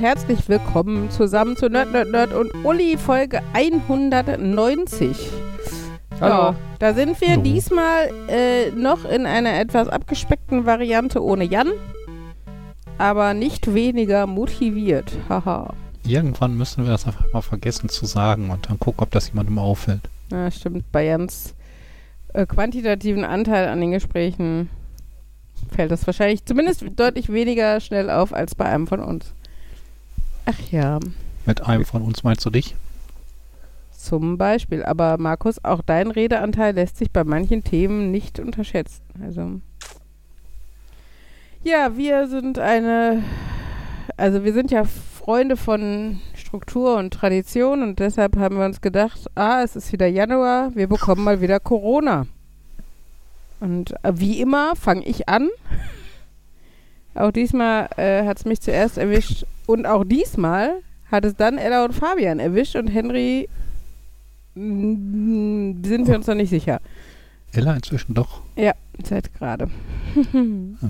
[0.00, 5.28] Herzlich willkommen zusammen zu Nerd, Nerd, Nerd und Uli Folge 190.
[6.18, 6.34] Hallo.
[6.34, 7.42] Ja, da sind wir Hallo.
[7.42, 11.68] diesmal äh, noch in einer etwas abgespeckten Variante ohne Jan,
[12.96, 15.12] aber nicht weniger motiviert.
[15.28, 15.74] Haha.
[16.06, 19.58] Irgendwann müssen wir das einfach mal vergessen zu sagen und dann gucken, ob das jemandem
[19.58, 20.08] auffällt.
[20.32, 20.90] Ja, stimmt.
[20.92, 21.54] Bei Jans
[22.32, 24.70] äh, quantitativen Anteil an den Gesprächen
[25.70, 29.34] fällt das wahrscheinlich zumindest deutlich weniger schnell auf als bei einem von uns.
[30.50, 30.98] Ach ja,
[31.46, 32.74] Mit einem von uns meinst du dich?
[34.00, 34.82] zum Beispiel.
[34.82, 39.02] Aber Markus, auch dein Redeanteil lässt sich bei manchen Themen nicht unterschätzen.
[39.22, 39.60] Also.
[41.62, 43.22] Ja, wir sind eine.
[44.16, 49.26] Also, wir sind ja Freunde von Struktur und Tradition und deshalb haben wir uns gedacht:
[49.34, 52.26] Ah, es ist wieder Januar, wir bekommen mal wieder Corona.
[53.60, 55.48] Und äh, wie immer fange ich an.
[57.14, 61.84] Auch diesmal äh, hat es mich zuerst erwischt und auch diesmal hat es dann Ella
[61.84, 63.48] und Fabian erwischt und Henry
[64.54, 66.80] mm, sind wir uns noch nicht sicher.
[67.52, 68.42] Ella inzwischen doch.
[68.56, 69.68] Ja, seit gerade.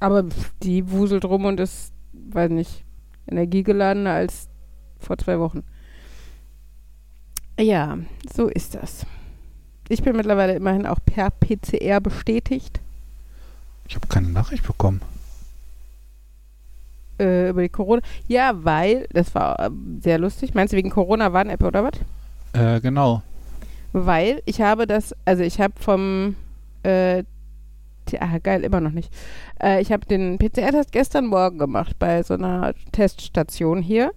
[0.00, 2.84] Aber pf, die wuselt rum und ist, weiß nicht,
[3.26, 4.48] energiegeladener als
[4.98, 5.62] vor zwei Wochen.
[7.58, 7.96] Ja,
[8.34, 9.06] so ist das.
[9.88, 12.80] Ich bin mittlerweile immerhin auch per PCR bestätigt
[13.88, 15.00] Ich habe keine Nachricht bekommen.
[17.18, 18.02] Äh, über die Corona.
[18.28, 20.54] Ja, weil, das war ähm, sehr lustig.
[20.54, 21.94] Meinst du wegen Corona-Warn-App oder was?
[22.52, 23.22] Äh, genau.
[23.92, 26.36] Weil ich habe das, also ich habe vom,
[26.82, 27.24] äh,
[28.20, 29.12] ah, geil, immer noch nicht.
[29.62, 34.12] Äh, ich habe den PCR-Test gestern Morgen gemacht bei so einer Teststation hier.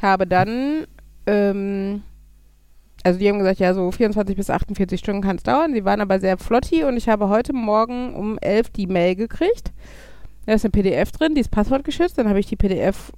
[0.00, 0.86] Habe dann,
[1.26, 2.02] ähm,
[3.02, 5.72] also die haben gesagt, ja, so 24 bis 48 Stunden kann es dauern.
[5.72, 9.72] Sie waren aber sehr flotti und ich habe heute Morgen um 11 die Mail gekriegt.
[10.46, 12.18] Da ist ein PDF drin, die ist passwortgeschützt.
[12.18, 13.12] Dann habe ich die PDF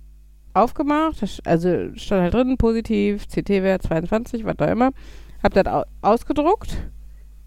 [0.54, 1.22] aufgemacht.
[1.44, 4.90] Also stand halt drin, positiv, CT-Wert 22, was da immer.
[5.42, 6.76] Hab das au ausgedruckt.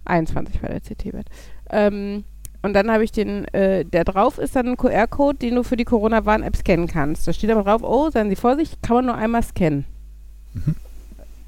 [0.05, 1.27] 21 war der CT-Wert.
[1.69, 2.23] Ähm,
[2.61, 5.77] und dann habe ich den, äh, der drauf ist dann ein QR-Code, den du für
[5.77, 7.27] die Corona-Warn-App scannen kannst.
[7.27, 9.85] Da steht aber drauf, oh, seien Sie vorsichtig, kann man nur einmal scannen.
[10.53, 10.75] Mhm.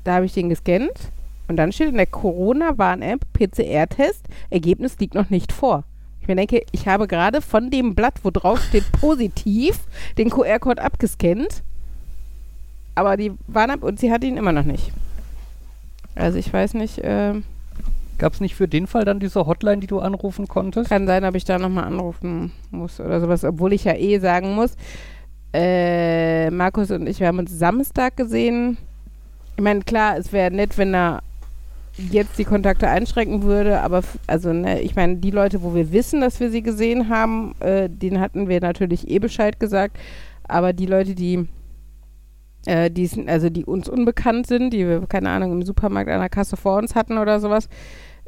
[0.04, 1.12] Da habe ich den gescannt
[1.48, 5.84] und dann steht in der Corona-Warn-App PCR-Test, Ergebnis liegt noch nicht vor.
[6.22, 9.80] Ich mir denke, ich habe gerade von dem Blatt, wo drauf steht positiv,
[10.18, 11.64] den QR-Code abgescannt.
[12.96, 14.92] Aber die Warn-App und sie hat ihn immer noch nicht.
[16.14, 17.36] Also ich weiß nicht, äh,
[18.22, 20.92] Gab es nicht für den Fall dann diese Hotline, die du anrufen konntest?
[20.92, 24.54] kann sein, ob ich da nochmal anrufen muss oder sowas, obwohl ich ja eh sagen
[24.54, 24.76] muss,
[25.54, 28.78] äh, Markus und ich, wir haben uns Samstag gesehen.
[29.58, 31.24] Ich meine, klar, es wäre nett, wenn er
[32.10, 36.22] jetzt die Kontakte einschränken würde, aber also, ne, ich meine, die Leute, wo wir wissen,
[36.22, 39.98] dass wir sie gesehen haben, äh, denen hatten wir natürlich eh Bescheid gesagt,
[40.44, 41.48] aber die Leute, die
[42.66, 46.20] äh, die sind, also die uns unbekannt sind, die wir, keine Ahnung, im Supermarkt an
[46.20, 47.68] der Kasse vor uns hatten oder sowas,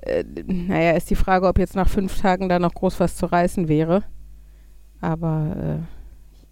[0.01, 3.25] äh, naja, ist die Frage, ob jetzt nach fünf Tagen da noch groß was zu
[3.27, 4.03] reißen wäre.
[5.01, 5.77] Aber, äh,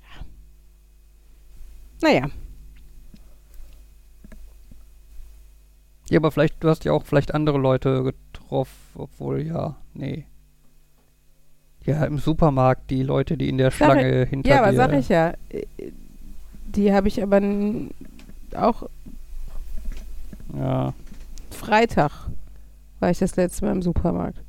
[0.03, 0.25] ja.
[2.01, 2.27] Naja,
[6.11, 10.25] Ja, aber vielleicht, du hast ja auch vielleicht andere Leute getroffen, obwohl ja, nee.
[11.85, 14.75] Ja, im Supermarkt, die Leute, die in der Sag Schlange hinter ja, aber dir.
[14.75, 15.33] sag ich ja.
[16.75, 17.41] Die habe ich aber
[18.55, 18.89] auch
[20.53, 20.93] Ja,
[21.49, 22.11] Freitag
[22.99, 24.43] war ich das letzte Mal im Supermarkt.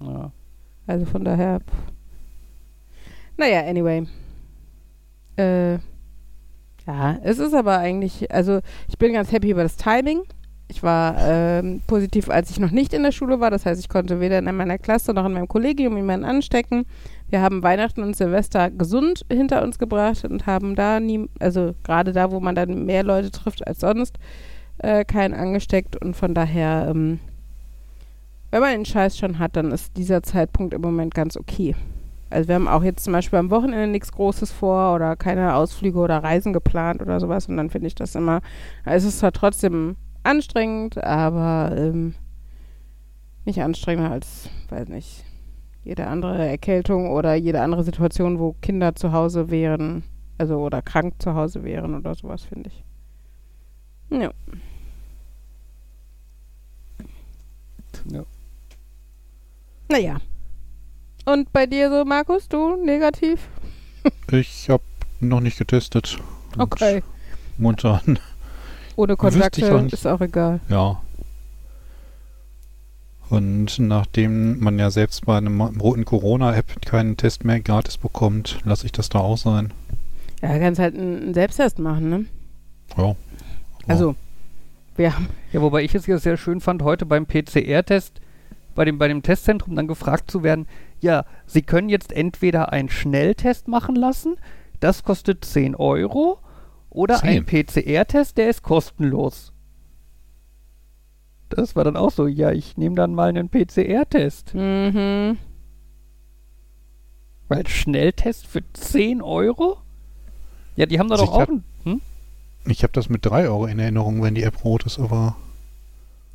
[0.00, 0.30] ja.
[0.86, 1.60] Also von daher.
[3.36, 4.06] Naja, anyway.
[5.34, 5.78] Äh,
[6.86, 10.22] ja, es ist aber eigentlich, also ich bin ganz happy über das Timing.
[10.68, 13.50] Ich war ähm, positiv, als ich noch nicht in der Schule war.
[13.50, 16.86] Das heißt, ich konnte weder in meiner Klasse noch in meinem Kollegium jemanden anstecken.
[17.28, 22.12] Wir haben Weihnachten und Silvester gesund hinter uns gebracht und haben da nie, also gerade
[22.12, 24.18] da, wo man dann mehr Leute trifft als sonst,
[24.78, 26.02] äh, keinen angesteckt.
[26.02, 27.20] Und von daher, ähm,
[28.50, 31.74] wenn man den Scheiß schon hat, dann ist dieser Zeitpunkt im Moment ganz okay.
[32.32, 35.98] Also wir haben auch jetzt zum Beispiel am Wochenende nichts Großes vor oder keine Ausflüge
[35.98, 37.46] oder Reisen geplant oder sowas.
[37.46, 38.40] Und dann finde ich das immer,
[38.84, 42.14] es ist zwar trotzdem anstrengend, aber ähm,
[43.44, 45.24] nicht anstrengender als, weiß nicht,
[45.84, 50.04] jede andere Erkältung oder jede andere Situation, wo Kinder zu Hause wären,
[50.38, 52.84] also oder krank zu Hause wären oder sowas, finde ich.
[54.10, 54.30] Ja.
[58.10, 58.24] ja.
[59.88, 60.20] Naja.
[61.24, 63.48] Und bei dir so, Markus, du negativ?
[64.30, 64.82] Ich habe
[65.20, 66.18] noch nicht getestet.
[66.58, 67.02] Okay.
[67.58, 68.18] Momentan,
[68.96, 70.60] Ohne Kontakte ist auch egal.
[70.68, 71.00] ja.
[73.28, 78.84] Und nachdem man ja selbst bei einem roten Corona-App keinen Test mehr gratis bekommt, lasse
[78.84, 79.72] ich das da auch sein.
[80.42, 82.26] Ja, du kannst halt einen Selbsttest machen, ne?
[82.98, 83.16] Ja.
[83.86, 84.16] Also,
[84.96, 85.28] wir haben.
[85.50, 88.20] Ja, wobei ich es ja sehr schön fand, heute beim PCR-Test,
[88.74, 90.66] bei dem, bei dem Testzentrum dann gefragt zu werden,
[91.02, 94.36] ja, Sie können jetzt entweder einen Schnelltest machen lassen,
[94.80, 96.38] das kostet 10 Euro,
[96.90, 97.28] oder 10?
[97.28, 99.52] einen PCR-Test, der ist kostenlos.
[101.50, 104.54] Das war dann auch so, ja, ich nehme dann mal einen PCR-Test.
[104.54, 105.36] Mhm.
[107.48, 109.78] Weil Schnelltest für 10 Euro?
[110.76, 112.00] Ja, die haben da Also doch auch hab- einen, hm?
[112.66, 115.36] Ich habe das mit 3 Euro in Erinnerung, wenn die App rot ist, aber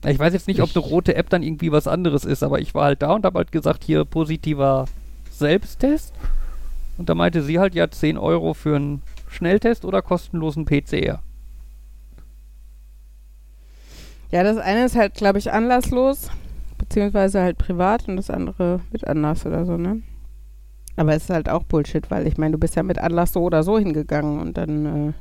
[0.06, 2.76] Ich weiß jetzt nicht, ob eine rote App dann irgendwie was anderes ist, aber ich
[2.76, 4.86] war halt da und habe halt gesagt, hier positiver
[5.32, 6.14] Selbsttest.
[6.98, 11.22] Und da meinte sie halt, ja, 10 Euro für einen Schnelltest oder kostenlosen PCR.
[14.32, 16.30] Ja, das eine ist halt, glaube ich, anlasslos,
[16.78, 20.02] beziehungsweise halt privat und das andere mit Anlass oder so, ne?
[20.96, 23.42] Aber es ist halt auch Bullshit, weil ich meine, du bist ja mit Anlass so
[23.42, 25.14] oder so hingegangen und dann, äh,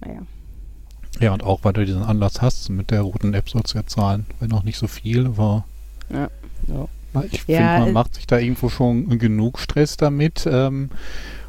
[0.00, 0.22] naja.
[1.20, 3.86] Ja, und auch weil du diesen Anlass hast, mit der roten App sollst du ja
[3.86, 4.26] zahlen.
[4.40, 5.64] Wenn auch nicht so viel, aber
[6.10, 6.28] Ja.
[6.68, 6.88] Ja.
[7.30, 10.90] Ich Ja, finde, man äh, macht sich da irgendwo schon genug Stress damit ähm,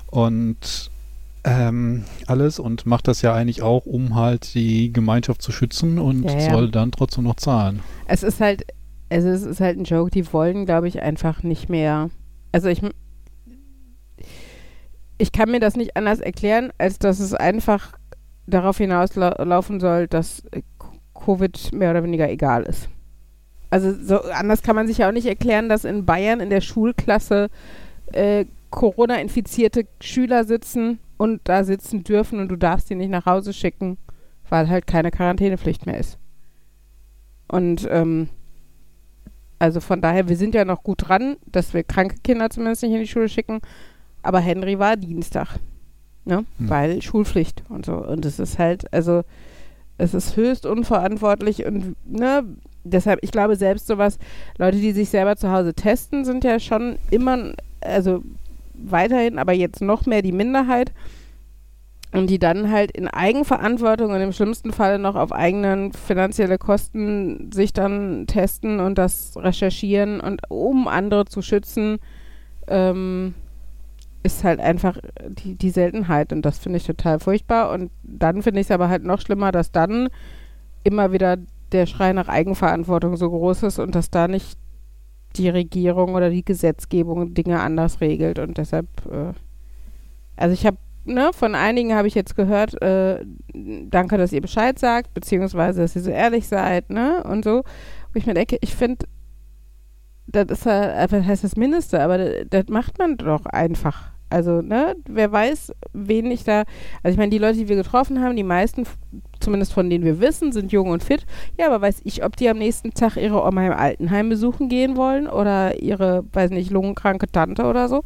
[0.07, 0.89] und
[1.43, 6.23] ähm, alles und macht das ja eigentlich auch, um halt die Gemeinschaft zu schützen und
[6.23, 6.51] Ja, ja.
[6.51, 7.81] soll dann trotzdem noch zahlen.
[8.07, 8.63] Es ist halt,
[9.09, 12.09] also es ist halt ein Joke, die wollen, glaube ich, einfach nicht mehr.
[12.51, 12.81] Also ich,
[15.17, 17.93] ich kann mir das nicht anders erklären, als dass es einfach
[18.49, 20.61] darauf hinauslaufen soll, dass äh,
[21.13, 22.89] Covid mehr oder weniger egal ist.
[23.69, 26.61] Also so anders kann man sich ja auch nicht erklären, dass in Bayern in der
[26.61, 27.49] Schulklasse
[28.13, 33.53] äh, Corona-infizierte Schüler sitzen und da sitzen dürfen und du darfst die nicht nach Hause
[33.53, 33.97] schicken,
[34.49, 36.17] weil halt keine Quarantänepflicht mehr ist.
[37.47, 38.29] Und ähm,
[39.59, 42.93] also von daher, wir sind ja noch gut dran, dass wir kranke Kinder zumindest nicht
[42.93, 43.59] in die Schule schicken.
[44.23, 45.59] Aber Henry war Dienstag.
[46.29, 46.45] Ne?
[46.59, 46.69] Hm.
[46.69, 47.93] Weil Schulpflicht und so.
[47.93, 49.23] Und es ist halt, also
[49.97, 52.43] es ist höchst unverantwortlich und ne,
[52.83, 54.19] deshalb, ich glaube selbst sowas,
[54.59, 58.21] Leute, die sich selber zu Hause testen, sind ja schon immer, also
[58.75, 60.93] weiterhin, aber jetzt noch mehr die Minderheit.
[62.11, 67.51] Und die dann halt in Eigenverantwortung und im schlimmsten Fall noch auf eigenen finanzielle Kosten
[67.51, 71.99] sich dann testen und das recherchieren und um andere zu schützen,
[72.67, 73.35] ähm,
[74.23, 77.71] ist halt einfach die, die Seltenheit und das finde ich total furchtbar.
[77.71, 80.09] Und dann finde ich es aber halt noch schlimmer, dass dann
[80.83, 81.37] immer wieder
[81.71, 84.57] der Schrei nach Eigenverantwortung so groß ist und dass da nicht
[85.35, 89.33] die Regierung oder die Gesetzgebung Dinge anders regelt und deshalb, äh,
[90.35, 94.79] also ich habe ne, von einigen habe ich jetzt gehört, äh, danke, dass ihr Bescheid
[94.79, 97.63] sagt, beziehungsweise, dass ihr so ehrlich seid, ne, und so.
[98.13, 99.05] Wo ich mir denke, ich finde,
[100.31, 104.11] das ist ja, was heißt das Mindeste, aber das, das macht man doch einfach.
[104.31, 106.63] Also, ne, wer weiß, wen ich da,
[107.01, 108.85] also ich meine, die Leute, die wir getroffen haben, die meisten,
[109.39, 111.25] zumindest von denen wir wissen, sind jung und fit.
[111.57, 114.97] Ja, aber weiß ich, ob die am nächsten Tag ihre Oma im Altenheim besuchen gehen
[114.97, 118.03] wollen oder ihre, weiß nicht, lungenkranke Tante oder so.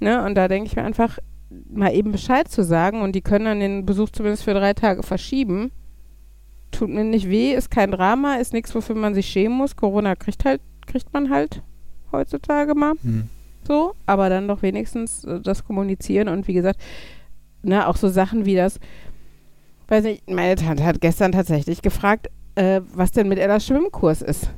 [0.00, 1.18] Ne, und da denke ich mir einfach,
[1.68, 5.02] mal eben Bescheid zu sagen und die können dann den Besuch zumindest für drei Tage
[5.02, 5.70] verschieben.
[6.72, 9.76] Tut mir nicht weh, ist kein Drama, ist nichts, wofür man sich schämen muss.
[9.76, 10.60] Corona kriegt halt,
[10.90, 11.62] kriegt man halt
[12.12, 13.28] heutzutage mal Hm.
[13.66, 16.80] so, aber dann doch wenigstens äh, das kommunizieren und wie gesagt,
[17.62, 18.80] ne, auch so Sachen wie das,
[19.88, 24.50] weiß nicht, meine Tante hat gestern tatsächlich gefragt, äh, was denn mit Ellas Schwimmkurs ist.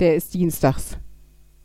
[0.00, 0.98] Der ist dienstags.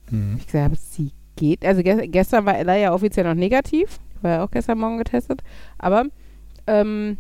[0.09, 0.37] Hm.
[0.39, 1.65] Ich gesagt, sie geht.
[1.65, 3.99] Also ge gestern war Ella ja offiziell noch negativ.
[4.21, 5.43] War ja auch gestern Morgen getestet.
[5.77, 6.05] Aber,
[6.67, 7.17] ähm,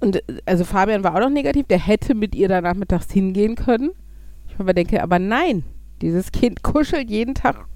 [0.00, 1.66] und äh, also Fabian war auch noch negativ.
[1.66, 3.90] Der hätte mit ihr dann nachmittags hingehen können.
[4.48, 5.64] Ich aber denke, aber nein.
[6.02, 7.66] Dieses Kind kuschelt jeden Tag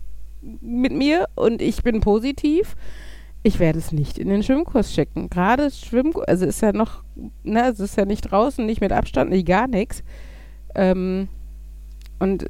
[0.60, 2.74] mit mir und ich bin positiv.
[3.42, 5.28] Ich werde es nicht in den Schwimmkurs schicken.
[5.28, 7.04] Gerade Schwimmkurs, also ist ja noch,
[7.42, 10.02] ne, es ist ja nicht draußen, nicht mit Abstand, nicht gar nichts.
[10.74, 11.28] Ähm,
[12.18, 12.46] und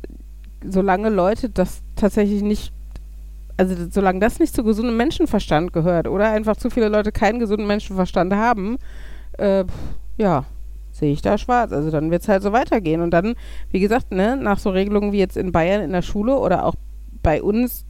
[0.65, 2.73] solange Leute das tatsächlich nicht,
[3.57, 7.67] also solange das nicht zu gesundem Menschenverstand gehört oder einfach zu viele Leute keinen gesunden
[7.67, 8.79] Menschenverstand haben,
[9.39, 9.65] äh,
[10.17, 10.45] ja,
[10.91, 11.73] sehe ich da schwarz.
[11.73, 13.01] Also dann wird es halt so weitergehen.
[13.01, 13.35] Und dann,
[13.71, 16.75] wie gesagt, ne, nach so Regelungen wie jetzt in Bayern in der Schule oder auch
[17.23, 17.87] bei uns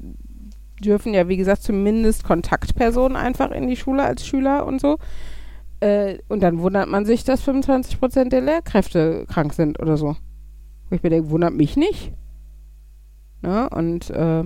[0.83, 4.99] dürfen ja, wie gesagt, zumindest Kontaktpersonen einfach in die Schule als Schüler und so.
[5.81, 10.17] Äh, und dann wundert man sich, dass 25 Prozent der Lehrkräfte krank sind oder so.
[10.89, 12.13] Wo ich mir denke, wundert mich nicht.
[13.43, 13.69] Ne?
[13.71, 14.45] Und äh,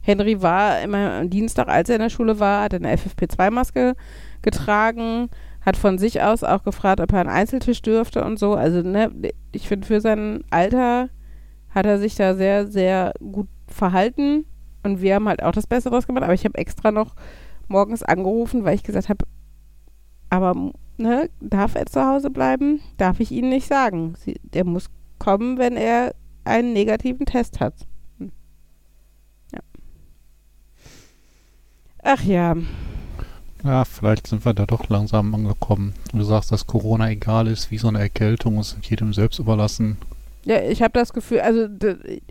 [0.00, 3.94] Henry war immer am Dienstag, als er in der Schule war, hat eine FFP2-Maske
[4.42, 5.28] getragen,
[5.66, 8.54] hat von sich aus auch gefragt, ob er einen Einzeltisch dürfte und so.
[8.54, 9.10] Also, ne,
[9.50, 11.10] ich finde, für sein Alter
[11.70, 14.46] hat er sich da sehr, sehr gut verhalten
[14.84, 16.22] und wir haben halt auch das Beste draus gemacht.
[16.22, 17.16] Aber ich habe extra noch
[17.66, 19.26] morgens angerufen, weil ich gesagt habe,
[20.30, 22.80] aber ne, darf er zu Hause bleiben?
[22.96, 24.14] Darf ich Ihnen nicht sagen.
[24.16, 24.86] Sie, der muss
[25.18, 27.74] kommen, wenn er einen negativen Test hat.
[28.18, 28.30] Hm.
[29.52, 29.60] Ja.
[32.04, 32.54] Ach ja.
[33.66, 35.94] Ja, vielleicht sind wir da doch langsam angekommen.
[36.12, 39.96] Du sagst, dass Corona egal ist, wie so eine Erkältung ist jedem selbst überlassen.
[40.44, 41.66] Ja, ich habe das Gefühl, also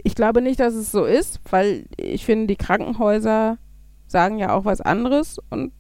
[0.02, 3.58] ich glaube nicht, dass es so ist, weil ich finde, die Krankenhäuser
[4.08, 5.74] sagen ja auch was anderes und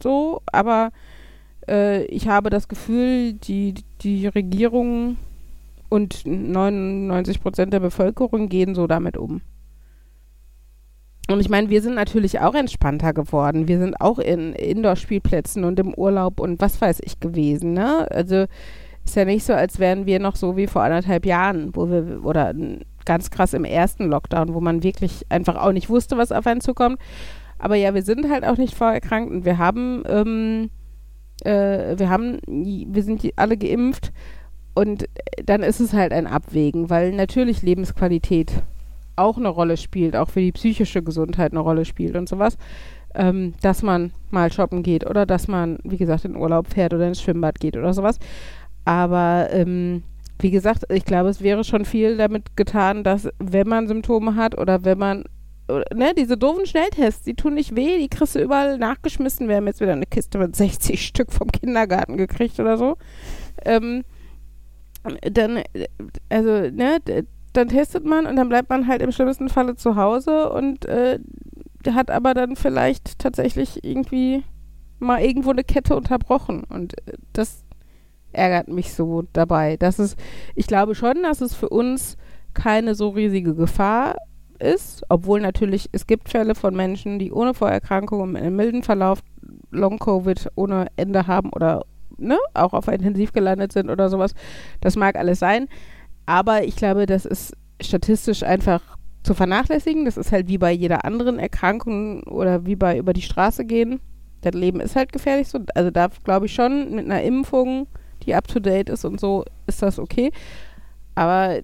[0.00, 0.92] so, aber
[1.68, 5.16] äh, ich habe das Gefühl, die, die Regierung
[5.88, 9.40] und 99 Prozent der Bevölkerung gehen so damit um.
[11.28, 13.68] Und ich meine, wir sind natürlich auch entspannter geworden.
[13.68, 18.10] Wir sind auch in Indoor-Spielplätzen und im Urlaub und was weiß ich gewesen, ne?
[18.10, 18.46] Also
[19.04, 22.24] ist ja nicht so, als wären wir noch so wie vor anderthalb Jahren, wo wir,
[22.24, 22.54] oder
[23.04, 26.60] ganz krass im ersten Lockdown, wo man wirklich einfach auch nicht wusste, was auf einen
[26.60, 26.98] zukommt.
[27.58, 30.70] Aber ja, wir sind halt auch nicht vorerkrankt und wir haben, ähm,
[31.44, 34.12] äh, wir haben, wir sind alle geimpft
[34.74, 35.06] und
[35.44, 38.62] dann ist es halt ein Abwägen, weil natürlich Lebensqualität
[39.16, 42.56] auch eine Rolle spielt, auch für die psychische Gesundheit eine Rolle spielt und sowas.
[43.14, 47.06] Ähm, dass man mal shoppen geht oder dass man, wie gesagt, in Urlaub fährt oder
[47.06, 48.18] ins Schwimmbad geht oder sowas.
[48.86, 50.02] Aber ähm,
[50.42, 54.58] wie gesagt, ich glaube, es wäre schon viel damit getan, dass wenn man Symptome hat
[54.58, 55.24] oder wenn man,
[55.68, 59.48] ne, diese doofen Schnelltests, die tun nicht weh, die kriegst du überall nachgeschmissen.
[59.48, 62.96] Wir haben jetzt wieder eine Kiste mit 60 Stück vom Kindergarten gekriegt oder so.
[63.64, 64.04] Ähm,
[65.22, 65.62] dann,
[66.28, 66.98] also, ne,
[67.52, 71.18] dann testet man und dann bleibt man halt im schlimmsten Falle zu Hause und äh,
[71.90, 74.44] hat aber dann vielleicht tatsächlich irgendwie
[74.98, 76.64] mal irgendwo eine Kette unterbrochen.
[76.64, 77.64] Und äh, das
[78.32, 79.76] ärgert mich so dabei.
[79.76, 80.16] Dass es,
[80.54, 82.16] ich glaube schon, dass es für uns
[82.54, 84.16] keine so riesige Gefahr
[84.58, 89.20] ist, obwohl natürlich es gibt Fälle von Menschen, die ohne Vorerkrankung einem milden Verlauf
[89.70, 91.84] Long-Covid ohne Ende haben oder
[92.16, 94.34] ne, auch auf Intensiv gelandet sind oder sowas.
[94.80, 95.68] Das mag alles sein.
[96.26, 98.80] Aber ich glaube, das ist statistisch einfach
[99.22, 100.04] zu vernachlässigen.
[100.04, 104.00] Das ist halt wie bei jeder anderen Erkrankung oder wie bei über die Straße gehen.
[104.40, 105.60] Das Leben ist halt gefährlich so.
[105.74, 107.86] Also da glaube ich schon mit einer Impfung
[108.24, 110.30] die up-to-date ist und so, ist das okay.
[111.14, 111.60] Aber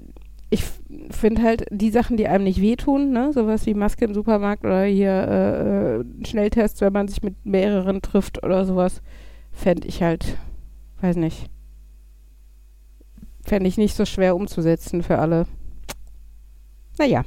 [0.50, 0.65] ich
[1.11, 4.85] finde halt die Sachen, die einem nicht wehtun, ne, sowas wie Maske im Supermarkt oder
[4.85, 9.03] hier äh Schnelltests, wenn man sich mit mehreren trifft oder sowas,
[9.53, 10.37] fände ich halt,
[11.00, 11.50] weiß nicht,
[13.49, 15.47] fände ich nicht so schwer umzusetzen für alle.
[16.99, 17.25] Naja.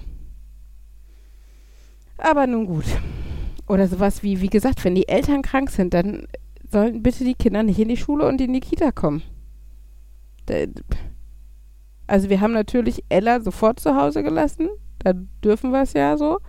[2.18, 2.86] Aber nun gut.
[3.68, 6.28] Oder sowas wie, wie gesagt, wenn die Eltern krank sind, dann
[6.70, 9.24] sollen bitte die Kinder nicht in die Schule und in die Kita kommen.
[12.08, 14.70] Also wir haben natürlich Ella sofort zu Hause gelassen.
[15.00, 16.40] Da dürfen wir es ja so.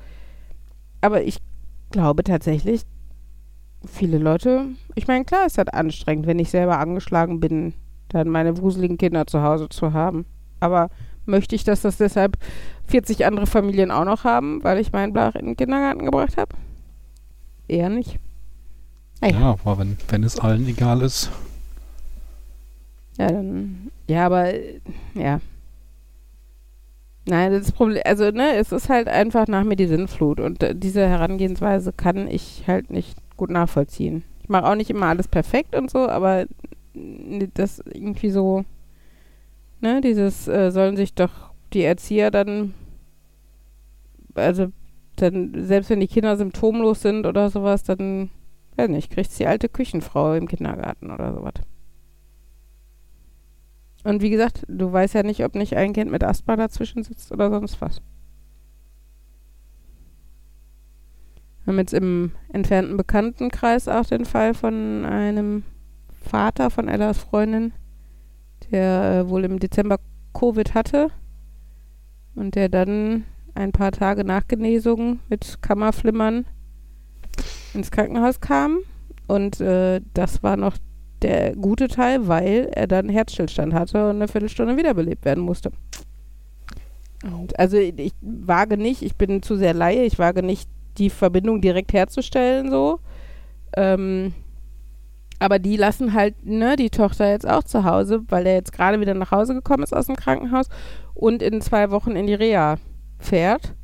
[1.01, 1.39] Aber ich
[1.91, 2.83] glaube tatsächlich,
[3.87, 7.75] viele Leute, ich meine, klar ist das anstrengend, wenn ich selber angeschlagen bin,
[8.09, 10.27] dann meine wuseligen Kinder zu Hause zu haben.
[10.61, 10.91] Aber
[11.27, 12.37] möchte ich, dass das deshalb
[12.87, 16.55] 40 andere Familien auch noch haben, weil ich meinen Blach in den Kindergarten gebracht habe?
[17.69, 18.19] Eher nicht.
[19.21, 19.41] Naja.
[19.41, 21.31] Ja, aber wenn, wenn es allen egal ist.
[23.19, 23.91] Ja, dann.
[24.09, 24.53] Ja, aber.
[25.15, 25.41] Ja.
[27.25, 30.75] Nein, das Problem, also, ne, es ist halt einfach nach mir die Sinnflut und äh,
[30.75, 34.25] diese Herangehensweise kann ich halt nicht gut nachvollziehen.
[34.43, 36.47] Ich mache auch nicht immer alles perfekt und so, aber
[36.95, 38.65] das irgendwie so,
[39.81, 42.75] ne, dieses äh, sollen sich doch die Erzieher dann,
[44.35, 44.69] also,
[45.17, 48.31] dann, selbst wenn die Kinder symptomlos sind oder sowas, dann
[48.77, 51.55] Weiß nicht, kriegt die alte Küchenfrau im Kindergarten oder sowas.
[54.05, 57.31] Und wie gesagt, du weißt ja nicht, ob nicht ein Kind mit Asthma dazwischen sitzt
[57.31, 58.01] oder sonst was.
[61.65, 65.63] Wir haben jetzt im entfernten Bekanntenkreis auch den Fall von einem
[66.23, 67.73] Vater von Ellas Freundin,
[68.71, 69.99] der äh, wohl im Dezember
[70.33, 71.11] Covid hatte
[72.35, 73.25] und der dann
[73.55, 76.47] ein paar Tage nach Genesung mit Kammerflimmern
[77.75, 78.79] ins Krankenhaus kam.
[79.27, 80.77] Und äh, das war noch
[81.23, 85.71] der gute Teil, weil er dann Herzstillstand hatte und eine Viertelstunde wiederbelebt werden musste.
[87.23, 91.61] Und also ich wage nicht, ich bin zu sehr Laie, ich wage nicht, die Verbindung
[91.61, 92.99] direkt herzustellen, so.
[93.77, 94.35] Ähm,
[95.43, 99.01] aber die lassen halt, ne, die Tochter jetzt auch zu Hause, weil er jetzt gerade
[99.01, 100.69] wieder nach Hause gekommen ist aus dem Krankenhaus
[101.15, 102.77] und in zwei Wochen in die Reha
[103.19, 103.75] fährt.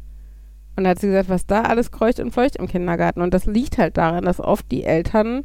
[0.77, 3.21] Und da hat sie gesagt, was da alles kreucht und fleucht im Kindergarten.
[3.21, 5.45] Und das liegt halt daran, dass oft die Eltern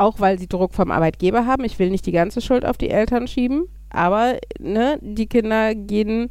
[0.00, 1.64] auch weil sie Druck vom Arbeitgeber haben.
[1.64, 6.30] Ich will nicht die ganze Schuld auf die Eltern schieben, aber ne, die Kinder gehen,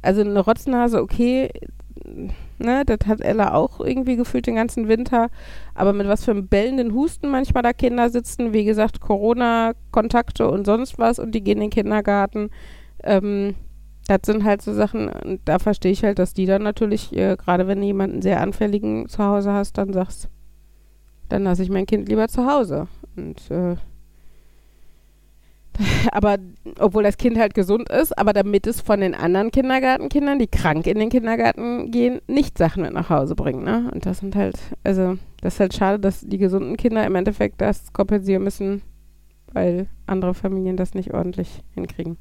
[0.00, 1.50] also eine Rotznase, okay,
[2.58, 5.28] ne, das hat Ella auch irgendwie gefühlt den ganzen Winter,
[5.74, 10.66] aber mit was für einem bellenden Husten manchmal da Kinder sitzen, wie gesagt, Corona-Kontakte und
[10.66, 12.50] sonst was und die gehen in den Kindergarten.
[13.02, 13.54] Ähm,
[14.06, 17.36] das sind halt so Sachen, und da verstehe ich halt, dass die dann natürlich, äh,
[17.36, 20.28] gerade wenn du jemanden sehr anfälligen zu Hause hast, dann sagst,
[21.28, 22.86] dann lasse ich mein Kind lieber zu Hause.
[23.16, 23.76] Und äh,
[26.12, 26.36] aber
[26.78, 30.86] obwohl das Kind halt gesund ist, aber damit es von den anderen Kindergartenkindern, die krank
[30.86, 33.90] in den Kindergarten gehen, nicht Sachen mit nach Hause bringen, ne?
[33.92, 37.60] Und das sind halt, also das ist halt schade, dass die gesunden Kinder im Endeffekt
[37.60, 38.82] das kompensieren müssen,
[39.52, 42.16] weil andere Familien das nicht ordentlich hinkriegen.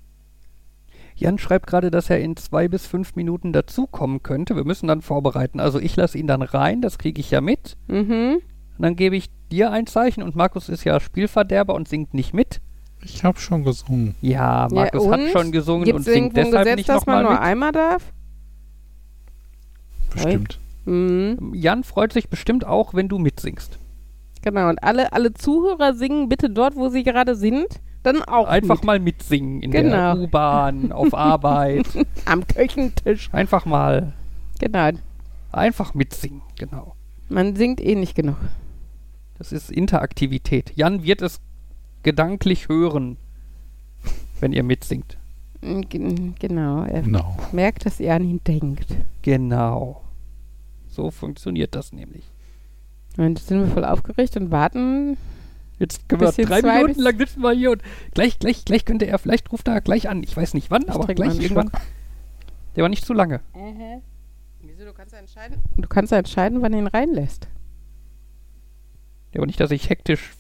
[1.16, 4.56] Jan schreibt gerade, dass er in zwei bis fünf Minuten dazukommen könnte.
[4.56, 5.60] Wir müssen dann vorbereiten.
[5.60, 7.78] Also ich lasse ihn dann rein, das kriege ich ja mit.
[7.88, 8.42] Mhm.
[8.78, 12.34] Und dann gebe ich dir ein Zeichen und Markus ist ja Spielverderber und singt nicht
[12.34, 12.62] mit.
[13.06, 14.16] Ich habe schon gesungen.
[14.22, 17.32] Ja, Markus ja, hat schon gesungen Gibt und singt deshalb Gesetz, nicht dass man nur
[17.34, 17.42] mit.
[17.42, 18.14] einmal darf?
[20.12, 20.60] Bestimmt.
[20.86, 21.52] Mhm.
[21.54, 23.80] Jan freut sich bestimmt auch, wenn du mitsingst.
[24.42, 27.68] Genau, und alle, alle Zuhörer singen bitte dort, wo sie gerade sind,
[28.04, 28.84] dann auch Einfach mit.
[28.84, 30.16] mal mitsingen in Genau.
[30.16, 31.86] der U-Bahn, auf Arbeit.
[32.26, 33.30] am Küchentisch.
[33.32, 34.14] Einfach mal,
[34.60, 34.92] Genau,
[35.52, 36.96] einfach mitsingen, genau.
[37.30, 38.36] man singt eh nicht genug.
[39.38, 40.74] Das ist Interaktivität.
[40.76, 41.40] Jan wird es
[42.04, 43.18] gedanklich hören,
[44.40, 45.18] wenn ihr mitsingt.
[45.62, 47.38] Mm, gen- Genau, er Genau.
[47.52, 48.88] merkt, dass er an ihn denkt.
[49.22, 50.02] Genau.
[50.88, 52.30] So funktioniert das nämlich.
[53.18, 55.18] Und jetzt sind wir voll aufgeregt und warten.
[55.80, 57.82] Jetzt können wir drei Minuten lang sitzen wir hier und
[58.14, 60.22] gleich, gleich, gleich könnte er, vielleicht ruft er gleich an.
[60.24, 61.72] Ich weiß nicht wann, aber trinke mal gleich irgendwann.
[62.76, 63.42] Der war nicht zu lange.
[64.62, 65.58] Wieso, du kannst ja entscheiden?
[65.78, 67.48] Du kannst ja entscheiden, wann du ihn reinlässt.
[69.34, 70.32] Der war nicht, dass ich hektisch,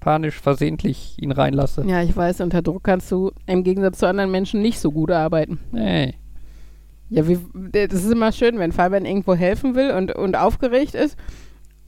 [0.00, 1.84] panisch, versehentlich ihn reinlasse.
[1.86, 5.10] Ja, ich weiß, unter Druck kannst du im Gegensatz zu anderen Menschen nicht so gut
[5.10, 5.60] arbeiten.
[5.72, 6.14] Nee.
[7.10, 7.38] Ja, wie,
[7.72, 11.16] das ist immer schön, wenn Fabian irgendwo helfen will und, und aufgeregt ist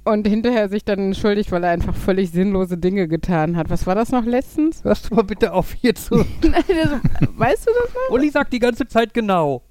[0.04, 3.70] und hinterher sich dann entschuldigt, weil er einfach völlig sinnlose Dinge getan hat.
[3.70, 4.82] Was war das noch letztens?
[4.84, 6.16] Hörst du mal bitte auf hier zu.
[6.42, 6.90] Nein, das,
[7.36, 8.14] weißt du das noch?
[8.14, 9.62] Uli sagt die ganze Zeit genau.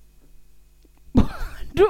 [1.75, 1.85] Du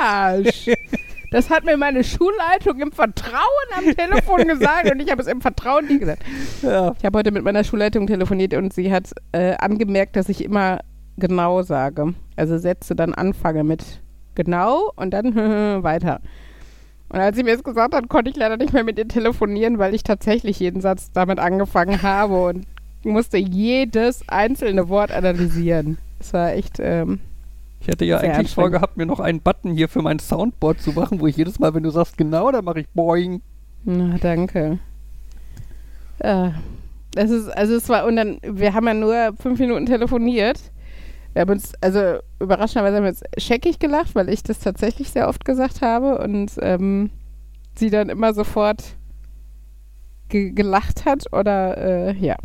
[0.00, 0.70] Arsch!
[1.30, 3.42] Das hat mir meine Schulleitung im Vertrauen
[3.76, 6.22] am Telefon gesagt und ich habe es im Vertrauen nie gesagt.
[6.62, 6.94] Ja.
[6.98, 10.80] Ich habe heute mit meiner Schulleitung telefoniert und sie hat äh, angemerkt, dass ich immer
[11.16, 12.14] genau sage.
[12.36, 14.00] Also Sätze dann anfange mit
[14.34, 15.34] genau und dann
[15.82, 16.20] weiter.
[17.10, 19.78] Und als sie mir das gesagt hat, konnte ich leider nicht mehr mit ihr telefonieren,
[19.78, 22.66] weil ich tatsächlich jeden Satz damit angefangen habe und
[23.04, 25.98] musste jedes einzelne Wort analysieren.
[26.20, 27.20] Es war echt, ähm,
[27.80, 30.92] Ich hätte ja Sehr eigentlich vorgehabt, mir noch einen Button hier für mein Soundboard zu
[30.92, 33.40] machen, wo ich jedes Mal, wenn du sagst genau, dann mache ich Boing.
[33.84, 34.78] na danke.
[36.22, 36.54] Ja,
[37.12, 40.60] das ist, also es war, und dann, wir haben ja nur fünf Minuten telefoniert.
[41.32, 45.28] Wir haben uns, also überraschenderweise haben wir uns scheckig gelacht, weil ich das tatsächlich sehr
[45.28, 47.10] oft gesagt habe und ähm,
[47.76, 48.82] sie dann immer sofort
[50.28, 52.36] ge gelacht hat oder äh, ja.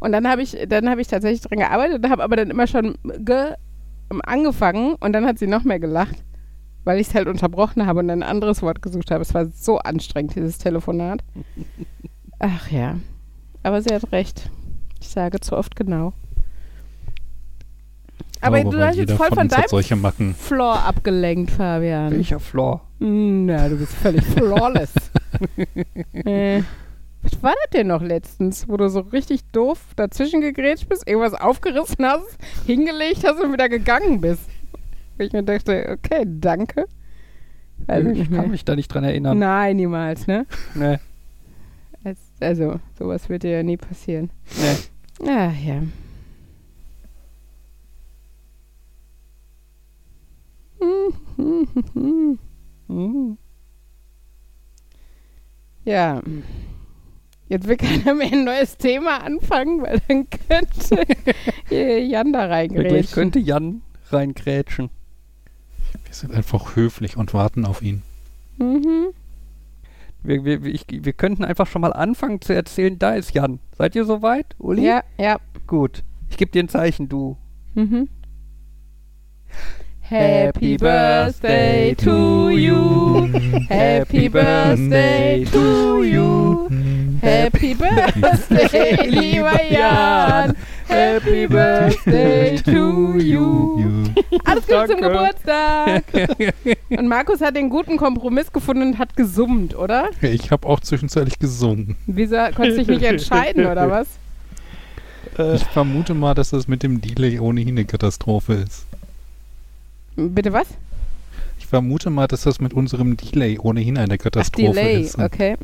[0.00, 2.66] Und dann habe ich, dann habe ich tatsächlich dran gearbeitet und habe aber dann immer
[2.66, 3.54] schon ge
[4.22, 6.16] angefangen und dann hat sie noch mehr gelacht,
[6.84, 9.22] weil ich es halt unterbrochen habe und ein anderes Wort gesucht habe.
[9.22, 11.22] Es war so anstrengend, dieses Telefonat.
[12.38, 12.96] Ach ja.
[13.62, 14.50] Aber sie hat recht.
[15.00, 16.12] Ich sage zu oft genau.
[18.40, 20.34] Aber du weil hast jetzt voll von hat deinem.
[20.34, 22.12] Floor abgelenkt, Fabian.
[22.12, 22.80] Welcher Floor?
[22.98, 24.92] Na, du bist völlig flawless.
[26.12, 26.62] äh,
[27.22, 31.34] was war das denn noch letztens, wo du so richtig doof dazwischen gegrätscht bist, irgendwas
[31.34, 34.42] aufgerissen hast, hingelegt hast und wieder gegangen bist?
[35.16, 36.86] Wo ich mir dachte, okay, danke.
[37.86, 38.48] Weiß ich kann mehr.
[38.48, 39.38] mich da nicht dran erinnern.
[39.38, 40.46] Nein, niemals, ne?
[40.74, 40.98] Nee.
[42.04, 44.30] Als, also, sowas wird dir ja nie passieren.
[44.58, 45.28] Nee.
[45.28, 45.82] Ah, ja.
[55.84, 56.22] Ja.
[57.50, 61.04] Jetzt will keiner mehr ein neues Thema anfangen, weil dann könnte
[61.74, 63.12] Jan da reingrätschen.
[63.12, 64.88] könnte Jan reingrätschen.
[66.04, 68.02] Wir sind einfach höflich und warten auf ihn.
[68.58, 69.08] Mhm.
[70.22, 73.58] Wir, wir, ich, wir könnten einfach schon mal anfangen zu erzählen, da ist Jan.
[73.76, 74.86] Seid ihr soweit, Uli?
[74.86, 75.40] Ja, ja.
[75.66, 76.04] Gut.
[76.30, 77.36] Ich gebe dir ein Zeichen, du.
[77.74, 78.08] Mhm.
[80.02, 83.26] Happy Birthday to you.
[83.68, 87.09] Happy Birthday to you.
[87.20, 90.56] Happy Birthday, lieber Jan.
[90.88, 94.04] Happy Birthday to you.
[94.44, 95.00] Alles Gute zum.
[95.00, 96.02] Geburtstag.
[96.90, 100.10] Und Markus hat den guten Kompromiss gefunden und hat gesummt, oder?
[100.22, 101.96] Ich habe auch zwischenzeitlich gesungen.
[102.06, 104.08] Wieso konntest du dich nicht entscheiden, oder was?
[105.38, 108.86] Äh, Ich vermute mal, dass das mit dem Delay ohnehin eine Katastrophe ist.
[110.16, 110.66] Bitte was?
[111.58, 115.18] Ich vermute mal, dass das mit unserem Delay ohnehin eine Ach, Katastrophe Delay, ist.
[115.18, 115.56] okay.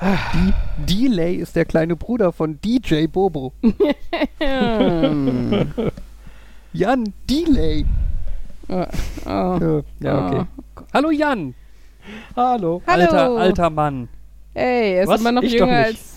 [0.00, 0.52] Mhm.
[0.86, 3.52] Delay ist der kleine Bruder von DJ Bobo.
[6.72, 7.86] Jan Delay.
[8.68, 8.86] Oh.
[9.26, 9.58] Ja,
[10.00, 10.44] ja, okay.
[10.92, 11.54] Hallo Jan.
[12.36, 12.82] hallo.
[12.86, 13.02] Hallo.
[13.04, 14.08] Alter, alter Mann.
[14.54, 15.20] Ey, er ist Was?
[15.20, 16.16] immer noch Ich jünger als,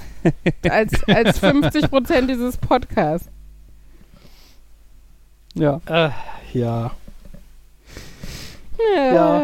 [0.69, 3.29] als, als 50 Prozent dieses Podcasts.
[5.55, 5.81] Ja.
[5.87, 6.09] Äh,
[6.53, 6.91] ja.
[8.95, 9.41] Ja,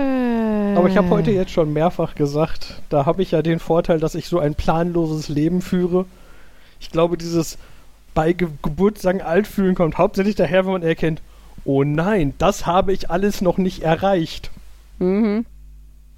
[0.78, 4.16] Aber ich habe heute jetzt schon mehrfach gesagt, da habe ich ja den Vorteil, dass
[4.16, 6.06] ich so ein planloses Leben führe.
[6.80, 7.58] Ich glaube, dieses
[8.14, 11.22] bei Ge Geburtstagen alt fühlen kommt hauptsächlich daher, wenn man erkennt,
[11.66, 14.52] oh nein, das habe ich alles noch nicht erreicht.
[15.00, 15.46] Mhm.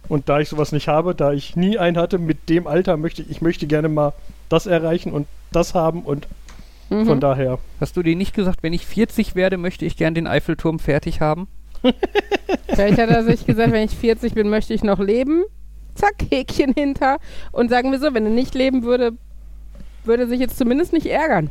[0.07, 3.21] Und da ich sowas nicht habe, da ich nie einen hatte, mit dem Alter möchte
[3.21, 4.13] ich, ich möchte gerne mal
[4.49, 6.27] das erreichen und das haben und
[6.89, 7.05] Mhm.
[7.07, 7.57] von daher.
[7.81, 11.19] Hast du dir nicht gesagt, wenn ich 40 werde, möchte ich gern den Eiffelturm fertig
[11.21, 11.47] haben?
[12.67, 15.43] Vielleicht hat er sich gesagt, wenn ich 40 bin, möchte ich noch leben.
[15.95, 17.17] Zack, Häkchen hinter.
[17.51, 19.11] Und sagen wir so, wenn er nicht leben würde,
[20.03, 21.49] würde er sich jetzt zumindest nicht ärgern.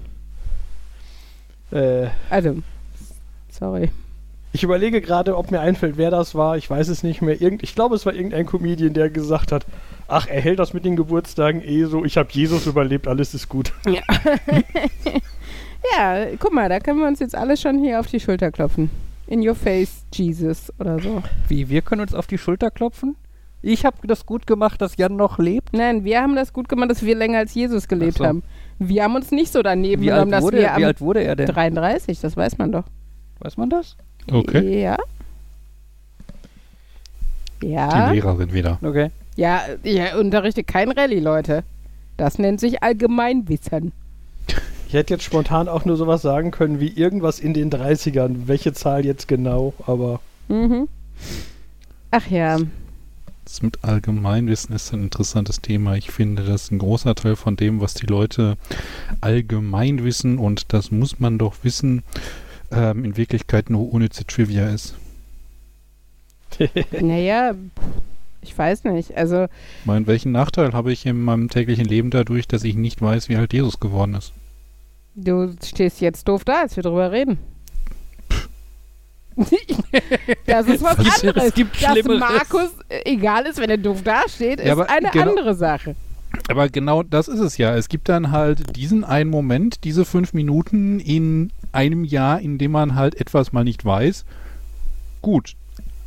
[1.72, 2.56] Äh, Also,
[3.50, 3.90] sorry.
[4.52, 6.56] ich überlege gerade, ob mir einfällt, wer das war.
[6.56, 7.40] Ich weiß es nicht mehr.
[7.40, 9.64] Irgend, ich glaube, es war irgendein Comedian, der gesagt hat,
[10.08, 12.04] ach, er hält das mit den Geburtstagen eh so.
[12.04, 13.72] Ich habe Jesus überlebt, alles ist gut.
[15.98, 18.88] Ja, guck mal, da können wir uns jetzt alle schon hier auf die Schulter klopfen.
[19.26, 21.22] In your face, Jesus oder so.
[21.48, 23.16] Wie, wir können uns auf die Schulter klopfen?
[23.62, 25.72] Ich habe das gut gemacht, dass Jan noch lebt.
[25.72, 28.26] Nein, wir haben das gut gemacht, dass wir länger als Jesus gelebt so.
[28.26, 28.42] haben.
[28.78, 31.22] Wir haben uns nicht so daneben Wie genommen, dass wurde, wir wie am alt wurde
[31.24, 31.46] er denn?
[31.46, 32.84] 33, das weiß man doch.
[33.38, 33.96] Weiß man das?
[34.30, 34.82] Okay.
[34.82, 34.98] Ja.
[37.62, 38.10] Die Ja.
[38.10, 38.78] Lehrerin wieder.
[38.82, 39.10] Okay.
[39.36, 41.64] Ja, ihr unterrichtet kein Rallye, Leute.
[42.18, 43.92] Das nennt sich Allgemeinwissen.
[44.94, 48.46] Ich hätte jetzt spontan auch nur sowas sagen können wie irgendwas in den 30ern.
[48.46, 50.88] Welche Zahl jetzt genau, aber Mhm.
[52.12, 52.60] Ach ja.
[53.44, 55.96] Das mit Allgemeinwissen ist ein interessantes Thema.
[55.96, 58.56] Ich finde, das ist ein großer Teil von dem, was die Leute
[59.20, 62.04] allgemein wissen und das muss man doch wissen,
[62.70, 64.94] ähm, in Wirklichkeit nur unnütze Trivia ist.
[67.00, 67.56] Naja,
[68.42, 69.16] ich weiß nicht.
[69.16, 69.46] Also,
[69.80, 73.28] Ich meine, welchen Nachteil habe ich in meinem täglichen Leben dadurch, dass ich nicht weiß,
[73.28, 74.32] wie alt Jesus geworden ist?
[75.14, 77.38] Du stehst jetzt doof da, als wir drüber reden.
[80.46, 81.48] das ist was anderes.
[81.48, 82.20] es gibt Dass Schlimmeres.
[82.20, 85.96] Markus äh, egal ist, wenn er doof dasteht, ist Ja, aber eine genau- andere Sache.
[86.48, 87.76] Aber genau das ist es ja.
[87.76, 92.72] Es gibt dann halt diesen einen Moment, diese fünf Minuten in einem Jahr, in dem
[92.72, 94.24] man halt etwas mal nicht weiß.
[95.22, 95.54] Gut.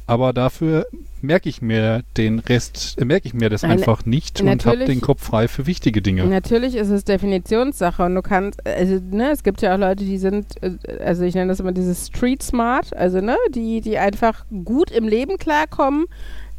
[0.06, 0.86] Aber dafür
[1.22, 4.86] merke ich mir den Rest, äh, merke ich mir das Nein, einfach nicht und habe
[4.86, 6.26] den Kopf frei für wichtige Dinge.
[6.26, 10.18] Natürlich ist es Definitionssache und du kannst, also ne, es gibt ja auch Leute, die
[10.18, 14.46] sind, äh, also ich nenne das immer dieses Street Smart, also ne, die, die einfach
[14.66, 16.06] gut im Leben klarkommen,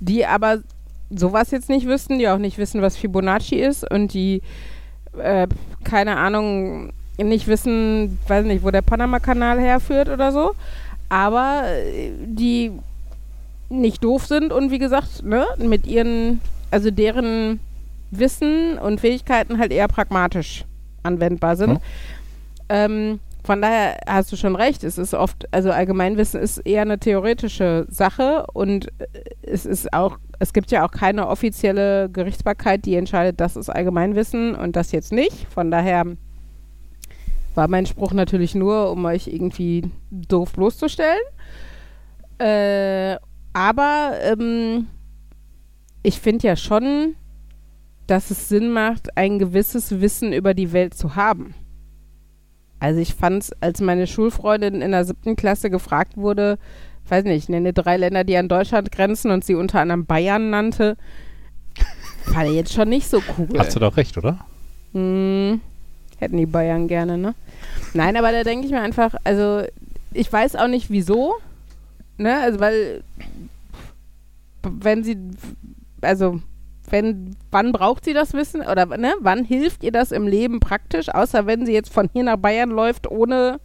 [0.00, 0.58] die aber
[1.10, 4.42] sowas jetzt nicht wüssten, die auch nicht wissen, was Fibonacci ist und die,
[5.16, 5.46] äh,
[5.84, 10.52] keine Ahnung, nicht wissen, weiß nicht, wo der Panama-Kanal herführt oder so,
[11.08, 12.72] aber äh, die
[13.68, 17.60] nicht doof sind und wie gesagt, ne, mit ihren, also deren
[18.10, 20.64] Wissen und Fähigkeiten halt eher pragmatisch
[21.02, 21.72] anwendbar sind.
[21.72, 21.80] Ja.
[22.84, 24.84] Ähm, von daher hast du schon recht.
[24.84, 29.06] Es ist oft, also Allgemeinwissen ist eher eine theoretische Sache und äh,
[29.42, 34.54] es ist auch, es gibt ja auch keine offizielle Gerichtsbarkeit, die entscheidet, das ist Allgemeinwissen
[34.54, 35.46] und das jetzt nicht.
[35.52, 36.04] Von daher
[37.54, 41.18] war mein Spruch natürlich nur, um euch irgendwie doof bloßzustellen.
[42.38, 43.16] Äh,
[43.58, 44.86] aber ähm,
[46.04, 47.16] ich finde ja schon,
[48.06, 51.54] dass es Sinn macht, ein gewisses Wissen über die Welt zu haben.
[52.78, 56.56] Also ich fand es, als meine Schulfreundin in der siebten Klasse gefragt wurde,
[57.08, 60.96] weiß nicht, nenne drei Länder, die an Deutschland grenzen und sie unter anderem Bayern nannte,
[62.26, 63.58] war der jetzt schon nicht so cool.
[63.58, 64.38] Hast du doch recht, oder?
[64.92, 65.60] Hm,
[66.18, 67.34] hätten die Bayern gerne, ne?
[67.92, 69.62] Nein, aber da denke ich mir einfach, also
[70.14, 71.34] ich weiß auch nicht wieso,
[72.18, 72.38] ne?
[72.40, 73.02] Also weil
[74.62, 75.16] wenn sie,
[76.00, 76.40] also
[76.90, 79.14] wenn, wann braucht sie das Wissen oder ne?
[79.20, 82.70] Wann hilft ihr das im Leben praktisch, außer wenn sie jetzt von hier nach Bayern
[82.70, 83.60] läuft ohne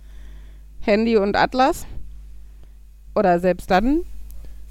[0.82, 1.86] Handy und Atlas?
[3.16, 4.02] Oder selbst dann?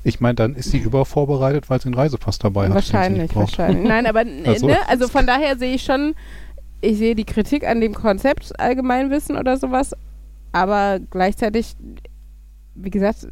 [0.05, 2.75] Ich meine, dann ist sie übervorbereitet, weil sie einen Reisepass dabei hat.
[2.75, 3.89] Wahrscheinlich, wahrscheinlich.
[3.89, 4.67] Nein, aber Ach so.
[4.67, 6.15] ne, also von daher sehe ich schon,
[6.81, 9.95] ich sehe die Kritik an dem Konzept Allgemeinwissen oder sowas,
[10.51, 11.77] aber gleichzeitig,
[12.75, 13.29] wie gesagt,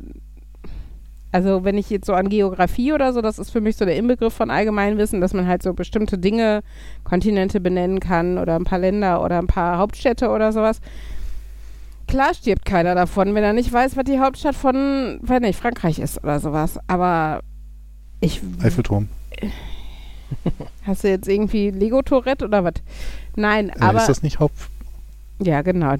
[1.33, 3.97] also wenn ich jetzt so an Geografie oder so, das ist für mich so der
[3.97, 6.63] Inbegriff von Allgemeinwissen, dass man halt so bestimmte Dinge,
[7.05, 10.81] Kontinente benennen kann oder ein paar Länder oder ein paar Hauptstädte oder sowas.
[12.09, 16.01] Klar stirbt keiner davon, wenn er nicht weiß, was die Hauptstadt von, weiß nicht, Frankreich
[16.01, 16.79] ist oder sowas.
[16.89, 17.41] Aber
[18.21, 18.41] ich.
[18.63, 19.09] Eiffelturm.
[20.87, 22.75] Hast du jetzt irgendwie Lego-Tourette oder was?
[23.37, 23.99] Nein, Äh, aber.
[23.99, 24.55] ist das nicht Haupt...
[25.41, 25.95] ja, genau.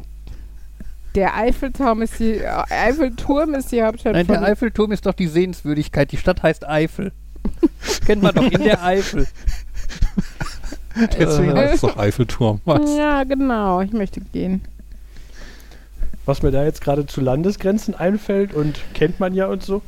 [1.15, 5.15] Der Eiffelturm ist die, äh, Eiffelturm ist die Hauptstadt Nein, von der Eiffelturm ist doch
[5.15, 6.13] die Sehenswürdigkeit.
[6.13, 7.13] Die Stadt heißt Eifel.
[8.07, 9.27] Kennt man doch in der Eifel.
[11.19, 12.61] Deswegen heißt es doch Eiffelturm.
[12.65, 12.97] Was?
[12.97, 13.81] Ja, genau.
[13.81, 14.63] Ich möchte gehen.
[16.27, 19.83] Was mir da jetzt gerade zu Landesgrenzen einfällt und kennt man ja und so.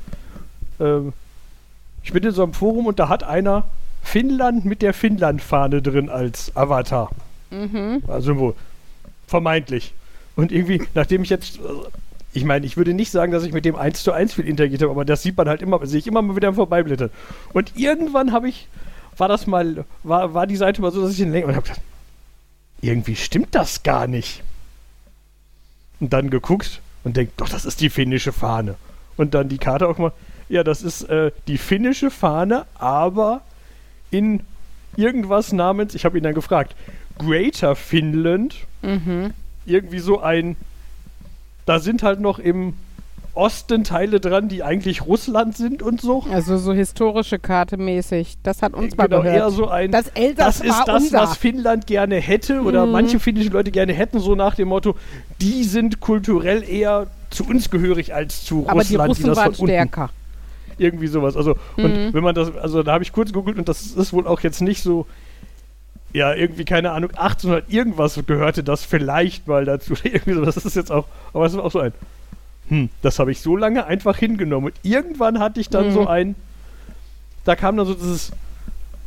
[0.81, 1.13] Ähm,
[2.03, 3.65] ich bin in so einem Forum und da hat einer
[4.03, 7.11] Finnland mit der Finnland-Fahne drin als Avatar.
[7.51, 8.03] Mhm.
[8.09, 8.57] Also
[9.27, 9.95] vermeintlich.
[10.37, 11.61] Und irgendwie, nachdem ich jetzt,
[12.33, 14.83] ich meine, ich würde nicht sagen, dass ich mit dem 1 zu 1 viel interagiert
[14.83, 17.11] habe, aber das sieht man halt immer, sehe ich immer mal wieder im Vorbeiblättern.
[17.53, 18.69] Und irgendwann habe ich,
[19.17, 21.67] war das mal, war, war die Seite mal so, dass ich den länger und habe
[21.67, 21.83] gedacht,
[22.81, 24.43] irgendwie stimmt das gar nicht.
[26.01, 28.77] Und dann geguckt und denkt, doch, das ist die finnische Fahne.
[29.17, 30.13] Und dann die Karte auch mal,
[30.49, 33.43] ja, das ist äh, die finnische Fahne, aber
[34.11, 34.41] in
[34.97, 36.75] irgendwas namens, ich habe ihn dann gefragt,
[37.19, 39.33] Greater Finland, Mhm.
[39.67, 40.57] Irgendwie so ein,
[41.67, 42.75] da sind halt noch im
[43.35, 46.23] Osten Teile dran, die eigentlich Russland sind und so.
[46.31, 48.37] Also so historische Karte mäßig.
[48.43, 49.53] Das hat uns mal genau, eher gehört.
[49.53, 51.19] so ein, Das Elsass das ist das, unser.
[51.21, 52.93] was Finnland gerne hätte oder Mhm.
[52.93, 54.97] manche finnische Leute gerne hätten, so nach dem Motto,
[55.41, 59.55] die sind kulturell eher zu uns gehörig als zu Aber die Russland, Russen das waren
[59.55, 60.11] stärker.
[60.77, 61.35] irgendwie sowas.
[61.35, 61.85] Also, Mhm.
[61.85, 64.41] und wenn man das, also da habe ich kurz gegoogelt und das ist wohl auch
[64.41, 65.07] jetzt nicht so,
[66.13, 69.95] ja, irgendwie, keine Ahnung, 1800 irgendwas gehörte das vielleicht mal dazu.
[70.05, 71.93] irgendwie so, das ist jetzt auch, aber es ist auch so ein,
[72.69, 74.67] hm, das habe ich so lange einfach hingenommen.
[74.67, 75.93] Und irgendwann hatte ich dann Mhm.
[75.93, 76.35] so ein,
[77.45, 78.31] da kam dann so dieses,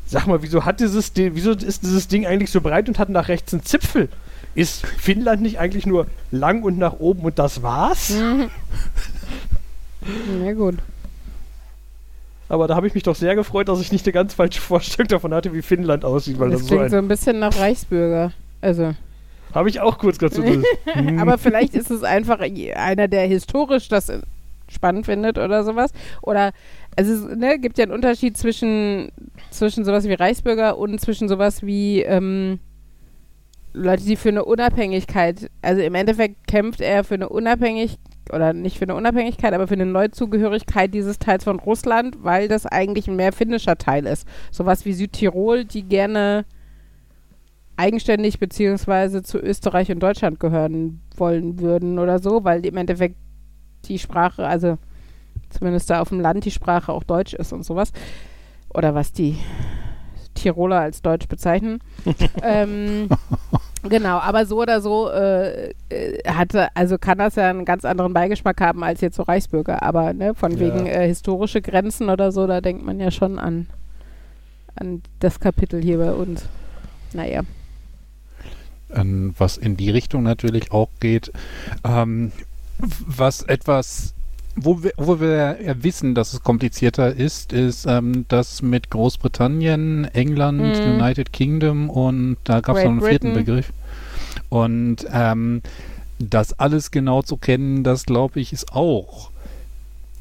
[0.08, 3.28] sag mal, wieso hat dieses, wieso ist dieses Ding eigentlich so breit und hat nach
[3.28, 4.10] rechts einen Zipfel?
[4.56, 8.10] Ist Finnland nicht eigentlich nur lang und nach oben und das war's?
[8.12, 8.50] Mhm.
[10.44, 10.76] Ja gut.
[12.48, 15.08] Aber da habe ich mich doch sehr gefreut, dass ich nicht eine ganz falsche Vorstellung
[15.08, 16.92] davon hatte, wie Finnland aussieht, weil Das, das, so klingt ein.
[16.92, 18.32] so ein bisschen nach Reichsbürger.
[18.62, 18.94] Also,
[19.54, 20.44] Habe ich auch kurz dazu.
[20.86, 24.12] hm, aber vielleicht ist es einfach einer, der historisch das
[24.68, 25.92] spannend findet oder sowas.
[26.22, 26.52] Oder
[26.96, 29.12] also es ne, gibt ja einen Unterschied zwischen,
[29.52, 32.60] zwischen sowas wie Reichsbürger und zwischen sowas wie ähm,
[33.74, 38.00] Leute, die für eine Unabhängigkeit, also im Endeffekt kämpft er für eine Unabhängigkeit
[38.32, 42.66] oder nicht für eine Unabhängigkeit, aber für eine Neuzugehörigkeit dieses Teils von Russland, weil das
[42.66, 44.28] eigentlich ein mehr finnischer Teil ist.
[44.52, 46.46] Sowas wie Südtirol, die gerne
[47.78, 53.18] eigenständig beziehungsweise zu Österreich und Deutschland gehören wollen würden oder so, weil im Endeffekt
[53.86, 54.78] die Sprache, also
[55.50, 57.92] zumindest da auf dem Land die Sprache auch Deutsch ist und sowas.
[58.74, 59.38] Oder was die
[60.34, 61.80] Tiroler als Deutsch bezeichnen.
[62.44, 63.10] ähm,
[63.90, 68.14] genau, aber so oder so äh, äh, hatte, also kann das ja einen ganz anderen
[68.14, 69.82] Beigeschmack haben als jetzt so Reichsbürger.
[69.84, 70.60] Aber ne, von Ja.
[70.60, 73.68] wegen äh, historische Grenzen oder so, da denkt man ja schon an,
[74.76, 76.46] an das Kapitel hier bei uns.
[77.14, 77.42] Naja.
[78.94, 81.32] Ähm, was in die Richtung natürlich auch geht,
[81.84, 82.32] ähm,
[82.78, 84.14] was etwas,
[84.56, 90.06] wo wir, wo wir ja wissen, dass es komplizierter ist, ist ähm, das mit Großbritannien,
[90.14, 90.94] England, Mhm.
[91.02, 93.46] United Kingdom und da gab es noch einen vierten Britain.
[93.46, 93.74] Begriff.
[94.50, 95.62] Und ähm,
[96.20, 99.32] das alles genau zu kennen, das glaube ich, ist auch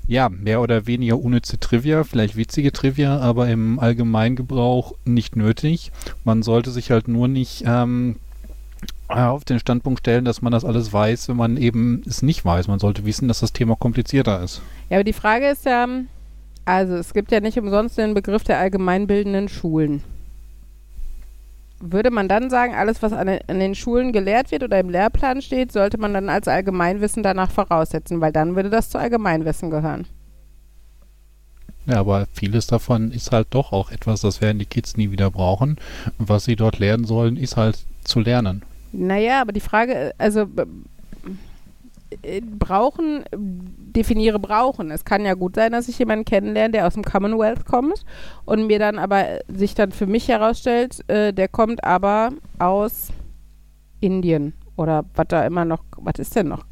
[0.06, 5.92] ja, mehr oder weniger unnütze Trivia, vielleicht witzige Trivia, aber im Allgemeingebrauch nicht nötig.
[6.24, 8.23] Man sollte sich halt nur nicht ähm, äh,
[9.08, 12.68] auf den Standpunkt stellen, dass man das alles weiß, wenn man eben es nicht weiß.
[12.68, 14.62] Man sollte wissen, dass das Thema komplizierter ist.
[14.88, 15.86] Ja, aber die Frage ist ja,
[16.64, 20.02] also es gibt ja nicht umsonst den Begriff der allgemeinbildenden Schulen.
[21.80, 24.88] Würde man dann sagen, alles, was an den, an den Schulen gelehrt wird oder im
[24.88, 29.70] Lehrplan steht, sollte man dann als Allgemeinwissen danach voraussetzen, weil dann würde das zu Allgemeinwissen
[29.70, 30.06] gehören.
[31.86, 35.30] Ja, aber vieles davon ist halt doch auch etwas, das werden die Kids nie wieder
[35.30, 35.76] brauchen.
[36.18, 38.62] Und was sie dort lernen sollen, ist halt zu lernen.
[38.96, 40.46] Naja, aber die Frage, äh, also
[42.22, 44.90] äh, brauchen, definiere brauchen.
[44.90, 48.04] Es kann ja gut sein, dass ich jemanden kennenlerne, der aus dem Commonwealth kommt
[48.44, 53.08] und mir dann aber sich dann für mich herausstellt, äh, der kommt aber aus
[54.00, 56.64] Indien oder was da immer noch, was ist denn noch?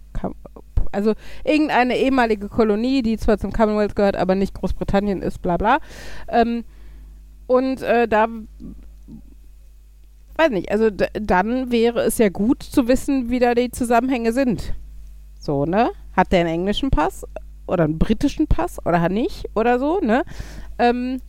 [0.93, 5.79] Also irgendeine ehemalige Kolonie, die zwar zum Commonwealth gehört, aber nicht Großbritannien ist, bla bla.
[6.29, 6.65] Ähm,
[7.47, 8.29] und äh, da
[10.37, 14.75] weiß nicht, also dann wäre es ja gut zu wissen, wie da die Zusammenhänge sind.
[15.39, 15.91] So, ne?
[16.17, 17.25] Hat der einen englischen Pass
[17.67, 20.25] oder einen britischen Pass oder hat nicht oder so, ne?
[20.79, 21.21] Ähm,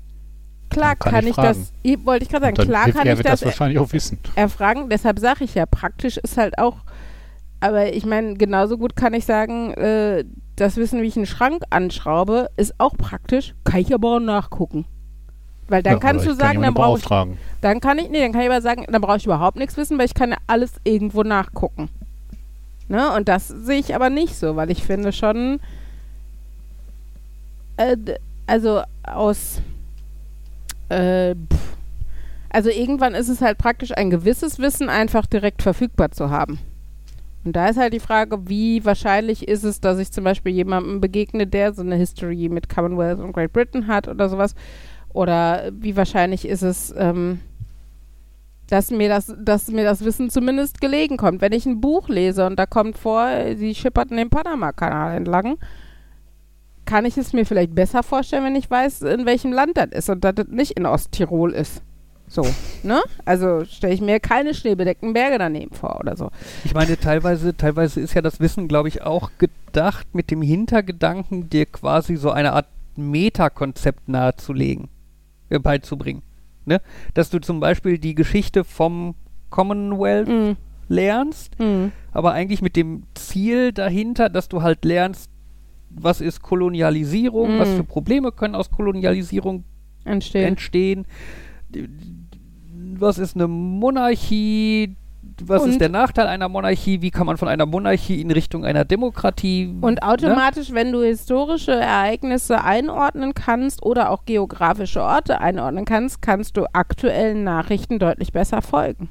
[0.70, 3.40] klar kann kann, ich ich, das, ich, wollte ich gerade sagen, klar kann ich das
[3.40, 4.20] das wahrscheinlich auch wissen.
[4.36, 4.90] erfragen.
[4.90, 6.78] Deshalb sage ich ja, praktisch ist halt auch,
[7.60, 11.64] aber ich meine, genauso gut kann ich sagen, äh, das Wissen, wie ich einen Schrank
[11.70, 14.86] anschraube, ist auch praktisch, kann ich aber auch nachgucken.
[15.68, 17.06] Weil dann Ja, kannst du kann sagen, dann brauche ich,
[17.62, 19.98] dann kann ich, nee, dann kann ich aber sagen, dann brauche ich überhaupt nichts wissen,
[19.98, 21.90] weil ich kann ja alles irgendwo nachgucken.
[22.90, 23.12] Ne?
[23.16, 25.60] Und das sehe ich aber nicht so, weil ich finde schon,
[27.78, 27.96] äh,
[28.46, 29.62] also aus,
[30.90, 31.78] äh, pff,
[32.50, 36.60] also irgendwann ist es halt praktisch ein gewisses Wissen einfach direkt verfügbar zu haben.
[37.46, 41.02] Und da ist halt die Frage, wie wahrscheinlich ist es, dass ich zum Beispiel jemandem
[41.02, 44.56] begegne, der so eine History mit Commonwealth und Great Britain hat oder sowas.
[45.14, 47.40] Oder wie wahrscheinlich ist es, ähm,
[48.68, 51.42] dass mir das, dass mir das Wissen zumindest gelegen kommt.
[51.42, 55.58] Wenn ich ein Buch lese und da kommt vor, sie schipperten den Panama-Kanal entlang,
[56.86, 60.10] kann ich es mir vielleicht besser vorstellen, wenn ich weiß, in welchem Land das ist
[60.10, 61.82] und dass das nicht in Osttirol ist.
[62.28, 62.46] So,
[62.84, 63.02] ne?
[63.26, 66.32] Also stelle ich mir keine schneebedeckten Berge daneben vor oder so.
[66.64, 71.50] Ich meine, teilweise, teilweise ist ja das Wissen, glaube ich, auch gedacht mit dem Hintergedanken,
[71.50, 74.90] dir quasi so eine Art Metakonzept nahezulegen,
[75.54, 76.22] äh, beizubringen.
[76.66, 76.82] Ne?
[77.14, 79.16] Dass du zum Beispiel die Geschichte vom
[79.50, 80.52] Commonwealth Mm,
[80.88, 85.30] lernst, mm, aber eigentlich mit dem Ziel dahinter, dass du halt lernst,
[85.90, 87.60] was ist Kolonialisierung, Mhm.
[87.60, 89.64] was für Probleme können aus Kolonialisierung
[90.06, 90.44] entstehen.
[90.48, 91.06] entstehen,
[92.96, 94.96] was ist eine Monarchie,
[95.46, 98.66] was Und- ist der Nachteil einer Monarchie, wie kann man von einer Monarchie in Richtung
[98.66, 100.04] einer Demokratie Und ne?
[100.08, 106.66] automatisch, wenn du historische Ereignisse einordnen kannst oder auch geografische Orte einordnen kannst, kannst du
[106.74, 109.10] aktuellen Nachrichten deutlich besser folgen.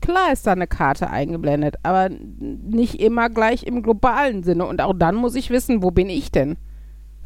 [0.00, 4.64] Klar ist da eine Karte eingeblendet, aber nicht immer gleich im globalen Sinne.
[4.64, 6.56] Und auch dann muss ich wissen, wo bin ich denn,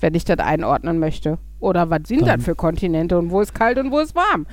[0.01, 1.39] wenn ich das einordnen möchte.
[1.61, 4.47] Oder was sind Dann- das für Kontinente und wo ist kalt und wo ist warm.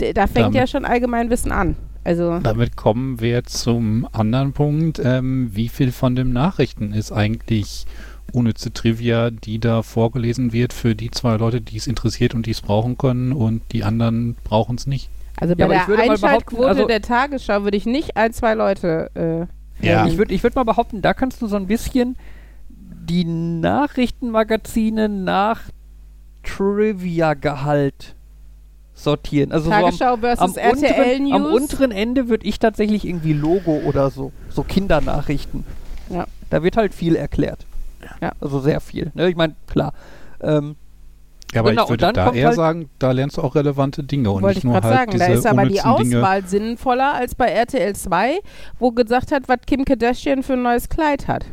[0.00, 1.76] D da fängt ja schon Allgemeinwissen an.
[2.08, 4.98] Also, Damit kommen wir zum anderen Punkt.
[5.04, 7.84] Ähm, wie viel von den Nachrichten ist eigentlich
[8.32, 12.52] unnütze Trivia, die da vorgelesen wird für die zwei Leute, die es interessiert und die
[12.52, 15.10] es brauchen können und die anderen brauchen es nicht?
[15.38, 19.10] also Ja, bei würde der Einschaltquote also- der Tagesschau würde ich nicht ein, zwei Leute
[19.82, 20.06] äh, Ja.
[20.06, 22.16] Ich würde ich würd mal behaupten, da kannst du so ein bisschen
[22.70, 25.60] die Nachrichtenmagazine nach
[26.42, 28.14] Trivia-Gehalt
[28.98, 29.52] sortieren.
[29.52, 31.62] Also so am, Tagesschau versus am, RTL unteren, am News.
[31.62, 35.64] unteren Ende würde ich tatsächlich irgendwie Logo oder so, so Kindernachrichten.
[36.10, 36.26] Ja.
[36.50, 37.64] Da wird halt viel erklärt.
[38.20, 38.32] Ja.
[38.40, 39.12] Also sehr viel.
[39.14, 39.28] Ne?
[39.28, 39.92] Ich meine, klar.
[40.40, 40.76] Ähm,
[41.54, 44.02] Ja, aber Genau, ich würde dann da eher halt- sagen, die lernst du auch relevante
[44.02, 46.16] Dinge und nicht ich nur gerade halt sagen, da diese ist aber die unnützen Dinge.
[46.18, 48.38] Auswahl sinnvoller als bei RTL 2,
[48.78, 51.46] wo gesagt hat, was Kim Kardashian für ein neues Kleid hat.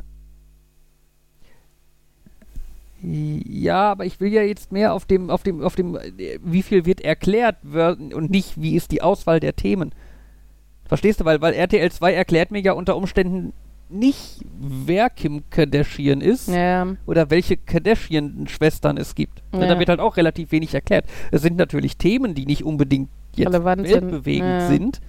[3.08, 6.64] Ja, aber ich will ja jetzt mehr auf dem, auf dem, auf dem, äh, wie
[6.64, 9.92] viel wird erklärt werden und nicht, wie ist die Auswahl der Themen.
[10.86, 11.26] Verstehst du?
[11.26, 13.54] Weil, weil RTL 2 erklärt mir ja unter Umständen
[13.90, 19.44] nicht, wer Kim Kardashian ist Ja, oder welche Kardashian-Schwestern es gibt.
[19.54, 19.68] Ja.
[19.68, 21.06] Da wird halt auch relativ wenig erklärt.
[21.32, 24.02] Es sind natürlich Themen, die nicht unbedingt jetzt Relevant sind.
[24.02, 24.68] weltbewegend Ja.
[24.68, 25.02] sind,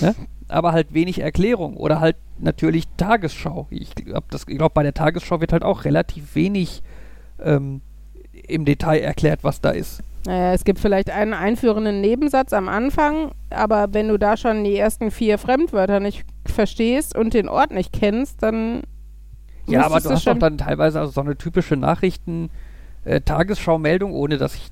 [0.00, 0.14] ne?
[0.46, 3.66] aber halt wenig Erklärung oder halt natürlich Tagesschau.
[3.70, 6.82] Ich glaube, glaub, bei der Tagesschau wird halt auch relativ wenig
[7.42, 7.80] ähm,
[8.46, 10.02] im Detail erklärt, was da ist.
[10.26, 14.76] naja, es gibt vielleicht einen einführenden Nebensatz am Anfang, aber wenn du da schon die
[14.76, 18.82] ersten vier Fremdwörter nicht verstehst und den Ort nicht kennst, dann
[19.66, 22.50] Ja, aber du hast doch dann teilweise also so eine typische Nachrichten,
[23.04, 24.68] äh, Tagesschau-Meldung, ohne dass ich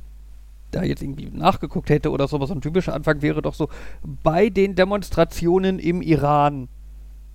[0.71, 3.69] da jetzt irgendwie nachgeguckt hätte oder so, aber so ein typischer Anfang wäre doch so,
[4.23, 6.69] bei den Demonstrationen im Iran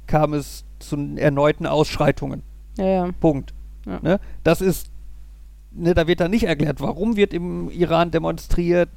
[0.07, 2.43] kam es zu erneuten Ausschreitungen.
[2.77, 3.09] ja, ja.
[3.19, 3.53] Punkt.
[3.85, 3.99] Ja.
[4.01, 4.19] Ne?
[4.43, 4.90] Das ist,
[5.71, 8.89] ne, da wird dann nicht erklärt, warum wird im Iran demonstriert.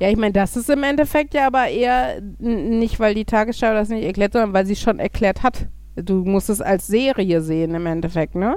[0.00, 3.88] Ja, ich meine, das ist im Endeffekt ja aber eher nicht, weil die Tagesschau das
[3.88, 5.66] nicht erklärt, sondern weil sie es schon erklärt hat.
[5.96, 8.56] Du musst es als Serie sehen im Endeffekt, ne?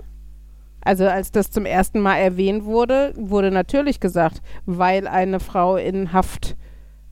[0.84, 6.13] Also als das zum ersten Mal erwähnt wurde, wurde natürlich gesagt, weil eine Frau in
[6.13, 6.55] Haft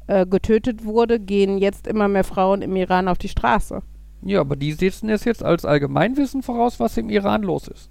[0.08, 3.82] äh, getötet wurde, gehen jetzt immer mehr Frauen im Iran auf die Straße.
[4.24, 7.90] Ja, aber die setzen es jetzt als Allgemeinwissen voraus, was im Iran los ist.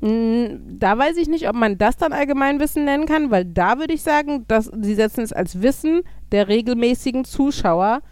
[0.00, 4.02] Da weiß ich nicht, ob man das dann Allgemeinwissen nennen kann, weil da würde ich
[4.02, 8.02] sagen, dass sie setzen es als Wissen der regelmäßigen Zuschauer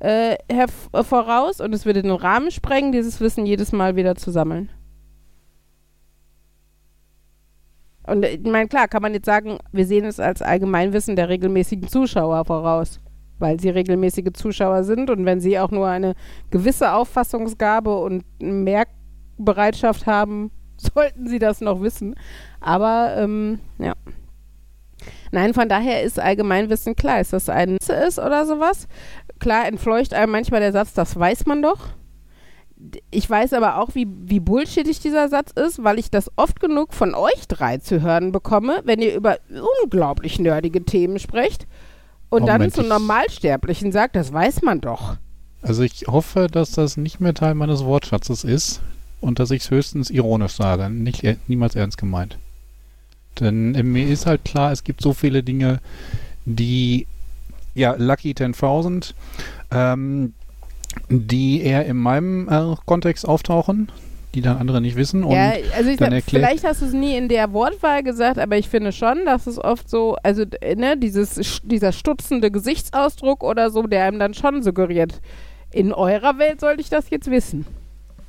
[0.00, 0.66] äh, äh,
[1.02, 4.68] voraus und es würde den Rahmen sprengen, dieses Wissen jedes Mal wieder zu sammeln.
[8.06, 11.30] Und äh, ich meine, klar, kann man jetzt sagen, wir sehen es als Allgemeinwissen der
[11.30, 13.00] regelmäßigen Zuschauer voraus.
[13.38, 16.14] weil sie regelmäßige Zuschauer sind und wenn sie auch nur eine
[16.50, 20.50] gewisse Auffassungsgabe und Merkbereitschaft haben,
[20.94, 22.14] sollten sie das noch wissen.
[22.60, 23.94] Aber ähm, ja.
[25.32, 27.20] Nein, von daher ist Allgemeinwissen klar.
[27.20, 28.88] Ist das ein ist oder sowas?
[29.38, 31.88] Klar entfleucht einem manchmal der Satz, das weiß man doch.
[33.10, 36.94] Ich weiß aber auch, wie, wie bullshittig dieser Satz ist, weil ich das oft genug
[36.94, 39.36] von euch drei zu hören bekomme, wenn ihr über
[39.84, 41.66] unglaublich nerdige Themen sprecht
[42.30, 45.16] und dann Moment, zu ich- Normalsterblichen sagt, das weiß man doch.
[45.62, 48.80] Also ich hoffe, dass das nicht mehr Teil meines Wortschatzes ist
[49.20, 52.38] und dass ich es höchstens ironisch sage, nicht niemals ernst gemeint.
[53.38, 55.80] Denn mir ist halt klar, es gibt so viele Dinge,
[56.44, 57.06] die
[57.74, 59.14] ja Lucky 10.000,
[59.70, 60.34] ähm,
[61.08, 63.90] die eher in meinem äh, Kontext auftauchen,
[64.34, 65.24] die dann andere nicht wissen.
[65.24, 68.38] Und ja, also ich dann sag, vielleicht hast du es nie in der Wortwahl gesagt,
[68.38, 70.44] aber ich finde schon, dass es oft so, also
[70.76, 75.20] ne, dieses, dieser stutzende Gesichtsausdruck oder so, der einem dann schon suggeriert,
[75.72, 77.64] in eurer Welt sollte ich das jetzt wissen.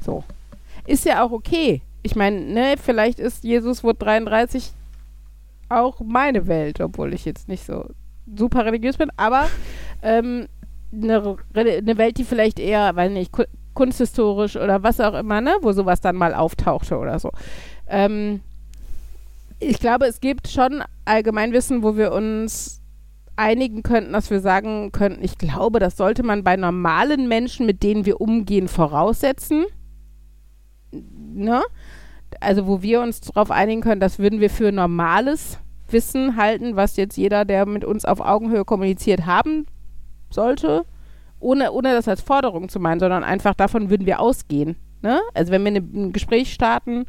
[0.06, 0.24] So.
[0.86, 1.82] Ist ja auch okay.
[2.04, 4.72] Ich meine, ne, vielleicht ist Jesus wurde 33
[5.70, 7.86] auch meine Welt, obwohl ich jetzt nicht so
[8.36, 9.48] super religiös bin, aber
[10.02, 10.48] ähm,
[10.94, 15.72] eine, Welt, die vielleicht eher, weiß nicht, ku- kunsthistorisch oder was auch immer, ne, wo
[15.72, 17.32] sowas dann mal auftauchte oder so.
[17.88, 18.42] Ähm,
[19.60, 22.82] ich glaube, es gibt schon Allgemeinwissen, wo wir uns
[23.38, 27.82] einigen könnten, dass wir sagen könnten, ich glaube, das sollte man bei normalen Menschen, mit
[27.84, 29.66] denen wir umgehen, voraussetzen.
[30.92, 31.62] Ne?
[32.40, 36.98] Also, wo wir uns darauf einigen können, das würden wir für normales Wissen halten, was
[36.98, 39.66] jetzt jeder, der mit uns auf Augenhöhe kommuniziert, haben
[40.30, 40.86] sollte,
[41.40, 44.76] ohne, ohne das als Forderung zu meinen, sondern einfach davon würden wir ausgehen.
[45.02, 45.20] Ne?
[45.34, 47.06] Also wenn wir ne, ein Gespräch starten,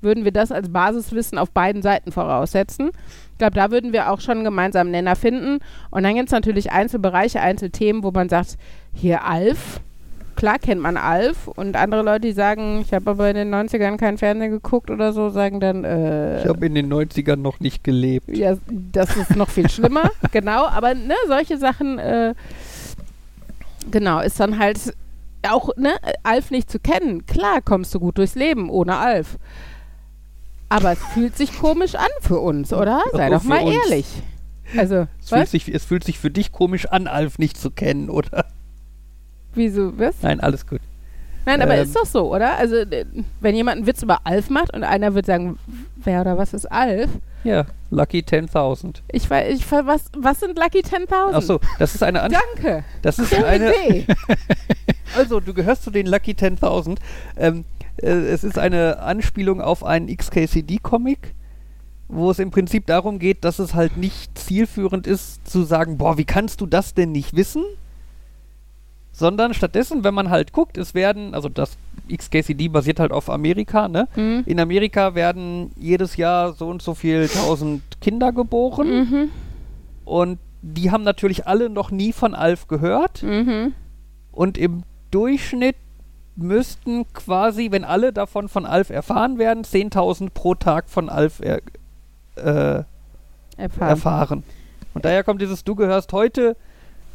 [0.00, 2.90] würden wir das als Basiswissen auf beiden Seiten voraussetzen.
[3.32, 5.60] Ich glaube, da würden wir auch schon einen gemeinsamen Nenner finden.
[5.90, 8.58] Und dann gibt es natürlich Einzelbereiche, Einzelthemen, wo man sagt,
[8.92, 9.80] hier Alf,
[10.34, 11.48] klar kennt man Alf.
[11.48, 15.12] Und andere Leute, die sagen, ich habe aber in den 90ern kein Fernsehen geguckt oder
[15.12, 18.28] so, sagen dann, äh, Ich habe in den 90ern noch nicht gelebt.
[18.36, 20.66] ja, das ist noch viel schlimmer, genau.
[20.66, 22.34] Aber ne, solche Sachen, äh,
[23.90, 24.78] genau, ist dann halt
[25.48, 27.26] auch, ne, Alf nicht zu kennen.
[27.26, 29.36] Klar kommst du gut durchs Leben ohne Alf.
[30.70, 33.02] Aber es fühlt sich komisch an für uns, oder?
[33.12, 33.74] Sei doch mal uns.
[33.76, 34.06] ehrlich.
[34.76, 38.08] Also, Es fühlt, sich, es fühlt sich für dich komisch an, Alf nicht zu kennen,
[38.08, 38.46] oder?
[39.54, 40.14] Wieso, was?
[40.22, 40.80] Nein, alles gut.
[41.46, 41.82] Nein, aber Ähm.
[41.82, 42.56] ist doch so, oder?
[42.56, 43.04] Also, äh,
[43.40, 45.58] wenn jemand einen Witz über Alf macht und einer wird sagen,
[45.96, 47.10] wer oder was ist Alf?
[47.44, 49.02] Ja, Lucky 10.000.
[49.12, 51.34] Ich weiß, ich, ver- was, was sind Lucky 10.000?
[51.34, 52.84] Achso, das ist eine An Danke.
[53.02, 53.72] Das ist Coole eine.
[53.74, 54.06] Idee.
[55.16, 56.96] Also, du gehörst zu den Lucky 10.000.
[57.36, 57.64] Ähm,
[58.02, 61.34] äh, es ist eine Anspielung auf einen XKCD-Comic,
[62.08, 66.18] wo es im Prinzip darum geht, dass es halt nicht zielführend ist, zu sagen, boah,
[66.18, 67.62] wie kannst du das denn nicht wissen?
[69.16, 71.76] Sondern stattdessen, wenn man halt guckt, es werden, also das
[72.12, 74.08] XKCD basiert halt auf Amerika, ne?
[74.14, 74.42] Hm.
[74.44, 79.28] In Amerika werden jedes Jahr so und so viel tausend Kinder geboren Mhm.
[80.04, 83.22] und die haben natürlich alle noch nie von Alf gehört.
[83.22, 83.72] Mhm.
[84.32, 85.76] Und im Durchschnitt
[86.36, 91.58] müssten quasi, wenn alle davon von Alf erfahren werden, 10.000 pro Tag von Alf er,
[92.36, 92.82] äh,
[93.56, 93.88] Erfahren.
[93.88, 94.42] erfahren.
[94.94, 96.56] Und daher kommt dieses, du gehörst heute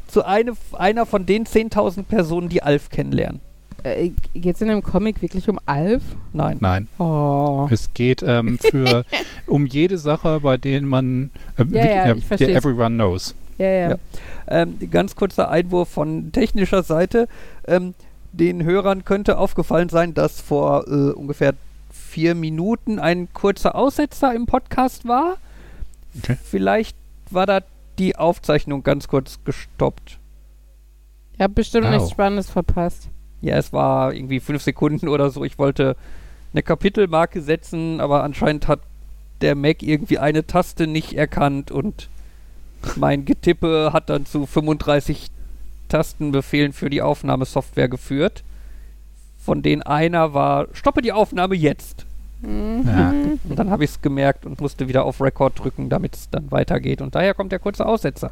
[0.10, 3.39] zu eine, einer von den 10.000 Personen, die Alf kennenlernen.
[3.84, 6.03] Äh, geht's in dem Comic wirklich um Alf?
[6.34, 6.57] Nein.
[6.60, 7.68] nein, Oh.
[7.72, 9.05] es geht ähm, für
[9.47, 13.36] um jede Sache, bei denen man äh, Ja, ja, äh, ich der everyone knows.
[13.57, 13.89] Ja, ja.
[13.91, 13.97] Ja.
[14.47, 17.28] Ähm, ganz kurzer Einwurf von technischer Seite.
[17.68, 17.93] Ähm,
[18.32, 21.53] den Hörern könnte aufgefallen sein, dass vor äh, ungefähr
[21.91, 25.38] vier Minuten ein kurzer Aussetzer im Podcast war.
[26.18, 26.38] Okay.
[26.43, 26.95] Vielleicht
[27.32, 27.62] war da
[28.00, 30.20] die Aufzeichnung ganz kurz gestoppt.
[31.34, 31.91] Ich habe bestimmt Au.
[31.91, 33.10] nichts Spannendes verpasst.
[33.41, 35.43] Ja, es war irgendwie fünf Sekunden oder so.
[35.43, 35.95] Ich wollte
[36.54, 38.82] eine Kapitelmarke setzen, aber anscheinend hat
[39.41, 42.10] der Mac irgendwie eine Taste nicht erkannt und
[42.95, 45.28] mein Getippe hat dann zu 35
[45.88, 48.43] Tastenbefehlen für die Aufnahmesoftware geführt.
[49.38, 52.06] Von denen einer war, stoppe die Aufnahme jetzt.
[52.42, 52.84] Mhm.
[52.88, 53.10] Ja.
[53.10, 56.52] Und dann habe ich es gemerkt und musste wieder auf Record drücken, damit es dann
[56.52, 57.02] weitergeht.
[57.02, 58.32] Und daher kommt der kurze Aussetzer.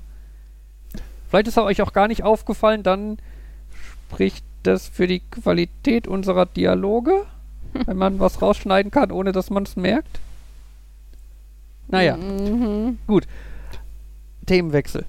[1.29, 3.17] Vielleicht ist er euch auch gar nicht aufgefallen, dann
[4.09, 7.25] spricht das für die Qualität unserer Dialoge,
[7.85, 10.19] wenn man was rausschneiden kann, ohne dass man es merkt.
[11.89, 12.97] Naja, Mhm.
[14.45, 15.05] Themenwechsel.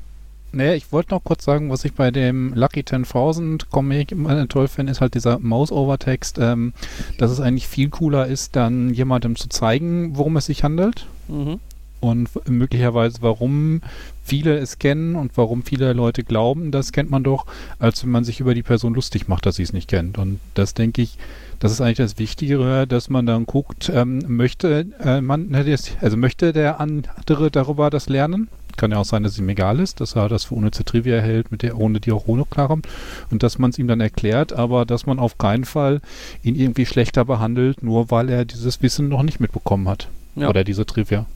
[0.53, 4.69] Naja, ich wollte noch kurz sagen, was ich bei dem Lucky 10.000 Comic immer toll
[4.69, 6.73] finde, ist halt dieser Mouse-Over-Text, ähm,
[7.19, 11.07] dass es eigentlich viel cooler ist, dann jemandem zu zeigen, worum es sich handelt.
[11.29, 11.61] Mhm.
[12.01, 13.83] und möglicherweise warum
[14.23, 17.47] viele es kennen und warum viele Leute glauben, das kennt man doch,
[17.79, 20.19] als wenn man sich über die Person lustig macht, dass sie es nicht kennt.
[20.19, 21.19] Und das denke ich,
[21.59, 26.17] das ist eigentlich das Wichtigere, dass man dann guckt, ähm, möchte äh, man, ne, also
[26.17, 28.49] möchte der andere darüber das lernen?
[28.79, 31.21] Kann ja auch sein, dass es ihm egal ist, dass er das für unnütze Trivia
[31.21, 32.89] hält, mit der, ohne die auch ohne klarkommt.
[33.31, 36.01] Und dass man es ihm dann erklärt, aber dass man auf keinen Fall
[36.43, 40.09] ihn irgendwie schlechter behandelt, nur weil er dieses Wissen noch nicht mitbekommen hat.
[40.35, 40.49] Ja.
[40.49, 41.27] Oder diese Trivia.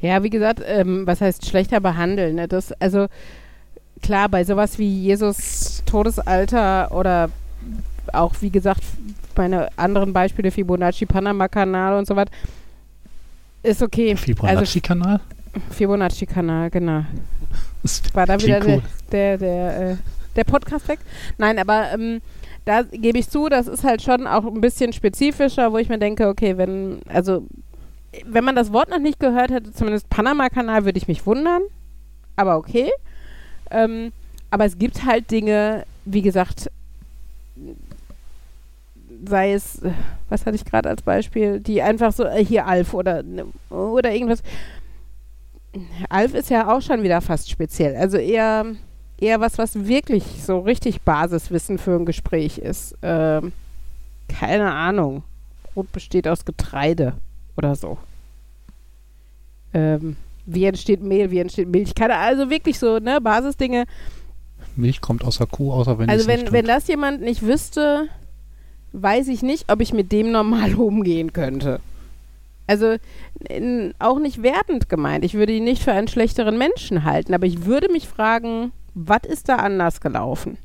[0.00, 2.36] Ja, wie gesagt, ähm, was heißt schlechter behandeln?
[2.36, 2.48] Ne?
[2.48, 3.06] Das, also
[4.02, 7.28] klar, bei sowas wie Jesus Todesalter oder
[8.12, 8.82] auch, wie gesagt,
[9.36, 12.28] meine anderen Beispiele, Fibonacci, Panama-Kanal und so was,
[13.62, 14.16] ist okay.
[14.42, 14.64] Also
[15.70, 16.70] Fibonacci-Kanal?
[16.70, 17.04] Genau.
[17.82, 19.96] Das War da wieder klingt der, der, der, äh,
[20.36, 20.98] der Podcast weg?
[21.38, 22.20] Nein, aber ähm,
[22.64, 25.98] da gebe ich zu, das ist halt schon auch ein bisschen spezifischer, wo ich mir
[25.98, 27.46] denke, okay, wenn, also
[28.24, 31.62] wenn man das Wort noch nicht gehört hätte, zumindest Panama-Kanal, würde ich mich wundern.
[32.36, 32.90] Aber okay.
[33.70, 34.12] Ähm,
[34.50, 36.70] aber es gibt halt Dinge, wie gesagt,
[39.26, 39.90] sei es, äh,
[40.28, 44.12] was hatte ich gerade als Beispiel, die einfach so, äh, hier Alf oder, ne, oder
[44.12, 44.42] irgendwas.
[46.08, 47.96] Alf ist ja auch schon wieder fast speziell.
[47.96, 48.66] Also eher,
[49.20, 52.96] eher was, was wirklich so richtig Basiswissen für ein Gespräch ist.
[53.02, 53.52] Ähm,
[54.28, 55.22] keine Ahnung.
[55.74, 57.14] Brot besteht aus Getreide
[57.56, 57.98] oder so.
[59.72, 60.16] Ähm,
[60.46, 61.94] wie entsteht Mehl, wie entsteht Milch?
[61.94, 63.84] Keine also wirklich so, ne, Basisdinge.
[64.74, 68.08] Milch kommt aus der Kuh, außer wenn Also wenn, wenn das jemand nicht wüsste,
[68.92, 71.80] weiß ich nicht, ob ich mit dem normal umgehen könnte.
[72.70, 72.98] Also
[73.48, 75.24] in, auch nicht wertend gemeint.
[75.24, 79.22] Ich würde ihn nicht für einen schlechteren Menschen halten, aber ich würde mich fragen, was
[79.28, 80.56] ist da anders gelaufen?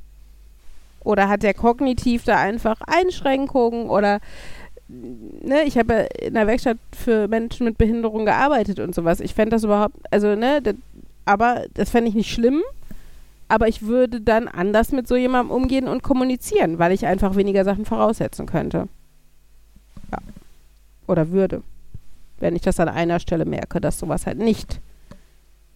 [1.04, 4.20] Oder hat der kognitiv da einfach Einschränkungen oder
[4.88, 9.20] ne, ich habe ja in der Werkstatt für Menschen mit Behinderung gearbeitet und sowas.
[9.20, 10.76] Ich fände das überhaupt, also ne, das,
[11.26, 12.62] aber das fände ich nicht schlimm,
[13.48, 17.64] aber ich würde dann anders mit so jemandem umgehen und kommunizieren, weil ich einfach weniger
[17.64, 18.90] Sachen voraussetzen könnte.
[20.12, 20.20] Ja.
[21.08, 21.64] Oder würde.
[22.46, 24.80] Wenn ich das an einer Stelle merke, dass sowas halt nicht,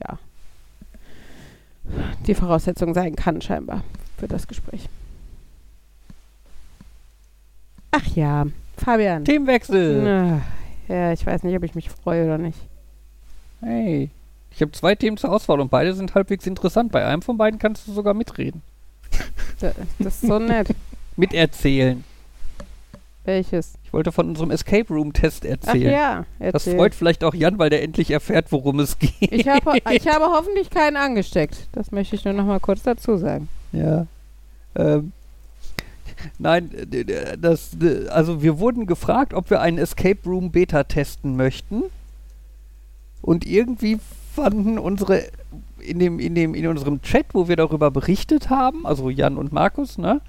[0.07, 0.19] ja,
[2.27, 3.83] die Voraussetzung sein kann, scheinbar,
[4.19, 4.87] für das Gespräch.
[7.89, 8.45] Ach ja,
[8.77, 9.25] Fabian.
[9.25, 10.03] Themenwechsel.
[10.03, 10.41] Na,
[10.87, 12.59] Ja, ich weiß nicht, ob ich mich freue oder nicht.
[13.61, 14.11] Hey.
[14.51, 16.91] Ich habe zwei Themen zur Auswahl und beide sind halbwegs interessant.
[16.91, 18.61] Bei einem von beiden kannst du sogar mitreden.
[19.59, 20.67] Da- Das ist so nett.
[21.17, 22.03] Miterzählen.
[23.29, 23.75] Welches?
[23.83, 25.91] Ich wollte von unserem Escape Room Test Ach erzählen.
[25.91, 26.77] ja, Das erzähl.
[26.77, 29.13] freut vielleicht auch Jan, weil der endlich erfährt, worum es geht.
[29.19, 31.67] Ich habe, ich habe hoffentlich keinen angesteckt.
[31.73, 33.47] Das möchte ich nur noch mal kurz dazu sagen.
[33.71, 34.07] Ja.
[34.75, 35.11] Ähm,
[36.39, 36.71] nein,
[37.39, 37.77] das,
[38.09, 41.83] also wir wurden gefragt, ob wir einen Escape Room Beta testen möchten.
[43.21, 43.99] Und irgendwie
[44.33, 45.23] fanden unsere
[45.79, 49.51] in dem in dem in unserem Chat, wo wir darüber berichtet haben, also Jan und
[49.53, 50.19] Markus, ne,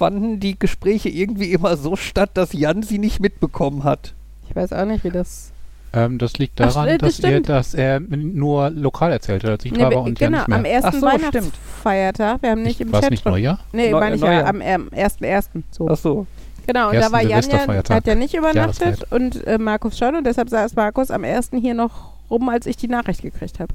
[0.00, 4.14] fanden die Gespräche irgendwie immer so statt, dass Jan sie nicht mitbekommen hat.
[4.48, 5.52] Ich weiß auch nicht, wie das.
[5.92, 9.50] Ähm, das liegt Ach, daran, stimmt, das dass, er, dass er nur lokal erzählt hat,
[9.50, 10.58] als ich Nee, war und genau, nicht mehr.
[10.58, 12.42] am ersten Ach so, Weihnachtsfeiertag.
[12.42, 13.58] Wir haben nicht im War es Chat nicht Neujahr?
[13.72, 14.40] Nee, Neu- meine ich Neujahr.
[14.42, 15.62] ja, am ähm, 1.1.
[15.70, 15.88] So.
[15.90, 16.26] Ach so.
[16.66, 19.12] Genau, und da war Jan ja, hat ja nicht übernachtet Jahreszeit.
[19.12, 21.50] und äh, Markus schon und deshalb saß Markus am 1.
[21.60, 23.74] hier noch rum, als ich die Nachricht gekriegt habe.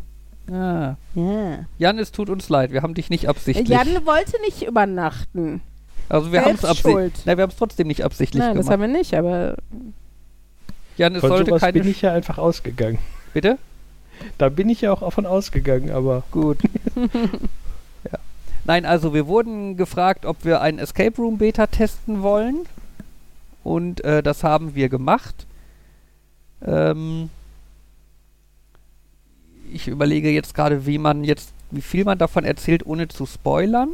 [0.52, 0.96] Ah.
[1.14, 1.66] Ja.
[1.78, 3.68] Jan, es tut uns leid, wir haben dich nicht absichtlich.
[3.68, 5.62] Jan wollte nicht übernachten.
[6.10, 7.26] Also wir haben es absichtlich.
[7.26, 8.74] Nein, wir haben es trotzdem nicht absichtlich Nein, das gemacht.
[8.74, 9.56] haben wir nicht, aber
[10.98, 11.80] Jan, es Von sollte sowas keine.
[11.80, 13.00] bin ich ja einfach ausgegangen.
[13.34, 13.58] Bitte?
[14.38, 16.60] Da bin ich ja auch davon ausgegangen, aber Gut.
[16.96, 18.20] ja.
[18.64, 22.66] Nein, also wir wurden gefragt, ob wir einen Escape Room Beta testen wollen.
[23.64, 25.46] Und äh, das haben wir gemacht.
[26.64, 27.30] Ähm,
[29.74, 33.90] ich überlege jetzt gerade, wie man jetzt, wie viel man davon erzählt, ohne zu spoilern.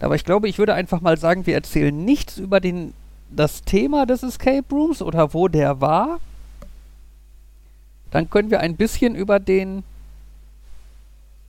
[0.00, 2.94] Aber ich glaube, ich würde einfach mal sagen, wir erzählen nichts über den,
[3.30, 6.20] das Thema des Escape Rooms oder wo der war.
[8.10, 9.82] Dann können wir ein bisschen über den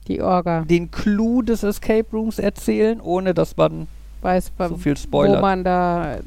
[0.08, 3.86] die Orga den Clou des Escape Rooms erzählen, ohne dass man
[4.22, 6.18] weiß, so viel wo spoilert, man da.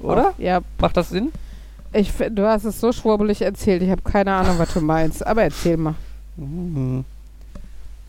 [0.00, 0.34] oder?
[0.38, 1.32] Ja, Macht das Sinn?
[1.92, 3.82] ich, du hast es so schwurbelig erzählt.
[3.82, 5.26] Ich habe keine Ahnung, was du meinst.
[5.26, 5.94] Aber erzähl mal.
[6.40, 7.04] Mhm.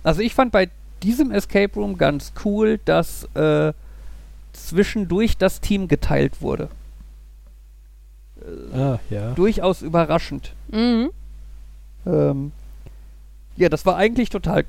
[0.04, 0.70] Also ich fand bei
[1.04, 3.74] diesem Escape Room ganz cool, dass äh,
[4.54, 6.70] zwischendurch das Team geteilt wurde.
[8.74, 9.32] ah, ja.
[9.32, 10.54] Durchaus überraschend.
[10.72, 11.10] Mhm.
[12.06, 12.52] Ähm,
[13.56, 14.66] ja, das war eigentlich total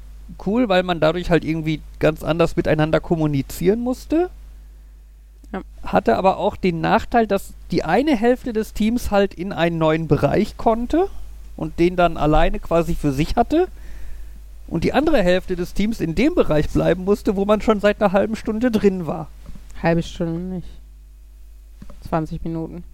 [0.47, 4.31] cool, weil man dadurch halt irgendwie ganz anders miteinander kommunizieren musste.
[5.53, 5.62] Ja.
[5.83, 10.07] Hatte aber auch den Nachteil, dass die eine Hälfte des Teams halt in einen neuen
[10.07, 11.09] Bereich konnte
[11.57, 13.68] und den dann alleine quasi für sich hatte.
[14.71, 18.01] Und die andere Hälfte des Teams in dem Bereich bleiben musste, wo man schon seit
[18.01, 19.29] einer halben Stunde drin war.
[19.83, 20.68] Halbe Stunde nicht.
[22.09, 22.85] 20 Minuten.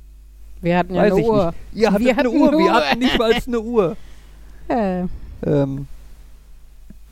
[0.62, 1.46] Wir hatten ja Weiß eine Uhr.
[1.46, 1.56] nicht.
[1.74, 3.96] Ihr hattet Wir eine Uhr, eine wir hatten nicht mal eine Uhr.
[4.68, 5.06] Ja,
[5.46, 5.86] Ähm,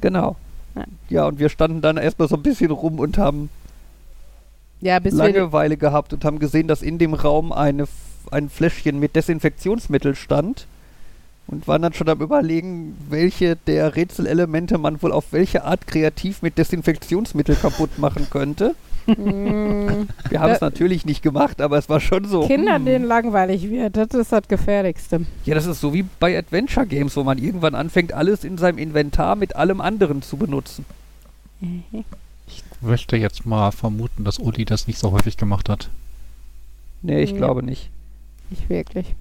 [0.00, 0.34] genau.
[0.74, 0.84] Ja.
[1.08, 3.48] Ja, und wir standen dann erstmal so ein bisschen rum und haben
[4.80, 4.98] ja.
[4.98, 7.86] Langeweile gehabt und haben gesehen, dass in dem Raum eine,
[8.32, 10.66] ein Fläschchen mit Desinfektionsmittel stand.
[11.46, 16.40] Und waren dann schon am überlegen, welche der Rätselelemente man wohl auf welche Art kreativ
[16.40, 18.74] mit Desinfektionsmittel kaputt machen könnte.
[19.06, 22.46] Mm, Wir haben es natürlich nicht gemacht, aber es war schon so.
[22.46, 22.84] Kindern, hm.
[22.86, 25.26] denen langweilig wird, das ist das Gefährlichste.
[25.44, 28.78] Ja, das ist so wie bei Adventure Games, wo man irgendwann anfängt, alles in seinem
[28.78, 30.86] Inventar mit allem anderen zu benutzen.
[32.46, 35.90] Ich möchte jetzt mal vermuten, dass Uli das nicht so häufig gemacht hat.
[37.02, 37.36] Nee, ich Ja.
[37.36, 37.90] glaube nicht.
[38.48, 39.14] Nicht wirklich.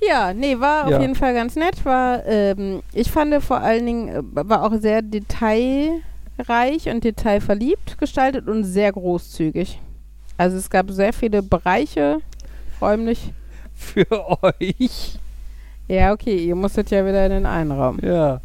[0.00, 0.96] Ja, nee, war Ja.
[0.96, 1.84] auf jeden Fall ganz nett.
[1.84, 8.48] War, ähm, ich fand vor allen Dingen, äh, war auch sehr detailreich und detailverliebt gestaltet
[8.48, 9.80] und sehr großzügig.
[10.38, 12.18] Also es gab sehr viele Bereiche,
[12.80, 13.32] räumlich.
[13.74, 14.06] Für
[14.42, 15.18] euch.
[15.88, 17.98] Ja, okay, ihr musstet ja wieder in den einen Raum.
[18.02, 18.40] Ja.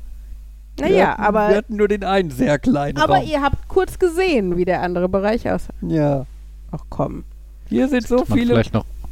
[0.77, 3.25] wir Naja, hatten, aber, Wir hatten nur den einen sehr kleinen aber Raum.
[3.27, 5.73] ihr habt kurz gesehen, wie der andere Bereich aussah.
[5.81, 6.25] Ja.
[6.71, 7.23] Ach komm.
[7.69, 8.61] Hier sind so viele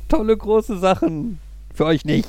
[0.09, 1.39] tolle große Sachen.
[1.79, 2.27] Für euch nicht.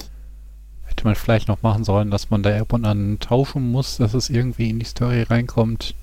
[0.84, 4.14] hätte man vielleicht noch machen sollen, dass man da ab und an tauschen muss, dass
[4.14, 5.96] es irgendwie in die Story reinkommt.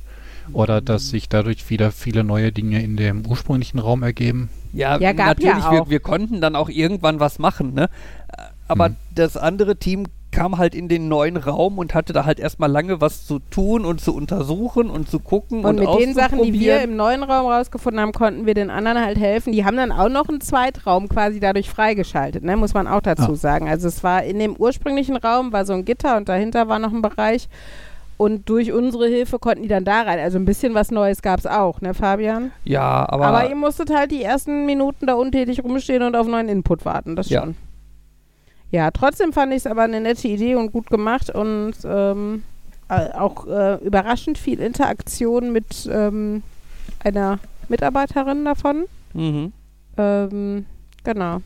[0.51, 4.49] Oder dass sich dadurch wieder viele neue Dinge in dem ursprünglichen Raum ergeben.
[4.73, 5.89] Ja, Ja, gab ja natürlich, wir, auch.
[5.89, 7.89] wir konnten dann auch irgendwann was machen, ne?
[8.27, 8.95] Äh, Aber Hm.
[9.15, 10.07] das andere Team
[10.37, 13.85] kam halt in den neuen Raum und hatte da halt erstmal lange was zu tun
[13.85, 17.23] und zu untersuchen und zu gucken und, Und mit den Sachen, die wir im neuen
[17.23, 19.51] Raum rausgefunden haben, konnten wir den anderen halt helfen.
[19.51, 22.55] Die haben dann auch noch einen Zweitraum quasi dadurch freigeschaltet, ne?
[22.55, 23.35] muss man auch dazu Ah.
[23.35, 23.67] sagen.
[23.67, 26.93] Also es war in dem ursprünglichen Raum war so ein Gitter und dahinter war noch
[26.93, 27.49] ein Bereich.
[28.17, 30.17] Und durch unsere Hilfe konnten die dann da rein.
[30.19, 32.51] Also ein bisschen was Neues gab es auch, ne Fabian?
[32.63, 36.49] Ja, aber, Aber, ihr musstet halt die ersten Minuten da untätig rumstehen und auf neuen
[36.49, 37.41] Input warten, das Ja.
[37.41, 37.55] schon.
[38.71, 42.43] Ja, trotzdem fand ich es aber eine nette Idee und gut gemacht und ähm,
[42.89, 46.43] äh, auch äh, überraschend viel Interaktion mit ähm,
[47.03, 47.39] einer
[47.69, 48.85] Mitarbeiterin davon.
[49.13, 49.53] mhm.
[49.97, 50.65] Ähm,
[51.03, 51.41] genau.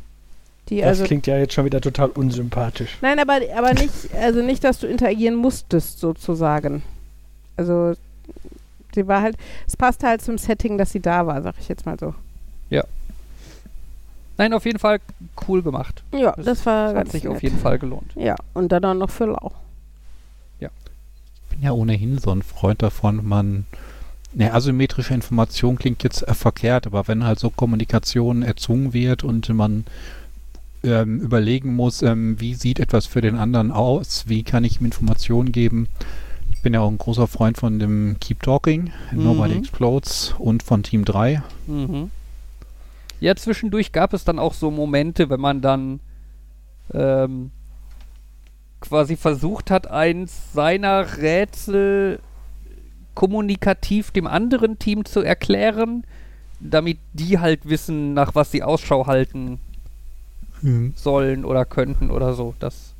[0.69, 1.03] Die Das also.
[1.05, 2.97] klingt ja jetzt schon wieder total unsympathisch.
[3.01, 6.83] Nein, aber, aber nicht, also nicht, dass du interagieren musstest, sozusagen.
[7.57, 7.93] Also
[8.93, 11.85] sie war halt, es passte halt zum Setting, dass sie da war, sag ich jetzt
[11.85, 12.13] mal so.
[14.41, 14.99] Nein, auf jeden Fall
[15.47, 16.03] cool gemacht.
[16.13, 17.33] Ja, Das das, war Das hat ganz sich nett.
[17.33, 18.11] auf jeden Fall gelohnt.
[18.15, 19.51] Ja, und dann auch noch für Lau.
[20.59, 20.67] Ich
[21.57, 23.65] bin ja ohnehin so ein Freund davon, man.
[24.33, 29.49] Ne, asymmetrische Information klingt jetzt äh, verkehrt, aber wenn halt so Kommunikation erzwungen wird und
[29.49, 29.83] man
[30.83, 34.85] ähm, überlegen muss, ähm, wie sieht etwas für den anderen aus, wie kann ich ihm
[34.85, 35.87] Informationen geben.
[36.53, 39.59] Ich bin ja auch ein großer Freund von dem Keep Talking, Nobody Mhm.
[39.59, 41.43] Explodes und von Team 3.
[41.67, 42.09] Mhm.
[43.21, 45.99] Ja, zwischendurch gab es dann auch so Momente, wenn man dann
[46.93, 47.51] ähm,
[48.81, 52.19] quasi versucht hat, eins seiner Rätsel
[53.13, 56.03] kommunikativ dem anderen Team zu erklären,
[56.59, 59.59] damit die halt wissen, nach was sie Ausschau halten
[60.95, 62.53] sollen oder könnten oder so.
[62.59, 62.93] Das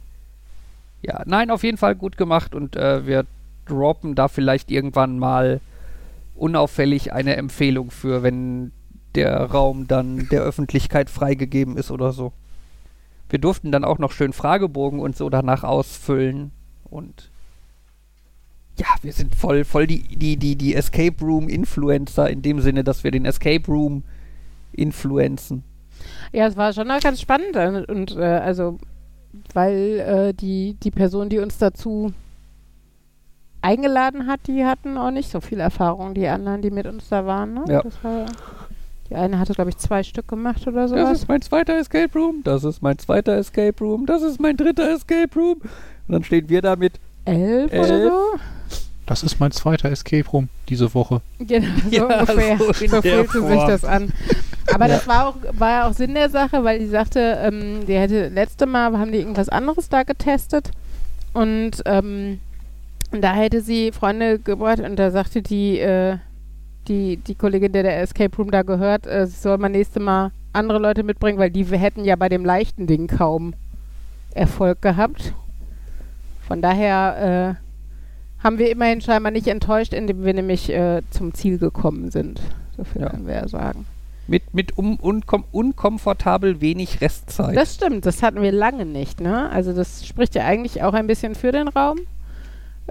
[1.02, 3.26] ja, nein, auf jeden Fall gut gemacht und äh, wir
[3.66, 5.62] droppen da vielleicht irgendwann mal
[6.36, 8.72] unauffällig eine Empfehlung für, wenn
[9.16, 12.34] der Raum dann der Öffentlichkeit freigegeben ist oder so.
[13.30, 16.51] Wir durften dann auch noch schön Fragebogen und so danach ausfüllen
[16.89, 17.32] und
[18.78, 22.84] ja, wir sind voll, voll die, die, die, die Escape Room Influencer in dem Sinne,
[22.84, 24.03] dass wir den Escape Room
[24.74, 25.64] influenzen.
[26.32, 28.80] Ja, es war schon noch ganz spannend äh, und äh, also,
[29.53, 32.14] weil äh, die, die Person, die uns dazu
[33.62, 37.26] eingeladen hat, die hatten auch nicht so viel Erfahrung, die anderen, die mit uns da
[37.26, 37.53] waren.
[37.53, 37.66] Ne?
[37.68, 37.82] Ja.
[37.84, 38.26] Das war,
[39.12, 41.12] die eine hatte, glaube ich, zwei Stück gemacht oder Das sowas.
[41.20, 44.89] ist mein zweiter Escape Room, das ist mein zweiter Escape Room, das ist mein dritter
[44.93, 45.57] Escape Room.
[45.62, 46.93] Und dann stehen wir da mit
[47.26, 47.86] Elf, Elf.
[47.86, 48.22] oder so?
[49.05, 51.22] Das ist mein zweiter Escape Room diese Woche.
[51.39, 52.57] Genau, so Ja, ungefähr.
[52.57, 54.14] so So, fühlte sich das an.
[54.74, 57.95] Aber das war auch, war ja auch Sinn der Sache, weil die sagte, ähm, die
[57.95, 60.72] hätte letzte Mal haben die irgendwas anderes da getestet
[61.34, 62.39] und ähm,
[63.12, 66.18] da hätte sie Freunde gebracht und da sagte die, äh,
[66.88, 70.80] die, die Kollegin, der der Escape Room da gehört, äh, soll man nächste Mal andere
[70.80, 73.54] Leute mitbringen, weil die hätten ja bei dem leichten Ding kaum
[74.34, 75.34] Erfolg gehabt.
[76.48, 81.58] Von daher äh, haben wir immerhin scheinbar nicht enttäuscht, indem wir nämlich äh, zum Ziel
[81.58, 82.42] gekommen sind.
[82.76, 83.10] So viel Ja.
[83.10, 83.86] können wir ja sagen.
[84.28, 87.56] Mit, mit um, unkom unkomfortabel wenig Restzeit.
[87.56, 89.50] Das stimmt, das hatten wir lange nicht, ne?
[89.50, 92.00] Also das spricht ja eigentlich auch ein bisschen für den Raum.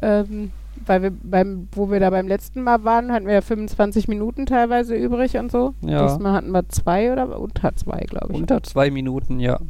[0.03, 0.53] Ähm,
[0.87, 4.47] weil wir beim, wo wir da beim letzten Mal waren, hatten wir ja 25 Minuten
[4.47, 5.74] teilweise übrig und so.
[5.83, 6.07] Ja.
[6.07, 8.39] Diesmal hatten wir zwei oder unter zwei, glaube ich.
[8.39, 9.61] Unter zwei Minuten, ja.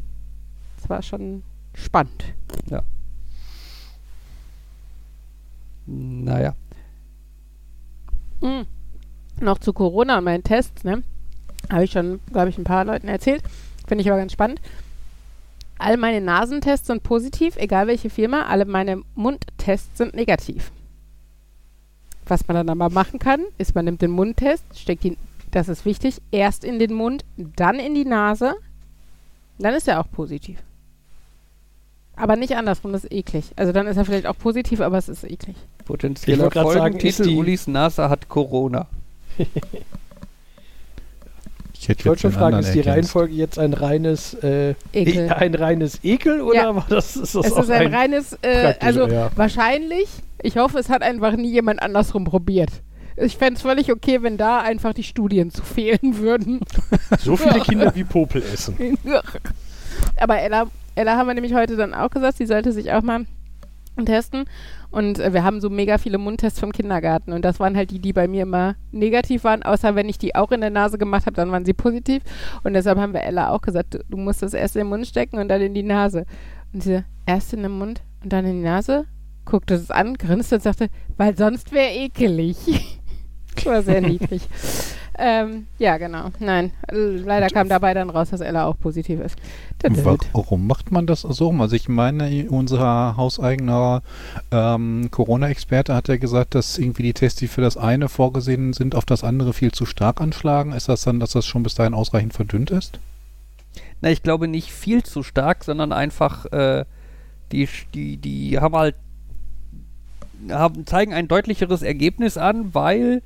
[0.77, 1.43] Das war schon
[1.75, 2.25] spannend.
[5.87, 6.55] Naja.
[8.41, 8.67] Mhm.
[9.41, 11.03] Noch zu Corona und meinen Tests, ne?
[11.71, 13.43] Habe ich schon, glaube ich, ein paar Leuten erzählt.
[13.87, 14.61] Finde ich aber ganz spannend.
[15.79, 18.43] All meine Nasentests sind positiv, egal welche Firma.
[18.43, 20.73] Alle meine Mundtests sind negativ.
[22.31, 25.17] Was man dann aber machen kann, ist, man nimmt den Mundtest, steckt ihn,
[25.51, 28.55] das ist wichtig, erst in den Mund, dann in die Nase.
[29.59, 30.59] Dann ist er auch positiv.
[32.15, 33.47] Aber nicht andersrum, das ist eklig.
[33.57, 35.57] Also dann ist er vielleicht auch positiv, aber es ist eklig.
[35.85, 38.87] Potenzieller wollte gerade sagen, Folgentitel, Ulis Nase hat Corona.
[41.81, 42.89] Ich hätte Ich wollte schon fragen, ist die ergänzt.
[42.97, 45.27] Reihenfolge jetzt ein reines, äh, Ekel.
[45.27, 46.77] e ein reines Ekel oder Ja.
[46.77, 49.31] war das, ist das Es auch ist ein, reines, äh, also ja.
[49.35, 50.07] wahrscheinlich,
[50.43, 52.69] ich hoffe, es hat einfach nie jemand andersrum probiert.
[53.17, 56.61] Ich fände es völlig okay, wenn da einfach die Studien zu fehlen würden.
[57.19, 58.99] so viele Kinder wie Popel essen?
[60.21, 60.67] Aber Ella,
[60.97, 63.25] Ella haben wir nämlich heute dann auch gesagt, sie sollte sich auch mal
[64.05, 64.45] testen.
[64.91, 67.33] Und äh, wir haben so mega viele Mundtests vom Kindergarten.
[67.33, 69.63] Und das waren halt die, die bei mir immer negativ waren.
[69.63, 72.23] Außer wenn ich die auch in der Nase gemacht habe, dann waren sie positiv.
[72.65, 75.07] Und deshalb haben wir Ella auch gesagt, du, du musst das erst in den Mund
[75.07, 76.27] stecken und dann in die Nase.
[76.73, 79.07] Und sie erst in den Mund und dann in die Nase,
[79.45, 82.57] guckte es an, grinste und sagte, weil sonst wäre ekelig.
[83.65, 84.43] War sehr niedrig.
[85.19, 86.31] Ähm, ja, genau.
[86.39, 89.37] Nein, leider kam dabei dann raus, dass Ella auch positiv ist.
[89.83, 91.61] Wa- Warum macht man das so rum?
[91.61, 94.03] Also ich meine, unser hauseigener
[94.51, 98.95] ähm, Corona-Experte hat ja gesagt, dass irgendwie die Tests, die für das eine vorgesehen sind,
[98.95, 100.73] auf das andere viel zu stark anschlagen.
[100.73, 102.99] Ist das dann, dass das schon bis dahin ausreichend verdünnt ist?
[104.01, 106.85] Na, ich glaube nicht viel zu stark, sondern einfach, äh,
[107.53, 108.95] die, die, die haben halt,
[110.51, 113.23] haben, zeigen ein deutlicheres Ergebnis an, weil,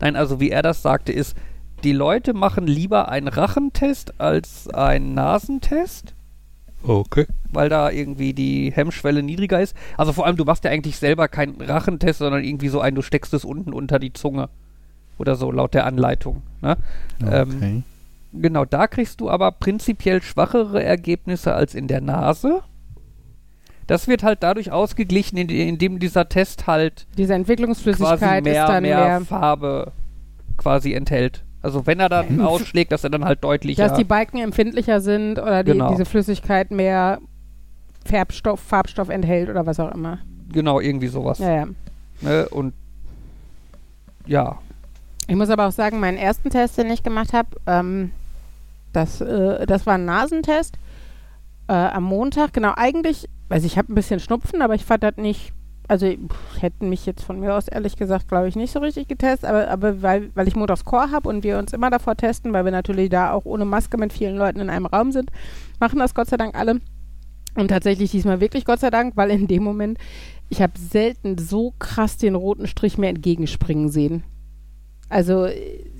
[0.00, 1.36] nein, also wie er das sagte, ist,
[1.82, 6.14] die Leute machen lieber einen Rachentest als einen Nasentest,
[6.82, 7.26] Okay.
[7.50, 9.76] weil da irgendwie die Hemmschwelle niedriger ist.
[9.96, 13.02] Also vor allem, du machst ja eigentlich selber keinen Rachentest, sondern irgendwie so einen, du
[13.02, 14.48] steckst es unten unter die Zunge.
[15.18, 16.42] Oder so, laut der Anleitung.
[16.60, 16.76] Ne?
[17.20, 17.82] Ähm, okay.
[18.32, 22.62] Genau, da kriegst du aber prinzipiell schwachere Ergebnisse als in der Nase.
[23.86, 28.82] Das wird halt dadurch ausgeglichen, ind- indem dieser Test halt Diese Entwicklungsflüssigkeit mehr, ist dann
[28.82, 29.92] mehr, mehr, Farbe
[30.56, 31.42] quasi enthält.
[31.60, 33.86] Also wenn er dann ausschlägt, dass er dann halt deutlicher...
[33.88, 35.90] dass die Balken empfindlicher sind oder die, Genau.
[35.90, 37.18] diese Flüssigkeit mehr
[38.06, 40.18] Farbstoff, Farbstoff enthält oder was auch immer.
[40.52, 41.38] genau, irgendwie sowas.
[41.38, 41.66] Ja, ja.
[42.20, 42.48] Ne?
[42.50, 42.74] Und
[44.26, 44.58] ja,
[45.26, 48.10] Ich muss aber auch sagen, meinen ersten Test, den ich gemacht habe, ähm,
[48.92, 50.76] das, äh, das war ein Nasentest
[51.68, 52.52] äh, am Montag.
[52.52, 55.52] Genau, eigentlich, also ich habe ein bisschen Schnupfen, aber ich fand das nicht,
[55.88, 59.08] also pff, hätten mich jetzt von mir aus ehrlich gesagt, glaube ich, nicht so richtig
[59.08, 62.52] getestet, aber, aber weil, weil ich montags Chor habe und wir uns immer davor testen,
[62.52, 65.30] weil wir natürlich da auch ohne Maske mit vielen Leuten in einem Raum sind,
[65.80, 66.80] machen das Gott sei Dank alle.
[67.56, 69.98] Und tatsächlich diesmal wirklich Gott sei Dank, weil in dem Moment,
[70.48, 74.24] ich habe selten so krass den roten Strich mir entgegenspringen sehen.
[75.08, 75.46] Also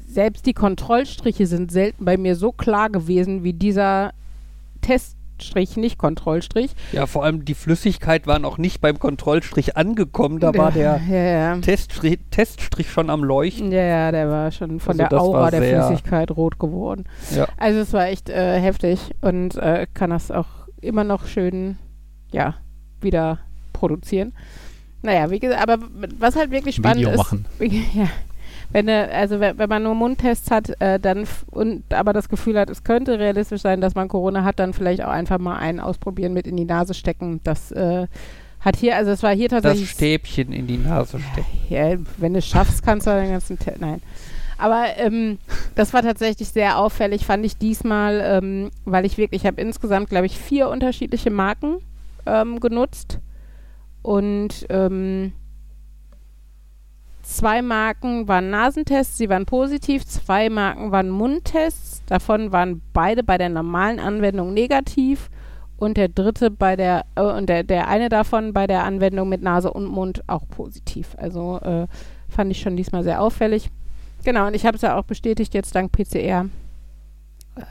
[0.09, 4.13] selbst die Kontrollstriche sind selten bei mir so klar gewesen wie dieser
[5.39, 6.71] Teststrich, nicht Kontrollstrich.
[6.93, 10.41] ja, vor allem die Flüssigkeit war noch nicht beim Kontrollstrich angekommen.
[10.41, 11.57] Da war der Ja, ja.
[11.59, 13.73] Teststrich, Teststrich schon am Leuchten.
[13.73, 17.05] Ja, ja, der war schon von Also der Aura der Flüssigkeit rot geworden.
[17.35, 17.49] Ja.
[17.57, 20.47] Also es war echt äh, heftig und äh, kann das auch
[20.81, 21.79] immer noch schön,
[22.33, 22.55] ja,
[23.01, 23.39] wieder
[23.73, 24.33] produzieren.
[25.03, 25.79] Naja, wie gesagt, aber
[26.19, 27.45] was halt wirklich spannend Video ist, machen.
[27.61, 28.09] ja,
[28.75, 32.59] wenn, äh, also wenn, wenn man nur Mundtests hat äh, dann und aber das Gefühl
[32.59, 35.79] hat, es könnte realistisch sein, dass man Corona hat, dann vielleicht auch einfach mal einen
[35.79, 37.41] ausprobieren, mit in die Nase stecken.
[37.45, 38.09] Das äh,
[38.59, 41.47] hat hier, also es war hier Das tatsächlich Stäbchen in die Nase stecken.
[41.69, 44.03] ja, wenn du es schaffst, kannst du den ganzen Te Nein.
[44.59, 45.39] Aber ähm,
[45.77, 50.11] das war tatsächlich sehr auffällig, fand ich diesmal, ähm, weil ich wirklich, ich habe insgesamt,
[50.11, 51.77] glaube ich, vier unterschiedliche Marken
[52.27, 53.21] ähm, genutzt.
[54.03, 55.33] Und ähm,
[57.25, 63.39] zwei Marken waren Nasentests, sie waren positiv, zwei Marken waren Mundtests, davon waren beide bei
[63.39, 65.31] der normalen Anwendung negativ
[65.77, 69.43] und der dritte bei der, äh, und der, der eine davon bei der Anwendung mit
[69.43, 71.17] Nase und Mund auch positiv.
[71.19, 71.87] Also äh,
[72.29, 73.71] fand ich schon diesmal sehr auffällig.
[74.25, 76.47] Genau, und ich habe es ja auch bestätigt jetzt dank PCR,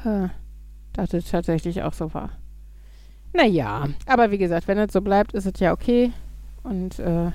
[0.03, 0.27] äh,
[0.93, 2.29] dass es tatsächlich auch so war.
[3.33, 6.11] Naja, aber wie gesagt, wenn es so bleibt, ist es ja okay.
[6.61, 7.31] Und äh,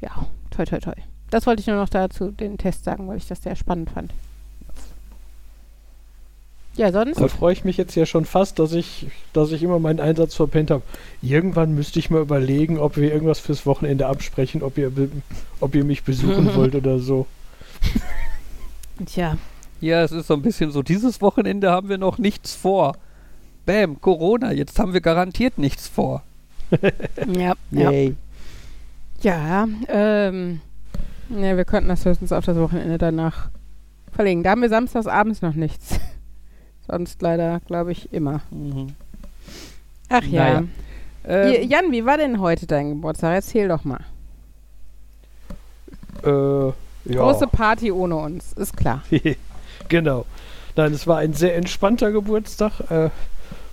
[0.00, 0.26] ja,
[0.64, 0.94] toi toi toi.
[1.30, 4.12] Das wollte ich nur noch dazu den Test sagen, weil ich das sehr spannend fand.
[6.76, 7.20] Ja, sonst.
[7.20, 10.34] Da freue ich mich jetzt ja schon fast, dass ich, dass ich immer meinen Einsatz
[10.34, 10.82] verpennt habe.
[11.22, 14.92] Irgendwann müsste ich mal überlegen, ob wir irgendwas fürs Wochenende absprechen, ob ihr,
[15.58, 17.26] ob ihr mich besuchen wollt oder so.
[19.04, 19.36] Tja.
[19.80, 22.96] Ja, es ist so ein bisschen so, dieses Wochenende haben wir noch nichts vor.
[23.66, 26.22] Bäm, Corona, jetzt haben wir garantiert nichts vor.
[27.26, 27.54] Ja.
[27.70, 28.12] Ja.
[29.20, 30.60] Ja, ähm.
[31.30, 33.50] Ja, wir könnten das höchstens auf das Wochenende danach
[34.12, 34.42] verlegen.
[34.42, 36.00] Da haben wir samstags abends noch nichts.
[36.88, 38.40] Sonst leider, glaube ich, immer.
[38.50, 38.94] Mhm.
[40.08, 40.62] Ach ja.
[40.62, 40.64] Naja.
[41.26, 43.34] Ähm, Jan, wie war denn heute dein Geburtstag?
[43.34, 44.00] Erzähl doch mal.
[46.24, 46.66] Äh,
[47.12, 47.22] ja.
[47.22, 49.02] Große Party ohne uns, ist klar.
[49.88, 50.24] genau.
[50.76, 52.80] Nein, es war ein sehr entspannter Geburtstag.
[52.90, 53.10] Äh,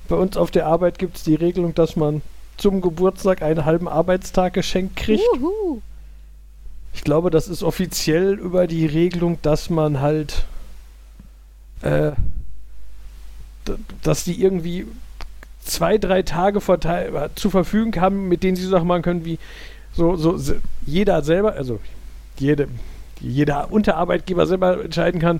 [0.09, 2.21] bei uns auf der Arbeit gibt es die Regelung, dass man
[2.57, 5.23] zum Geburtstag einen halben Arbeitstag geschenkt kriegt.
[5.35, 5.81] Juhu.
[6.93, 10.45] Ich glaube, das ist offiziell über die Regelung, dass man halt,
[11.81, 12.11] äh,
[14.01, 14.87] dass die irgendwie
[15.61, 19.39] zwei, drei Tage verteil- zur Verfügung haben, mit denen sie Sachen machen können, wie
[19.93, 21.79] so, so jeder selber, also
[22.37, 22.69] jede,
[23.19, 25.39] jeder Unterarbeitgeber selber entscheiden kann,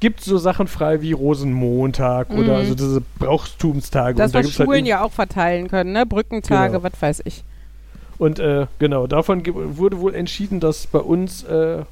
[0.00, 2.38] gibt so Sachen frei wie Rosenmontag Mhm.
[2.38, 4.16] oder also diese Brauchtumstage.
[4.16, 6.06] Das, Und da was halt Schulen irgendwie- ja auch verteilen können, ne?
[6.06, 6.82] Brückentage, Genau.
[6.84, 7.42] was weiß ich.
[8.18, 9.42] Und äh, genau, davon
[9.76, 11.82] wurde wohl entschieden, dass bei uns, äh,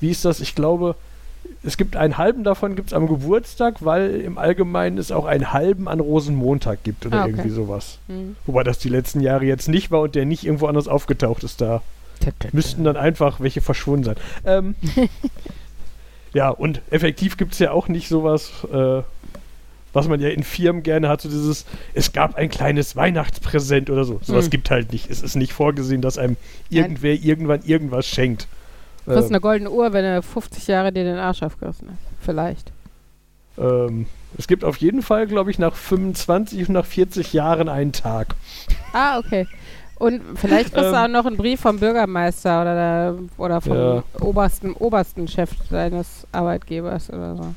[0.00, 0.94] wie ist das, ich glaube,
[1.62, 5.52] es gibt einen halben davon gibt es am Geburtstag, weil im Allgemeinen es auch einen
[5.52, 7.30] halben an Rosenmontag gibt oder Ah, okay.
[7.30, 7.98] irgendwie sowas.
[8.08, 8.36] Hm.
[8.46, 11.60] Wobei das die letzten Jahre jetzt nicht war und der nicht irgendwo anders aufgetaucht ist.
[11.60, 11.82] Da
[12.52, 14.16] müssten dann einfach welche verschwunden sein.
[14.44, 14.74] Ähm,
[16.36, 19.02] ja, und effektiv gibt es ja auch nicht sowas, äh,
[19.92, 21.64] was man ja in Firmen gerne hat, so dieses,
[21.94, 24.20] es gab ein kleines Weihnachtspräsent oder so.
[24.22, 24.50] Sowas Hm.
[24.50, 25.08] gibt halt nicht.
[25.10, 26.36] Es ist nicht vorgesehen, dass einem
[26.68, 28.46] irgendwer irgendwann irgendwas schenkt.
[29.06, 32.24] Du kriegst Ähm, eine goldene Uhr, wenn du 50 Jahre dir den Arsch aufgerissen hast.
[32.24, 32.72] Vielleicht.
[33.58, 34.06] ähm,
[34.38, 38.34] es gibt auf jeden Fall, glaube ich, nach 25 und nach 40 Jahren einen Tag.
[38.92, 39.46] Ah, okay.
[39.98, 41.04] Und vielleicht kriegst du Ähm.
[41.04, 44.02] auch noch einen Brief vom Bürgermeister oder, der, oder vom Ja.
[44.20, 47.54] obersten, obersten Chef deines Arbeitgebers oder so.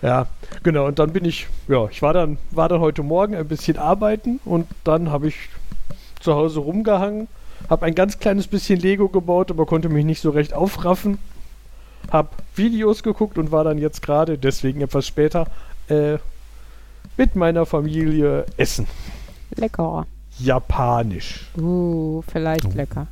[0.00, 0.26] Ja,
[0.62, 0.86] genau.
[0.86, 4.40] Und dann bin ich, ja, ich war dann, war dann heute Morgen ein bisschen arbeiten
[4.44, 5.36] und dann habe ich
[6.20, 7.28] zu Hause rumgehangen,
[7.68, 11.18] habe ein ganz kleines bisschen Lego gebaut, aber konnte mich nicht so recht aufraffen.
[12.10, 15.46] Hab Videos geguckt und war dann jetzt gerade, deswegen etwas später,
[15.88, 16.16] äh,
[17.16, 18.86] mit meiner Familie essen.
[19.54, 20.06] Lecker.
[20.42, 21.46] Japanisch.
[21.56, 22.72] Uh, vielleicht Oh.
[22.74, 23.06] lecker.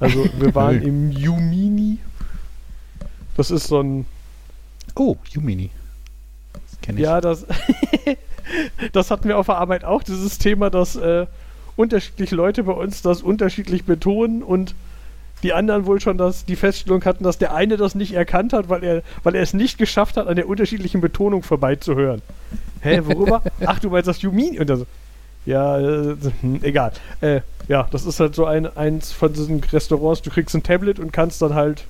[0.00, 1.98] Also wir waren im Yumini.
[3.36, 4.04] Das ist so ein
[4.94, 5.70] Oh, Yumini.
[6.52, 7.04] Das kenne ich.
[7.04, 7.46] Ja, das,
[8.92, 11.26] das hatten wir auf der Arbeit auch, dieses Thema, dass äh,
[11.76, 14.74] unterschiedliche Leute bei uns das unterschiedlich betonen und
[15.44, 18.68] die anderen wohl schon das, die Feststellung hatten, dass der eine das nicht erkannt hat,
[18.68, 22.22] weil er, weil er es nicht geschafft hat, an der unterschiedlichen Betonung vorbeizuhören.
[22.80, 23.42] Hä, worüber?
[23.64, 24.58] Ach, du meinst das Yumini?
[24.58, 24.86] Und dann so,
[25.48, 26.16] ja, äh,
[26.62, 26.92] egal.
[27.20, 30.98] Äh, ja, das ist halt so ein, eins von diesen Restaurants, du kriegst ein Tablet
[31.00, 31.84] und kannst dann halt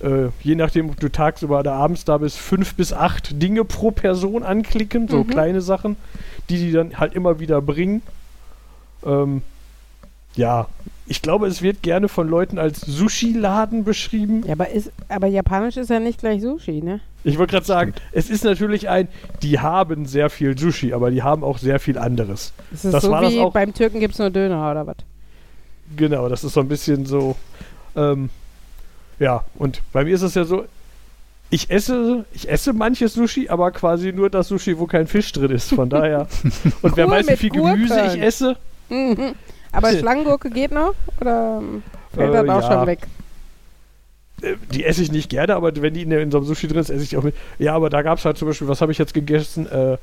[0.00, 3.90] äh, je nachdem, ob du tagsüber oder abends da bist, fünf bis acht Dinge pro
[3.90, 5.28] Person anklicken, so Mhm.
[5.28, 5.96] kleine Sachen,
[6.50, 8.02] die die dann halt immer wieder bringen.
[9.04, 9.42] Ähm,
[10.34, 10.66] ja,
[11.06, 14.42] ich glaube, es wird gerne von Leuten als Sushi-Laden beschrieben.
[14.46, 17.00] Ja, aber, ist, aber Japanisch ist ja nicht gleich Sushi, ne?
[17.24, 19.08] Ich wollte gerade sagen, es ist natürlich ein,
[19.42, 22.52] die haben sehr viel Sushi, aber die haben auch sehr viel anderes.
[22.72, 24.86] Es ist Das so war das wie auch- beim Türken gibt es nur Döner oder
[24.86, 24.96] was?
[25.96, 27.36] Genau, das ist so ein bisschen so.
[27.94, 28.30] Ähm,
[29.18, 30.64] ja, und bei mir ist es ja so,
[31.50, 35.52] ich esse, ich esse manches Sushi, aber quasi nur das Sushi, wo kein Fisch drin
[35.52, 35.72] ist.
[35.72, 36.26] Von daher.
[36.82, 38.56] Und wer Cool, weiß, wie viel Gemüse ich esse.
[38.88, 39.34] Mhm.
[39.76, 40.94] Aber Schlangengurke geht noch?
[41.20, 41.62] Oder
[42.14, 42.76] fällt Äh, das auch ja.
[42.78, 43.00] schon weg?
[44.42, 46.68] äh, Die esse ich nicht gerne, aber wenn die in, der- in so einem Sushi
[46.68, 47.34] drin ist, esse ich die auch mit.
[47.58, 49.66] Ja, aber da gab es halt zum Beispiel, was habe ich jetzt gegessen?
[49.70, 49.96] Äh,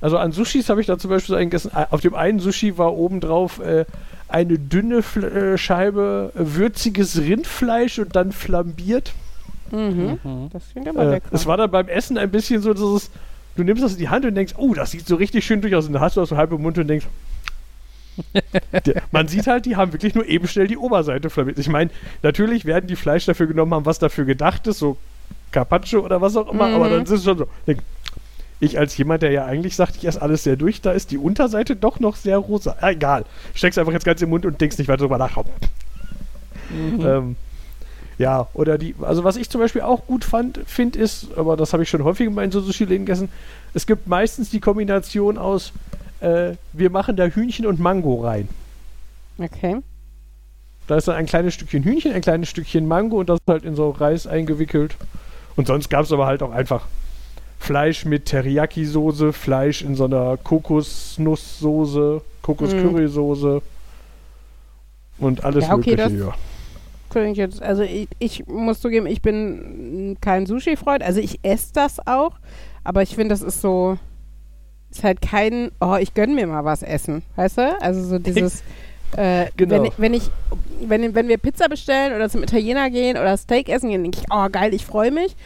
[0.00, 1.72] also an Sushis habe ich da zum Beispiel so einen gegessen.
[1.90, 3.84] Auf dem einen Sushi war obendrauf äh,
[4.28, 9.12] eine dünne Fl äh, Scheibe würziges Rindfleisch und dann flambiert.
[9.70, 10.18] Mhm.
[10.22, 10.48] Mhm.
[10.52, 11.28] Das klingt aber Äh, lecker.
[11.32, 13.10] es war dann beim Essen ein bisschen so, dieses,
[13.56, 15.74] du nimmst das in die Hand und denkst, oh, das sieht so richtig schön durch
[15.74, 15.86] aus.
[15.86, 17.06] Und dann hast du das so halb im Mund und denkst,
[19.12, 21.58] man sieht halt, die haben wirklich nur eben schnell die Oberseite flammiert.
[21.58, 21.90] Ich meine,
[22.22, 24.96] natürlich werden die Fleisch dafür genommen haben, was dafür gedacht ist, so
[25.52, 26.74] Carpaccio oder was auch immer, Mhm.
[26.74, 27.46] aber dann ist es schon so.
[28.60, 31.18] Ich als jemand, der ja eigentlich sagt, ich esse alles sehr durch, da ist die
[31.18, 32.76] Unterseite doch noch sehr rosa.
[32.80, 33.24] Ah, egal.
[33.54, 35.36] Steckst einfach jetzt ganz im Mund und denkst nicht weiter drüber nach.
[36.70, 37.00] Mhm.
[37.06, 37.36] Ähm,
[38.18, 41.72] ja, oder die, also was ich zum Beispiel auch gut fand, finde ist, aber das
[41.72, 43.28] habe ich schon häufig in meinen Sushi-Läden gegessen,
[43.74, 45.72] es gibt meistens die Kombination aus,
[46.20, 48.48] äh, wir machen da Hühnchen und Mango rein.
[49.38, 49.76] Okay.
[50.86, 53.64] Da ist dann ein kleines Stückchen Hühnchen, ein kleines Stückchen Mango und das ist halt
[53.64, 54.96] in so Reis eingewickelt.
[55.56, 56.86] Und sonst gab es aber halt auch einfach
[57.58, 63.60] Fleisch mit Teriyaki-Soße, Fleisch in so einer Kokosnusssoße, Kokos-Curry-Soße
[65.18, 65.96] und alles Ja, okay, Mögliche.
[65.96, 66.34] das-
[67.14, 67.22] Ja.
[67.32, 71.02] Jetzt, also ich, ich muss zugeben, ich bin kein Sushi-Freund.
[71.02, 72.32] Also ich esse das auch,
[72.84, 73.98] aber ich finde, das ist so,
[74.90, 77.80] ist halt kein, oh, ich gönn mir mal was essen, weißt du?
[77.82, 78.62] Also so dieses,
[79.16, 79.74] äh, Genau.
[79.76, 80.30] wenn, ich- wenn ich,
[80.80, 84.26] wenn, wenn wir Pizza bestellen oder zum Italiener gehen oder Steak essen gehen, denke ich,
[84.32, 85.36] oh geil, ich freue mich.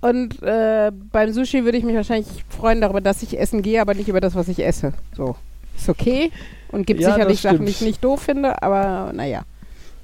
[0.00, 3.92] Und äh, beim Sushi würde ich mich wahrscheinlich freuen darüber, dass ich essen gehe, aber
[3.94, 4.94] nicht über das, was ich esse.
[5.14, 5.36] So,
[5.76, 6.30] ist okay
[6.72, 9.42] und gibt Ja, sicherlich Sachen, die ich nicht doof finde, aber naja.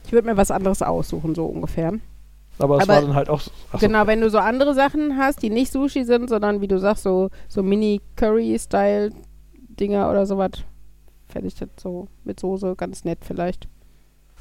[0.05, 1.95] Ich würde mir was anderes aussuchen, so ungefähr.
[2.59, 3.41] Aber es Aber- war dann halt auch.
[3.73, 6.79] Achso, Genau, wenn du so andere Sachen hast, die nicht Sushi sind, sondern wie du
[6.79, 10.51] sagst, so, so Mini-Curry-Style-Dinger oder sowas,
[11.29, 13.69] fände ich das so mit Soße ganz nett vielleicht.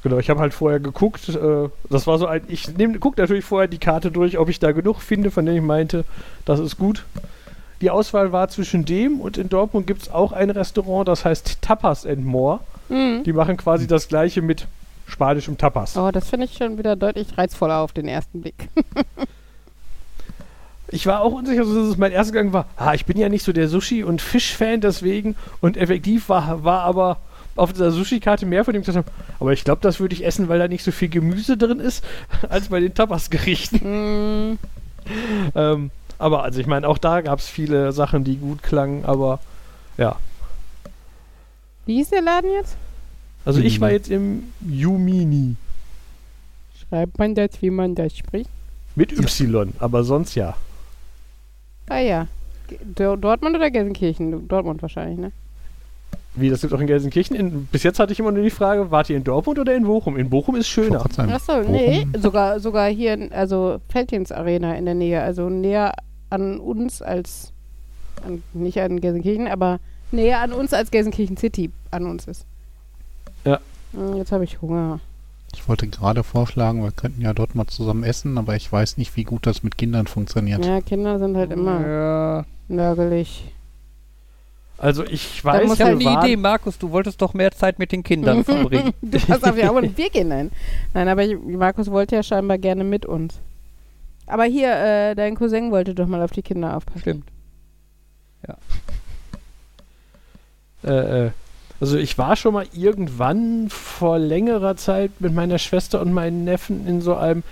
[0.04, 1.28] Genau, ich habe halt vorher geguckt.
[1.30, 2.42] Äh, das war so ein.
[2.48, 5.64] Ich gucke natürlich vorher die Karte durch, ob ich da genug finde, von denen ich
[5.64, 6.06] meinte,
[6.46, 7.06] das ist gut.
[7.82, 11.62] Die Auswahl war zwischen dem und in Dortmund gibt es auch ein Restaurant, das heißt
[11.62, 12.60] Tapas and More.
[12.88, 13.24] Mhm.
[13.26, 14.68] Die machen quasi das gleiche mit
[15.06, 15.98] spanischem Tapas.
[15.98, 18.70] Oh, das finde ich schon wieder deutlich reizvoller auf den ersten Blick.
[20.88, 22.68] Ich war auch unsicher, dass es mein erster Gang war.
[22.78, 25.36] Ah, ich bin ja nicht so der Sushi- und Fisch-Fan deswegen.
[25.60, 27.18] Und effektiv war, war aber
[27.56, 29.12] auf dieser Sushi-Karte mehr von dem gesagt habe.
[29.40, 32.04] Aber ich glaube, das würde ich essen, weil da nicht so viel Gemüse drin ist,
[32.50, 34.52] als bei den Tapas-Gerichten.
[34.52, 34.60] Mhm.
[35.56, 39.40] ähm, aber also ich meine, auch da gab es viele Sachen, die gut klangen, aber
[39.98, 40.16] ja.
[41.86, 42.78] Wie hieß der Laden jetzt?
[43.46, 45.56] Also ich war jetzt im Yumini
[46.90, 48.50] Schreibt man das, wie man das spricht?
[48.96, 50.56] mit Y, aber sonst ja.
[51.90, 52.28] Ah ja.
[52.96, 54.48] Dortmund oder Gelsenkirchen?
[54.48, 55.32] Dortmund wahrscheinlich, ne?
[56.34, 57.36] Wie, das gibt auch in Gelsenkirchen.
[57.36, 59.84] In, bis jetzt hatte ich immer nur die Frage, wart ihr in Dortmund oder in
[59.84, 60.18] Bochum?
[60.18, 61.06] In Bochum ist schöner.
[61.18, 65.94] Achso, nee, sogar, sogar hier, in- also Feldins Arena in der Nähe, also näher
[66.30, 67.52] an uns als,
[68.26, 69.80] an, nicht an Gelsenkirchen, aber
[70.12, 72.46] näher an uns als Gelsenkirchen City an uns ist.
[73.96, 74.02] Ja.
[74.02, 75.00] Hm, Jetzt habe ich Hunger.
[75.54, 79.16] Ich wollte gerade vorschlagen, wir könnten ja dort mal zusammen essen, aber ich weiß nicht,
[79.16, 80.66] wie gut das mit Kindern funktioniert.
[80.66, 82.46] Ja, Kinder sind halt immer Ja.
[82.68, 83.52] nörgelig.
[84.78, 87.94] Also ich weiß, Ich habe halt eine Idee, Markus, du wolltest doch mehr Zeit mit
[87.94, 88.92] den Kindern verbringen.
[89.02, 90.52] Du hast auf ja auch ein Bier gehen, nein.
[90.94, 93.40] Nein, aber ich- Markus wollte ja scheinbar gerne mit uns.
[94.28, 97.00] Aber hier, äh, dein Cousin wollte doch mal auf die Kinder aufpassen.
[97.00, 97.26] Stimmt.
[100.84, 101.32] Äh, äh,
[101.82, 106.88] also ich war schon mal irgendwann vor längerer Zeit mit meiner Schwester und meinen Neffen
[106.88, 107.44] in so einem.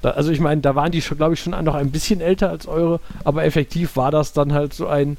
[0.00, 2.48] Da, also ich meine, da waren die schon, glaube ich, schon noch ein bisschen älter
[2.50, 5.16] als eure, aber effektiv war das dann halt so ein.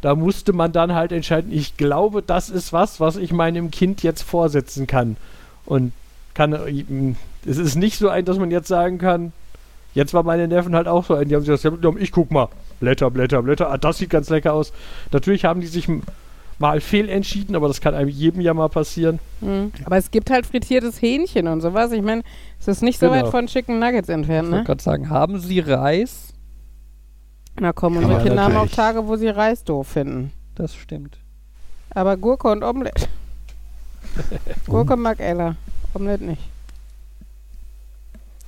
[0.00, 4.02] Da musste man dann halt entscheiden, ich glaube, das ist was, was ich meinem Kind
[4.02, 5.16] jetzt vorsetzen kann.
[5.64, 5.92] Und
[6.34, 7.16] kann.
[7.44, 9.32] Es ist nicht so ein, dass man jetzt sagen kann,
[9.94, 12.30] jetzt war meine Neffen halt auch so ein, die haben sich das genommen, ich guck
[12.30, 12.48] mal.
[12.80, 13.70] Blätter, Blätter, Blätter.
[13.70, 14.72] Ah, das sieht ganz lecker aus.
[15.12, 15.88] Natürlich haben die sich
[16.58, 19.18] mal fehlentschieden, aber das kann einem jedem ja mal passieren.
[19.40, 19.72] Mhm.
[19.84, 21.92] Aber es gibt halt frittiertes Hähnchen und sowas.
[21.92, 22.22] Ich meine,
[22.60, 23.22] es ist nicht so Genau.
[23.24, 24.66] weit von Chicken Nuggets entfernt, Ich wollte ne?
[24.66, 26.28] gerade sagen, haben Sie Reis?
[27.60, 28.76] Na komm, unsere Ja, Kinder haben auch natürlich.
[28.76, 30.32] Tage, wo sie Reis doof finden.
[30.54, 31.18] Das stimmt.
[31.90, 33.06] Aber Gurke und Omelette.
[34.66, 35.56] Gurke mag Ella,
[35.94, 36.42] Omelette nicht.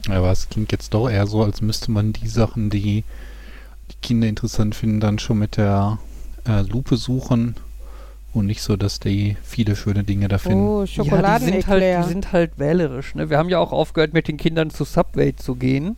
[0.08, 3.04] Aber es klingt jetzt doch eher so, als müsste man die Sachen, die
[3.90, 5.98] die Kinder interessant finden, dann schon mit der
[6.46, 7.54] äh, Lupe suchen
[8.34, 10.66] und nicht so, dass die viele schöne Dinge da finden.
[10.66, 13.14] Oh, Ja, die sind, halt, die sind halt wählerisch.
[13.14, 13.30] Ne?
[13.30, 15.96] Wir haben ja auch aufgehört, mit den Kindern zu Subway zu gehen.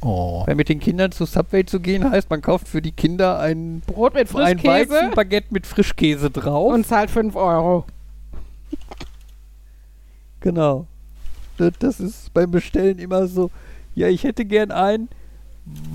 [0.00, 3.38] Oh, Weil mit den Kindern zu Subway zu gehen heißt, man kauft für die Kinder
[3.40, 6.72] ein, Brot mit ein Frischkäse Weizenbaguette mit Frischkäse drauf.
[6.74, 7.84] und zahlt 5 Euro.
[10.40, 10.86] Genau.
[11.56, 13.50] Das, das ist beim Bestellen immer so.
[13.94, 15.08] Ja, ich hätte gern ein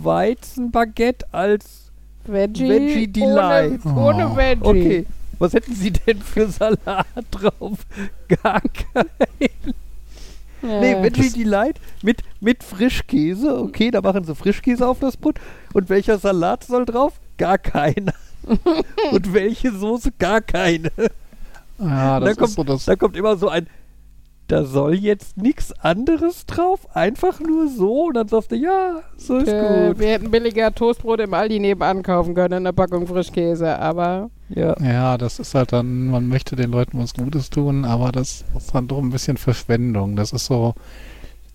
[0.01, 1.91] Weizenbaguette als.
[2.25, 3.86] Veggie, Veggie Delight.
[3.86, 4.36] Ohne, ohne Oh.
[4.36, 4.61] Veggie.
[4.63, 5.05] Okay.
[5.39, 7.79] Was hätten Sie denn für Salat drauf?
[8.27, 9.05] Gar kein.
[9.39, 9.47] Ja.
[10.81, 13.57] Nee, Veggie Delight mit, mit Frischkäse.
[13.61, 15.39] Okay, da machen Sie Frischkäse auf das Brot.
[15.73, 17.13] Und welcher Salat soll drauf?
[17.37, 18.13] Gar keiner.
[19.11, 20.11] Und welche Soße?
[20.19, 20.91] Gar keine.
[21.79, 22.85] ja, da das kommt- ist so das.
[22.85, 23.67] Da kommt immer so ein,
[24.50, 28.08] da soll jetzt nichts anderes drauf, einfach nur so.
[28.08, 30.00] Und dann sagst du, ja, so ist Äh, gut.
[30.00, 34.76] wir hätten billiger Toastbrot im Aldi nebenan kaufen können, eine Packung Frischkäse, aber Ja.
[34.84, 38.74] Ja, das ist halt dann, man möchte den Leuten was Gutes tun, aber das ist
[38.76, 40.16] dann doch ein bisschen Verschwendung.
[40.16, 40.74] Das ist so,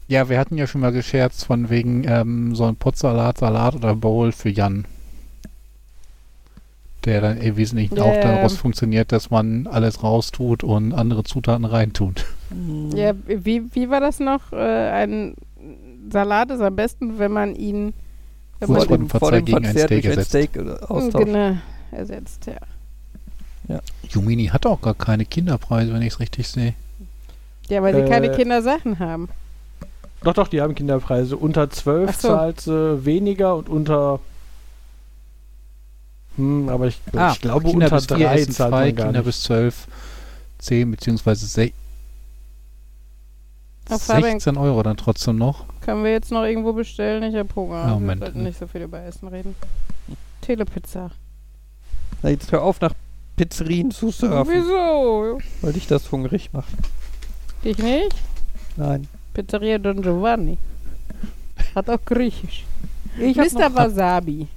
[0.07, 3.95] ja, wir hatten ja schon mal gescherzt von wegen ähm, so ein Potsalat, Salat oder
[3.97, 4.85] Bowl für Jan.
[7.05, 8.23] Der dann im Wesentlichen Ja, auch ja.
[8.23, 12.25] daraus funktioniert, dass man alles raustut und andere Zutaten reintut.
[12.51, 12.91] Mhm.
[12.97, 14.53] ja, wie, wie war das noch?
[14.53, 15.35] Äh, ein
[16.11, 17.93] Salat ist am besten, wenn man ihn
[18.61, 20.29] Wenn Kurz man vor dem gegen ein Steak ersetzt.
[20.31, 21.33] Steak äh, austauschen.
[21.33, 21.57] Genau,
[21.93, 23.81] ersetzt, ja.
[24.11, 26.75] Jumini hat auch gar keine Kinderpreise, wenn ich es richtig sehe.
[27.69, 29.29] Ja, weil sie keine Äh, Kindersachen haben.
[30.23, 31.37] Doch, doch, die haben Kinderpreise.
[31.37, 32.29] Unter 12 Ach so.
[32.29, 34.21] zahlt sie weniger und unter.
[36.37, 39.07] Hm, aber ich, ich glaube, Kinder unter bis 4 3 essen zahlt 2, man gar
[39.07, 39.26] Kinder nicht.
[39.26, 39.87] bis 12,
[40.59, 41.72] 10 beziehungsweise se-
[43.91, 45.64] Auf Fabian 16 Euro dann trotzdem noch.
[45.82, 47.22] können wir jetzt noch irgendwo bestellen.
[47.22, 47.87] Ich habe Hunger.
[47.87, 48.20] Ja, Moment.
[48.20, 49.55] Wir sollten nicht so viel über Essen reden.
[50.41, 51.11] Telepizza.
[52.22, 52.95] Na, jetzt hör auf, nach
[53.37, 55.39] Pizzerien zu surfen, Wieso?
[55.61, 56.72] weil dich das hungrig macht.
[57.62, 58.14] Ich nicht?
[58.76, 59.07] Nein.
[59.35, 60.57] Pizzeria Don Giovanni.
[61.74, 62.64] Hat auch Griechisch.
[63.18, 63.74] Ich Mr.
[63.74, 64.49] Wasabi.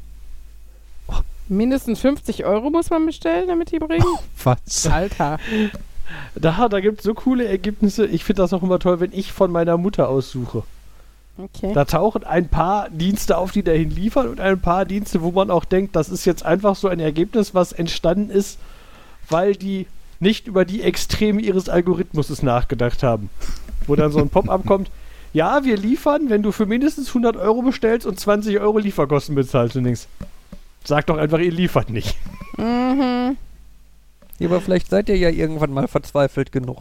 [1.50, 4.06] Mindestens 50 Euro muss man bestellen, damit die bringen.
[4.43, 4.88] Was?
[4.88, 5.39] Alter.
[6.36, 8.06] Da, da gibt es so coole Ergebnisse.
[8.06, 10.64] Ich finde das auch immer toll, wenn ich von meiner Mutter aussuche.
[11.38, 11.72] Okay.
[11.74, 15.52] Da tauchen ein paar Dienste auf, die dahin liefern und ein paar Dienste, wo man
[15.52, 18.58] auch denkt, das ist jetzt einfach so ein Ergebnis, was entstanden ist,
[19.30, 19.86] weil die
[20.20, 23.30] nicht über die Extreme ihres Algorithmuses nachgedacht haben.
[23.86, 24.89] Wo dann so ein Pop-up kommt,
[25.34, 29.76] ja, wir liefern, wenn du für mindestens 100 Euro bestellst und 20 Euro Lieferkosten bezahlst
[29.76, 30.08] und denkst,
[30.88, 32.18] sag doch einfach, ihr liefert nicht.
[32.58, 33.38] Mhm.
[34.40, 36.78] Ja, aber vielleicht seid ihr ja irgendwann mal verzweifelt genug.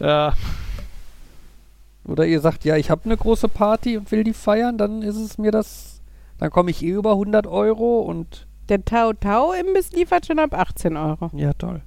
[0.00, 0.34] Ja,
[2.04, 5.16] Oder ihr sagt, ja, ich habe eine große Party und will die feiern, dann ist
[5.16, 6.00] es mir das,
[6.38, 10.54] dann komme ich eh über 100 Euro und Der Tau Tau Imbiss liefert schon ab
[10.54, 11.30] 18 Euro.
[11.34, 11.82] ja, toll.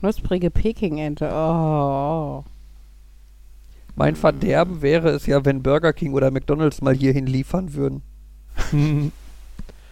[0.00, 1.30] Knusprige Peking-Ente.
[1.32, 2.44] Oh.
[3.96, 8.02] Mein Verderben wäre es ja, wenn Burger King oder McDonalds mal hierhin liefern würden.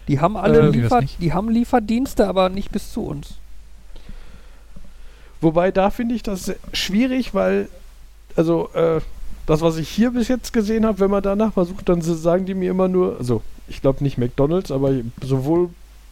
[0.07, 3.35] Die haben alle Äh, Liefer die haben Lieferdienste, aber nicht bis zu uns.
[5.41, 7.67] Wobei da finde ich das schwierig, weil,
[8.35, 9.01] also, äh,
[9.45, 12.45] das, was ich hier bis jetzt gesehen habe, wenn man danach mal sucht, dann sagen
[12.45, 15.69] die mir immer nur, also, ich glaube nicht McDonalds, aber sowohl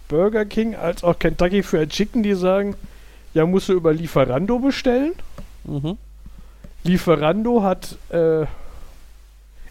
[0.10, 2.76] Burger King als auch Kentucky Fried Chicken, die sagen,
[3.34, 5.14] ja, musst du über Lieferando bestellen.
[5.64, 5.98] Mhm.
[6.84, 8.46] Lieferando hat, äh,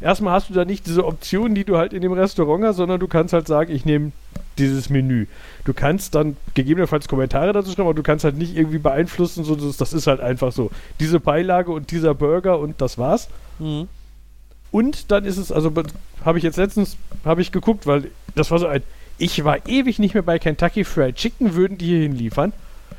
[0.00, 3.00] erstmal hast du da nicht diese Option, die du halt in dem Restaurant hast, sondern
[3.00, 4.12] du kannst halt sagen, ich nehme
[4.58, 5.26] dieses Menü.
[5.64, 9.54] Du kannst dann gegebenenfalls Kommentare dazu schreiben, aber du kannst halt nicht irgendwie beeinflussen, so
[9.54, 10.70] das, das ist halt einfach so.
[10.98, 13.28] Diese Beilage und dieser Burger und das war's.
[13.58, 13.88] Mhm.
[14.70, 15.72] Und dann ist es, also
[16.24, 18.82] habe ich jetzt letztens, habe ich geguckt, weil das war so ein,
[19.18, 22.52] ich war ewig nicht mehr bei Kentucky Fried Chicken, würden die hier hinliefern.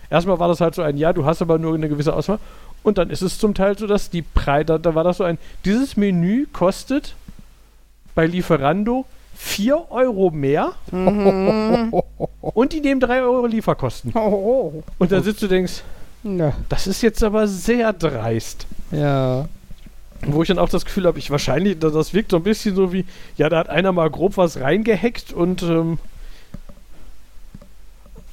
[0.09, 2.39] Erstmal war das halt so ein, ja, du hast aber nur eine gewisse Auswahl.
[2.83, 5.23] Und dann ist es zum Teil so, dass die Preise, da, da war das so
[5.23, 7.15] ein, dieses Menü kostet
[8.15, 9.05] bei Lieferando
[9.35, 11.93] 4 Euro mehr Mhm.
[12.41, 14.11] und die nehmen 3 Euro Lieferkosten.
[14.15, 14.83] oh.
[14.99, 15.81] Und dann sitzt du und denkst,
[16.23, 16.53] Na.
[16.69, 18.67] das ist jetzt aber sehr dreist.
[18.91, 19.47] Ja.
[20.23, 22.75] Wo ich dann auch das Gefühl habe, ich wahrscheinlich, da- das wirkt so ein bisschen
[22.75, 23.05] so wie,
[23.37, 25.97] ja, da hat einer mal grob was reingehackt und ähm,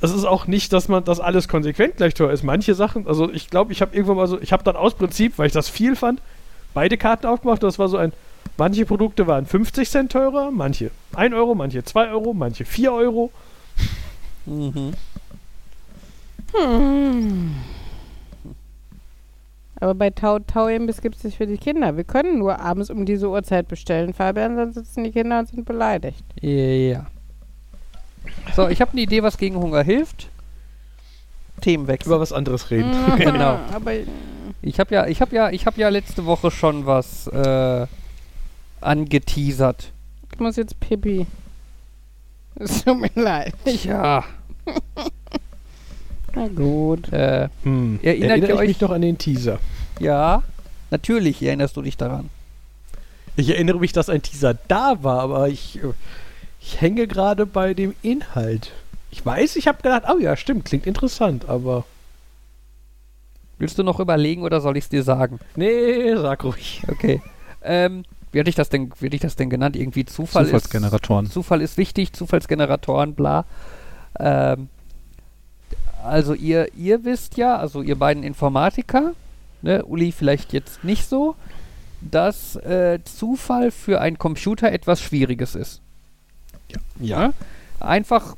[0.01, 2.45] es ist auch nicht, dass man das alles konsequent gleich teuer ist.
[2.45, 5.39] Manche Sachen, also ich glaube, ich habe irgendwann mal so, ich habe dann aus Prinzip,
[5.39, 6.21] weil ich das viel fand,
[6.75, 7.63] beide Karten aufgemacht.
[7.63, 8.13] Das war so ein,
[8.57, 13.33] manche Produkte waren 50 Cent teurer, manche 1 Euro, manche 2 Euro, manche 4 Euro.
[14.47, 14.93] Mhm.
[16.55, 17.55] Hm.
[19.81, 21.97] Aber bei Tau Tau Imbiss gibt es nicht für die Kinder.
[21.97, 25.65] Wir können nur abends um diese Uhrzeit bestellen, Fabian, sonst sitzen die Kinder und sind
[25.65, 26.25] beleidigt.
[26.41, 27.07] Ja.
[28.57, 30.29] So, ich habe eine Idee, was gegen Hunger hilft.
[31.61, 32.11] Themenwechsel.
[32.13, 32.91] Über was anderes reden.
[32.91, 33.59] Mhm, Genau.
[33.73, 33.93] Aber
[34.63, 37.87] Ich habe ja, ich habe ja, ich habe ja letzte Woche schon was äh,
[38.81, 39.93] angeteasert.
[40.33, 41.27] ich muss jetzt pipi.
[42.61, 43.55] Es tut mir leid.
[43.65, 44.25] Tja,
[46.35, 47.13] Na gut.
[47.13, 48.01] äh, Hm.
[48.03, 49.59] Erinnert Erinnere ihr ich euch- mich noch an den Teaser.
[50.01, 50.43] ja,
[50.91, 52.31] natürlich erinnerst du dich daran.
[53.37, 55.93] Ich erinnere mich, dass ein Teaser da war, aber ich, äh,
[56.69, 58.73] ich hänge gerade bei dem Inhalt.
[59.11, 61.85] Ich weiß, ich habe gedacht, oh ja, stimmt, klingt interessant, aber
[63.57, 65.41] Willst du noch überlegen oder soll ich es dir sagen?
[65.57, 66.83] nee, sag ruhig.
[66.89, 67.23] Okay.
[67.63, 69.77] Ähm, wie hatte ich das denn, wie hatte ich das denn genannt?
[69.77, 71.31] Irgendwie Zufall ist, Zufallsgeneratoren.
[71.31, 73.47] Zufall ist wichtig, Zufallsgeneratoren, bla.
[74.21, 74.69] Ähm,
[76.05, 79.15] also ihr, ihr wisst ja, also ihr beiden Informatiker,
[79.63, 81.35] ne, Uli vielleicht jetzt nicht so,
[82.03, 85.81] dass äh, Zufall für einen Computer etwas Schwieriges ist.
[87.01, 87.33] Ja.
[87.81, 88.37] Einfach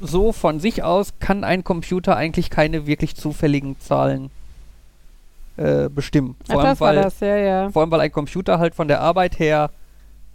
[0.00, 4.30] so von sich aus kann ein Computer eigentlich keine wirklich zufälligen Zahlen
[5.56, 6.36] äh, bestimmen.
[6.44, 7.70] Ach, Vor allem, das war weil, das, ja, ja.
[7.70, 9.70] vor allem, weil ein Computer halt von der Arbeit her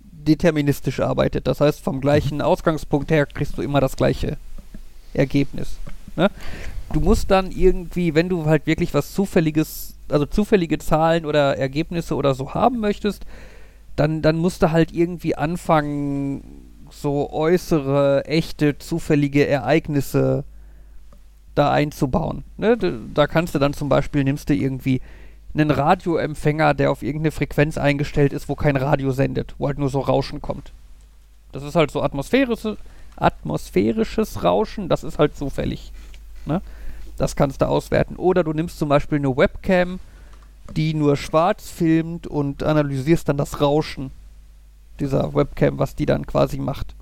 [0.02, 1.48] deterministisch arbeitet.
[1.48, 4.38] Das heißt, vom gleichen Ausgangspunkt her kriegst du immer das gleiche
[5.14, 5.78] Ergebnis.
[6.16, 6.30] Ne?
[6.94, 12.16] Du musst dann irgendwie, wenn du halt wirklich was Zufälliges, also zufällige Zahlen oder Ergebnisse
[12.16, 13.26] oder so haben möchtest,
[13.96, 16.67] dann, dann musst du halt irgendwie anfangen,
[17.02, 20.44] so äußere, echte, zufällige Ereignisse
[21.56, 22.44] da einzubauen.
[22.58, 22.78] Ne?
[23.14, 25.02] Da kannst du dann zum Beispiel, nimmst du irgendwie
[25.54, 29.90] einen Radioempfänger, der auf irgendeine Frequenz eingestellt ist, wo kein Radio sendet, wo halt nur
[29.90, 30.72] so Rauschen kommt.
[31.52, 32.78] Das ist halt so atmosphärische,
[33.16, 35.92] atmosphärisches Rauschen, das ist halt zufällig.
[36.46, 36.62] Ne?
[37.18, 38.16] Das kannst du auswerten.
[38.18, 40.00] Oder du nimmst zum Beispiel eine Webcam,
[40.76, 44.12] die nur schwarz filmt und analysierst dann das Rauschen
[45.00, 46.96] dieser Webcam, was die dann quasi macht.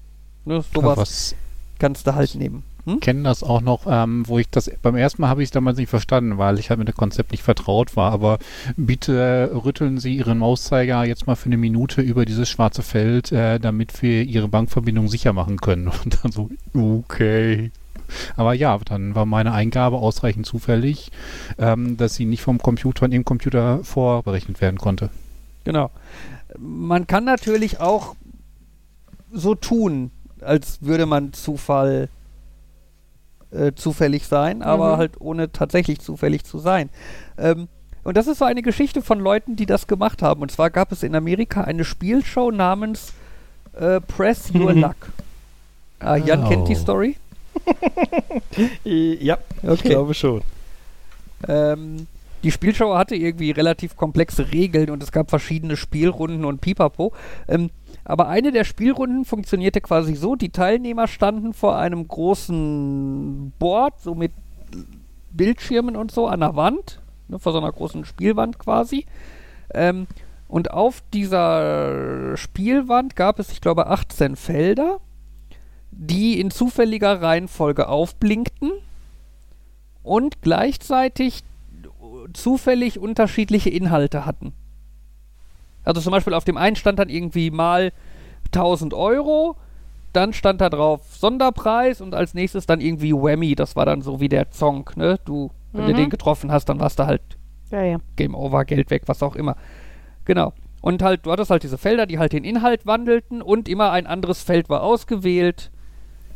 [0.46, 0.64] Ne?
[0.74, 1.36] Sowas Was
[1.80, 2.64] kannst du halt nehmen.
[2.86, 3.00] Hm?
[3.00, 5.78] kenne das auch noch, ähm, wo ich das beim ersten Mal habe ich es damals
[5.78, 8.12] nicht verstanden, weil ich halt mit dem Konzept nicht vertraut war.
[8.12, 8.38] Aber
[8.78, 13.60] bitte rütteln Sie Ihren Mauszeiger jetzt mal für eine Minute über dieses schwarze Feld, äh,
[13.60, 15.88] damit wir Ihre Bankverbindung sicher machen können.
[16.04, 17.72] Und dann so, okay.
[18.36, 21.12] Aber ja, dann war meine Eingabe ausreichend zufällig,
[21.58, 25.10] ähm, dass sie nicht vom Computer in dem Computer vorberechnet werden konnte.
[25.64, 25.90] Genau.
[26.60, 28.16] Man kann natürlich auch
[29.32, 30.12] so tun,
[30.42, 32.10] als würde man Zufall
[33.52, 34.98] äh, zufällig sein, aber Mhm.
[34.98, 36.90] halt ohne tatsächlich zufällig zu sein.
[37.38, 37.68] Ähm,
[38.04, 40.42] und das ist so eine Geschichte von Leuten, die das gemacht haben.
[40.42, 43.14] Und zwar gab es in Amerika eine Spielshow namens
[43.74, 44.82] äh, Press Your Mhm.
[44.82, 44.96] Luck.
[46.00, 46.50] Ah, Jan Oh.
[46.50, 47.16] kennt die Story.
[48.86, 49.90] Äh, Ja, ich Okay.
[49.90, 50.42] glaube schon.
[51.48, 52.08] Ähm,
[52.46, 57.12] die Spielshow hatte irgendwie relativ komplexe Regeln und es gab verschiedene Spielrunden und Pipapo.
[57.48, 57.72] Ähm,
[58.04, 64.14] aber eine der Spielrunden funktionierte quasi so: Die Teilnehmer standen vor einem großen Board, so
[64.14, 64.32] mit
[65.32, 69.08] Bildschirmen und so an der Wand, ne, vor so einer großen Spielwand quasi.
[69.74, 70.06] Ähm,
[70.48, 75.00] und auf dieser Spielwand gab es, ich glaube, 18 Felder,
[75.90, 78.72] die in zufälliger Reihenfolge aufblinkten
[80.04, 81.44] und gleichzeitig
[82.34, 84.54] zufällig unterschiedliche Inhalte hatten.
[85.84, 87.92] Also zum Beispiel auf dem einen stand dann irgendwie mal
[88.48, 89.56] 1000 Euro,
[90.14, 94.20] dann stand da drauf Sonderpreis und als nächstes dann irgendwie Whammy, das war dann so
[94.20, 95.20] wie der Zonk, ne?
[95.26, 95.98] Du, wenn du Mhm.
[95.98, 97.22] den getroffen hast, dann warst du halt
[97.72, 97.98] Ja, ja.
[98.16, 99.56] Game Over, Geld weg, was auch immer.
[100.24, 100.54] Genau.
[100.82, 104.06] Und halt, du hattest halt diese Felder, die halt den Inhalt wandelten und immer ein
[104.08, 105.72] anderes Feld war ausgewählt.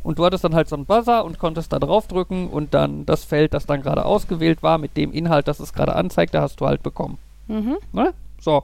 [0.02, 3.24] Und du hattest dann halt so einen Buzzer und konntest da draufdrücken und dann das
[3.24, 6.66] Feld, das dann gerade ausgewählt war, mit dem Inhalt, das es gerade anzeigte, hast du
[6.66, 7.18] halt bekommen.
[7.48, 7.76] Mhm.
[7.92, 8.14] Ne?
[8.40, 8.62] So.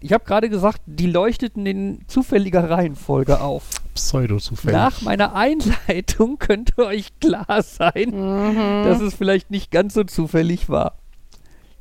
[0.00, 3.68] Ich habe gerade gesagt, die leuchteten in zufälliger Reihenfolge auf.
[3.94, 4.74] Pseudo-zufällig.
[4.76, 8.84] Nach meiner Einleitung könnte euch klar sein, Mhm.
[8.84, 10.94] dass es vielleicht nicht ganz so zufällig war.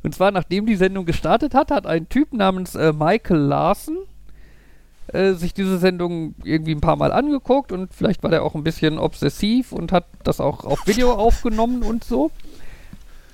[0.04, 3.98] Und zwar, nachdem die Sendung gestartet hat, hat ein Typ namens äh, Michael Larson
[5.14, 8.64] äh, sich diese Sendung irgendwie ein paar Mal angeguckt und vielleicht war der auch ein
[8.64, 12.32] bisschen obsessiv und hat das auch auf Video aufgenommen und so.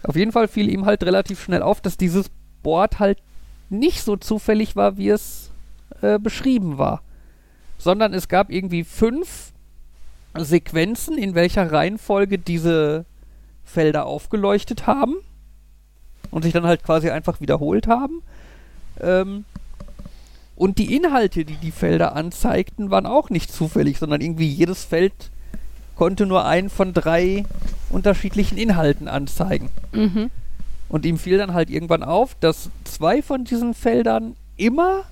[0.03, 2.29] Auf jeden Fall fiel ihm halt relativ schnell auf, dass dieses
[2.63, 3.19] Board halt
[3.69, 5.51] nicht so zufällig war, wie es
[6.01, 7.01] äh, beschrieben war.
[7.77, 9.51] Sondern es gab irgendwie fünf
[10.35, 13.05] Sequenzen, in welcher Reihenfolge diese
[13.63, 15.15] Felder aufgeleuchtet haben
[16.31, 18.21] und sich dann halt quasi einfach wiederholt haben.
[18.99, 19.45] Ähm,
[20.57, 25.13] und die Inhalte, die die Felder anzeigten, waren auch nicht zufällig, sondern irgendwie jedes Feld
[25.95, 27.45] konnte nur einen von drei
[27.91, 29.69] unterschiedlichen Inhalten anzeigen.
[29.91, 30.31] Mhm.
[30.89, 35.03] Und ihm fiel dann halt irgendwann auf, dass zwei von diesen Feldern immer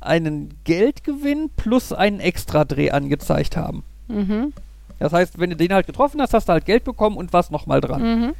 [0.00, 3.84] einen Geldgewinn plus einen Extradreh angezeigt haben.
[4.08, 4.52] Mhm.
[4.98, 7.52] Das heißt, wenn du den halt getroffen hast, hast du halt Geld bekommen und warst
[7.52, 8.02] nochmal dran.
[8.02, 8.34] Mhm.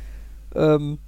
[0.54, 0.98] Ähm,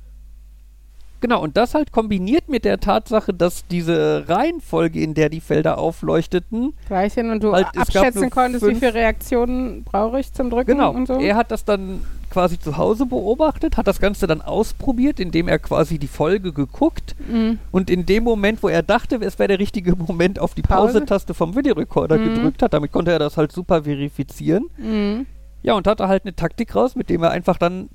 [1.21, 5.79] genau, und das halt kombiniert mit der Tatsache, dass diese Reihenfolge, in der die Felder
[5.79, 10.73] aufleuchteten, Gleich hin und du Halt, abschätzen konntest, wie viele Reaktionen brauche ich zum Drücken
[10.73, 11.15] genau, und so.
[11.21, 15.59] er hat das dann quasi zu Hause beobachtet, hat das Ganze dann ausprobiert, indem er
[15.59, 17.59] quasi die Folge geguckt Mhm.
[17.73, 20.95] und in dem Moment, wo er dachte, es wäre der richtige Moment, auf die Pause?
[21.01, 22.35] Pause-Taste vom Videorekorder Mhm.
[22.35, 22.75] gedrückt hat.
[22.75, 24.67] Damit konnte er das halt super verifizieren.
[24.77, 25.27] Mhm.
[25.63, 27.89] Ja, und hatte halt eine Taktik raus, mit dem er einfach dann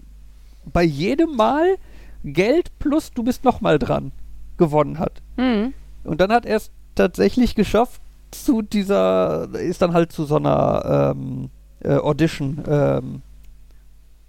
[0.65, 1.75] bei jedem Mal
[2.23, 4.11] Geld plus du bist nochmal dran
[4.57, 5.21] gewonnen hat.
[5.37, 5.73] Mhm.
[6.03, 11.13] Und dann hat er es tatsächlich geschafft, zu dieser, ist dann halt zu so einer
[11.15, 11.49] ähm,
[11.83, 13.21] äh, Audition, ähm,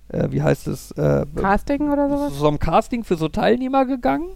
[0.09, 2.35] äh, wie heißt es, äh, Casting oder sowas?
[2.36, 4.31] so einem Casting für so Teilnehmer gegangen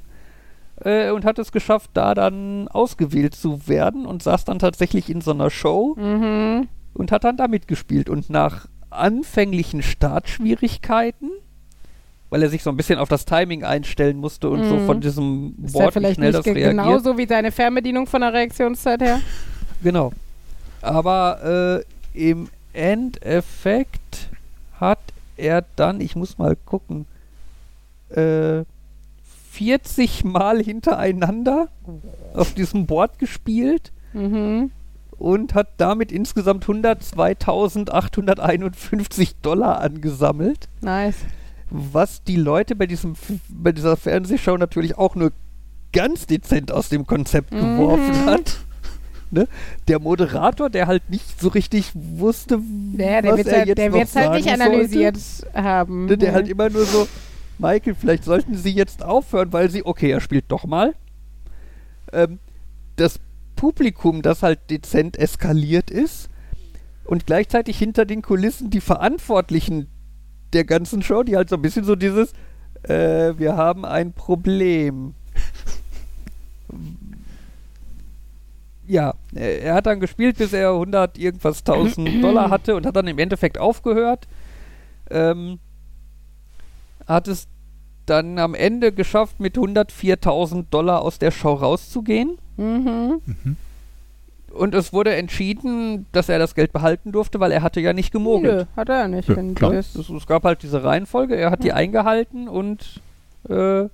[0.85, 5.21] äh, und hat es geschafft, da dann ausgewählt zu werden und saß dann tatsächlich in
[5.21, 6.69] so einer Show Mhm.
[6.95, 8.09] und hat dann da mitgespielt.
[8.09, 11.31] Und nach anfänglichen Startschwierigkeiten,
[12.31, 14.87] weil er sich so ein bisschen auf das Timing einstellen musste und so Mhm.
[14.87, 16.71] von diesem ja Board, wie vielleicht schnell nicht das reagiert.
[16.71, 19.21] genauso wie deine Fernbedienung von der Reaktionszeit her.
[19.83, 20.13] Genau.
[20.83, 21.83] Aber
[22.15, 24.29] äh, im Endeffekt
[24.81, 24.99] hat
[25.37, 27.05] er dann, ich muss mal gucken,
[28.11, 28.63] äh,
[29.51, 31.69] 40 Mal hintereinander
[32.35, 34.71] auf diesem Board gespielt Mhm.
[35.19, 41.17] und hat damit insgesamt 102.851 Dollar angesammelt, Nice.
[41.71, 43.15] Was die Leute bei, diesem,
[43.49, 45.33] bei dieser Fernsehshow natürlich auch nur
[45.93, 47.59] ganz dezent aus dem Konzept Mhm.
[47.61, 48.59] geworfen hat.
[49.33, 49.49] Ne?
[49.89, 53.79] Der Moderator, der halt nicht so richtig wusste, Der, der was wird er halt, jetzt
[53.79, 55.19] der noch wird's halt nicht analysiert
[55.53, 56.07] haben.
[56.07, 57.09] Ne, der halt immer nur so,
[57.59, 60.95] Michael, vielleicht sollten Sie jetzt aufhören, weil Sie, okay, er spielt doch mal.
[62.13, 62.39] Ähm,
[62.95, 63.19] das
[63.57, 66.29] Publikum, das halt dezent eskaliert ist
[67.05, 69.89] und gleichzeitig hinter den Kulissen die Verantwortlichen
[70.57, 72.33] der ganzen Show, die halt so ein bisschen so dieses,
[72.83, 75.15] äh, wir haben ein Problem.
[78.87, 83.07] Ja, er hat dann gespielt, bis er 100 irgendwas 1000 Dollar hatte und hat dann
[83.07, 84.27] im Endeffekt aufgehört.
[85.11, 85.59] Ähm,
[87.07, 87.49] hat es
[88.07, 92.39] dann am Ende geschafft, mit 104.000 Dollar aus der Show rauszugehen.
[92.57, 93.21] Mhm.
[93.27, 93.57] Mhm.
[94.57, 98.13] Und es wurde entschieden, dass er das Geld behalten durfte, weil er hatte ja nicht
[98.13, 98.57] gemogelt.
[98.57, 99.29] Nö, hat er nicht.
[99.29, 99.73] Ja, klar.
[99.73, 103.01] Es, es gab halt diese Reihenfolge, er hat die eingehalten und
[103.49, 103.89] äh,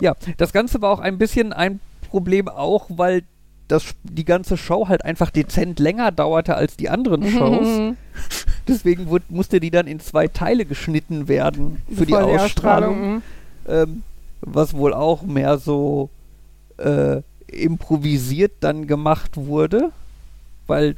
[0.00, 1.80] ja, das Ganze war auch ein bisschen ein
[2.10, 3.22] Problem auch, weil
[3.68, 7.66] das, die ganze Show halt einfach dezent länger dauerte als die anderen Shows.
[7.66, 7.96] Mhm.
[8.68, 13.14] Deswegen wurd, musste die dann in zwei Teile geschnitten werden für die Bevor Ausstrahlung.
[13.14, 13.22] mhm.
[13.68, 14.02] ähm,
[14.40, 16.10] was wohl auch mehr so
[16.76, 17.22] äh,
[17.54, 19.90] improvisiert dann gemacht wurde,
[20.66, 20.94] weil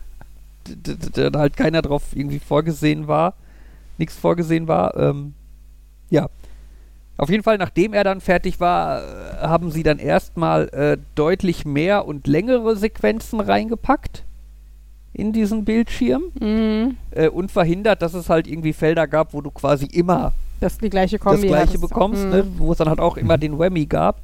[0.66, 3.34] d- d- d- da halt keiner drauf irgendwie vorgesehen war,
[3.98, 4.96] nichts vorgesehen war.
[4.96, 5.34] Ähm,
[6.10, 6.28] ja.
[7.18, 11.64] Auf jeden Fall, nachdem er dann fertig war, äh, haben sie dann erstmal äh, deutlich
[11.64, 14.22] mehr und längere Sequenzen reingepackt
[15.14, 16.96] in diesen Bildschirm Mhm.
[17.12, 20.90] äh, und verhindert, dass es halt irgendwie Felder gab, wo du quasi immer Das die
[20.90, 21.40] gleiche Kombi.
[21.40, 22.30] das gleiche bekommst, Mhm.
[22.30, 22.46] ne?
[22.58, 24.20] wo es dann halt auch immer den Whammy gab.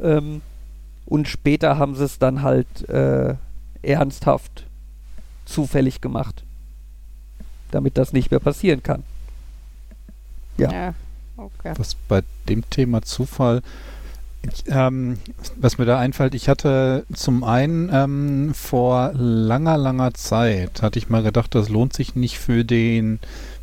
[0.00, 0.40] Ähm,
[1.12, 3.34] und später haben sie es dann halt äh,
[3.82, 4.64] ernsthaft
[5.44, 6.42] zufällig gemacht,
[7.70, 9.02] damit das nicht mehr passieren kann.
[10.56, 10.72] Ja.
[10.72, 10.94] Ja.
[11.36, 11.74] Okay.
[11.76, 13.60] Was bei dem Thema Zufall,
[14.40, 15.18] ich, ähm,
[15.56, 21.10] was mir da einfällt, ich hatte zum einen ähm, vor langer, langer Zeit, hatte ich
[21.10, 23.20] mal gedacht, das lohnt sich nicht für den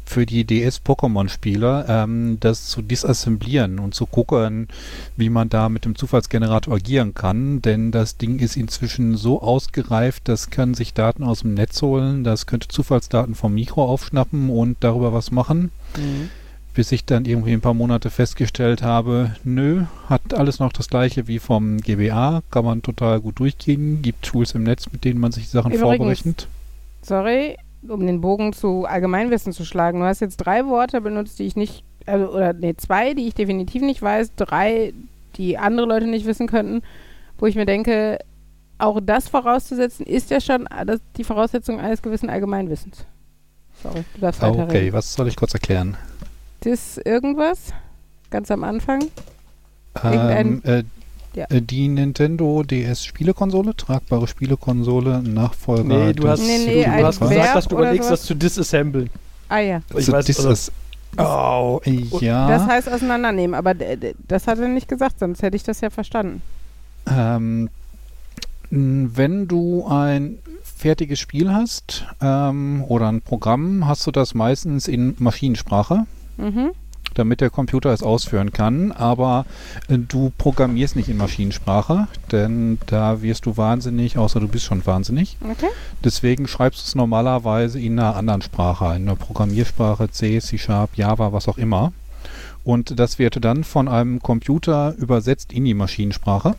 [0.10, 4.68] für die DS-Pokémon-Spieler, ähm, das zu disassemblieren und zu gucken,
[5.18, 7.62] wie man da mit dem Zufallsgenerator agieren kann.
[7.62, 12.24] Denn das Ding ist inzwischen so ausgereift, das kann sich Daten aus dem Netz holen,
[12.24, 15.72] das könnte Zufallsdaten vom Mikro aufschnappen und darüber was machen
[16.76, 21.28] bis ich dann irgendwie ein paar Monate festgestellt habe, nö, hat alles noch das gleiche
[21.28, 25.34] wie vom GBA, kann man total gut durchgehen, gibt Tools im Netz, mit denen man
[25.34, 26.48] sich Sachen Übrigens- vorberechnet.
[27.02, 27.58] Sorry,
[27.88, 30.00] um den Bogen zu Allgemeinwissen zu schlagen.
[30.00, 33.34] Du hast jetzt drei Worte benutzt, die ich nicht, also, oder nee, zwei, die ich
[33.34, 34.94] definitiv nicht weiß, drei,
[35.38, 36.82] die andere Leute nicht wissen könnten,
[37.38, 38.20] wo ich mir denke,
[38.78, 40.68] auch das vorauszusetzen, ist ja schon
[41.18, 43.06] die Voraussetzung eines gewissen Allgemeinwissens.
[43.84, 44.70] Sorry, du darfst weiterreden.
[44.70, 45.98] okay, was soll ich kurz erklären?
[46.62, 47.74] Das irgendwas?
[48.30, 49.02] Ganz am Anfang?
[50.04, 50.84] Ähm, Irgendein- äh,
[51.36, 51.46] Ja.
[51.50, 55.84] äh, Die Nintendo DS Spielekonsole, tragbare Spielekonsole, Nachfolger.
[56.08, 59.10] Nee, du hast, Nee, nee, du hast Verb gesagt, dass du überlegst, das zu disassemblen.
[59.48, 59.82] Ah ja.
[59.96, 60.72] Ich so, weiß, das also- ist,
[61.18, 61.82] oh,
[62.20, 62.48] ja.
[62.48, 66.42] Das heißt auseinandernehmen, aber das hat er nicht gesagt, sonst hätte ich das ja verstanden.
[67.10, 67.70] Ähm,
[68.72, 75.16] wenn du ein fertiges Spiel hast ähm, oder ein Programm, hast du das meistens in
[75.20, 76.06] Maschinensprache,
[76.38, 76.72] Mhm.
[77.14, 78.92] Damit der Computer es ausführen kann.
[78.92, 79.46] Aber
[79.88, 84.86] äh, du programmierst nicht in Maschinensprache, denn da wirst du wahnsinnig, außer du bist schon
[84.86, 85.38] wahnsinnig.
[85.42, 85.70] Okay.
[86.04, 90.96] Deswegen schreibst du es normalerweise in einer anderen Sprache, in einer Programmiersprache, C, C Sharp,
[90.96, 91.94] Java, was auch immer.
[92.64, 96.56] Und das wird dann von einem Computer übersetzt in die Maschinensprache.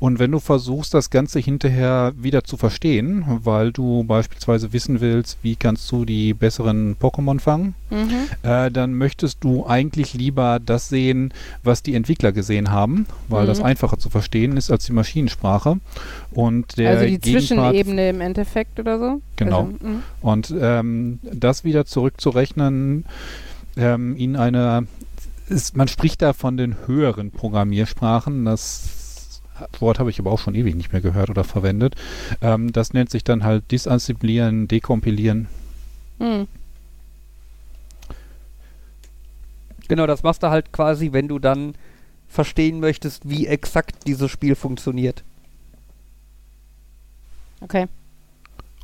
[0.00, 5.36] Und wenn du versuchst, das Ganze hinterher wieder zu verstehen, weil du beispielsweise wissen willst,
[5.42, 8.08] wie kannst du die besseren Pokémon fangen, Mhm.
[8.42, 13.48] äh, dann möchtest du eigentlich lieber das sehen, was die Entwickler gesehen haben, weil Mhm.
[13.48, 15.78] das einfacher zu verstehen ist als die Maschinensprache.
[16.30, 17.44] Und der also die Gegenpart
[17.74, 19.20] Zwischenebene im Endeffekt oder so?
[19.36, 19.60] Genau.
[19.64, 20.02] Also, mhm.
[20.22, 23.04] und ähm, das wieder zurückzurechnen
[23.76, 24.86] ähm, in eine,
[25.48, 28.88] ist, man spricht da von den höheren Programmiersprachen, das
[29.78, 31.94] Wort habe ich aber auch schon ewig nicht mehr gehört oder verwendet.
[32.40, 35.48] Ähm, das nennt sich dann halt disassemblieren, dekompilieren.
[36.18, 36.48] Mhm.
[39.88, 41.74] Genau, das machst du halt quasi, wenn du dann
[42.28, 45.24] verstehen möchtest, wie exakt dieses Spiel funktioniert.
[47.60, 47.88] Okay.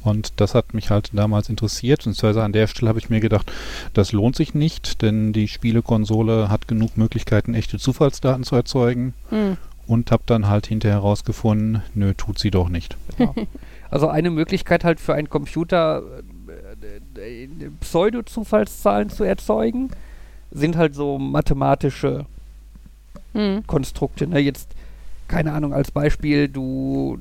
[0.02, 1.98] Und das hat mich halt damals interessiert.
[1.98, 3.52] Beziehungsweise an der Stelle habe ich mir gedacht,
[3.92, 9.14] das lohnt sich nicht, denn die Spielekonsole hat genug Möglichkeiten, echte Zufallsdaten zu erzeugen.
[9.30, 9.56] Hm.
[9.86, 12.96] Und habe dann halt hinterher herausgefunden, nö, tut sie doch nicht.
[13.16, 13.34] Genau.
[13.90, 16.02] Also eine Möglichkeit halt für einen Computer
[17.16, 17.48] äh, äh,
[17.80, 19.90] Pseudo-Zufallszahlen zu erzeugen,
[20.50, 22.26] sind halt so mathematische
[23.32, 23.66] Hm.
[23.66, 24.26] Konstrukte.
[24.26, 24.38] Ne?
[24.40, 24.70] Jetzt,
[25.28, 27.18] keine Ahnung, als Beispiel, du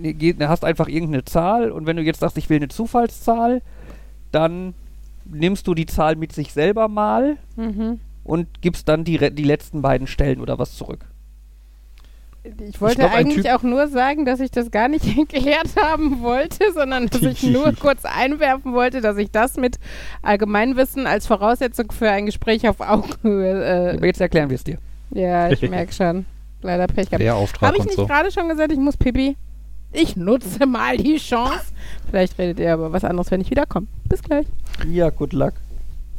[0.00, 3.62] ne, ne, hast einfach irgendeine Zahl und wenn du jetzt sagst, ich will eine Zufallszahl,
[4.32, 4.74] dann
[5.26, 8.00] nimmst du die Zahl mit sich selber mal Mhm.
[8.24, 11.04] und gibst dann die, re- die letzten beiden Stellen oder was zurück.
[12.44, 16.22] Ich wollte glaub, ein eigentlich auch nur sagen, dass ich das gar nicht erklärt haben
[16.22, 19.78] wollte, sondern dass ich nur kurz einwerfen wollte, dass ich das mit
[20.22, 23.94] Allgemeinwissen als Voraussetzung für ein Gespräch auf Augenhöhe.
[23.94, 24.78] Aber jetzt erklären wir es dir.
[25.14, 26.26] Äh, ja, ich merke schon.
[26.62, 27.60] Leider Pech gehabt.
[27.62, 28.06] Habe ich nicht so.
[28.06, 29.36] gerade schon gesagt, ich muss Pipi?
[29.92, 31.66] Ich nutze mal die Chance.
[32.08, 33.86] Vielleicht redet ihr aber was anderes, wenn ich wiederkomme.
[34.08, 34.46] Bis gleich.
[34.88, 35.52] Ja, good luck.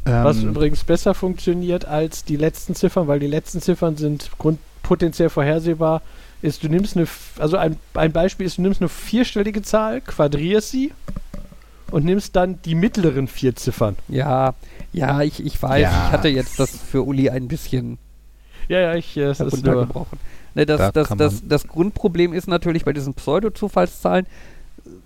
[0.05, 4.59] Was Ähm, übrigens besser funktioniert als die letzten Ziffern, weil die letzten Ziffern sind grund
[4.83, 6.01] potenziell vorhersehbar,
[6.41, 7.07] ist, du nimmst eine,
[7.39, 10.91] also ein, ein Beispiel ist, du nimmst eine vierstellige Zahl, quadrierst sie
[11.89, 13.95] und nimmst dann die mittleren vier Ziffern.
[14.09, 14.53] Ja,
[14.91, 15.89] ja, ich, ich weiß, Ja.
[16.07, 17.97] ich hatte jetzt das für Uli ein bisschen
[18.67, 20.19] Ja, ja, ich, äh, es ist nur, heruntergebrochen.
[20.55, 24.27] Ne, das, Da das, das, das Grundproblem ist natürlich bei diesen Pseudo-Zufallszahlen,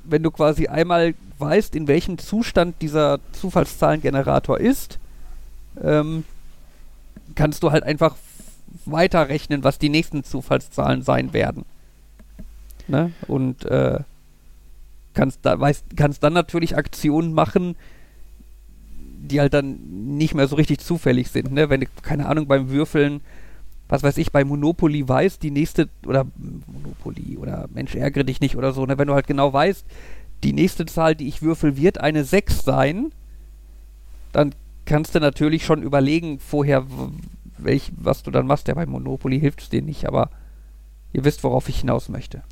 [0.04, 4.98] wenn du quasi einmal weißt, in welchem Zustand dieser Zufallszahlengenerator ist,
[5.84, 6.24] ähm,
[7.36, 8.16] kannst du halt einfach
[8.92, 11.66] weiterrechnen, was die nächsten Zufallszahlen sein werden.
[12.88, 13.12] Ne?
[13.28, 14.00] Und äh,
[15.14, 17.76] kannst, da, weißt, kannst dann natürlich Aktionen machen,
[18.90, 21.52] die halt dann nicht mehr so richtig zufällig sind.
[21.52, 21.70] Ne?
[21.70, 23.22] Wenn keine Ahnung, beim Würfeln,
[23.90, 28.56] was weiß ich, bei Monopoly weißt, die nächste, oder Monopoly oder Mensch, ärgere dich nicht
[28.56, 28.98] oder so, ne?
[28.98, 29.86] wenn du halt genau weißt,
[30.44, 33.12] die nächste Zahl, die ich würfel, wird eine 6 sein,
[34.32, 34.54] dann
[34.86, 36.86] kannst du natürlich schon überlegen vorher,
[37.58, 38.68] welch, was du dann machst.
[38.68, 40.30] Ja, bei Monopoly hilft es dir nicht, aber
[41.14, 42.44] ihr wisst, worauf ich hinaus möchte.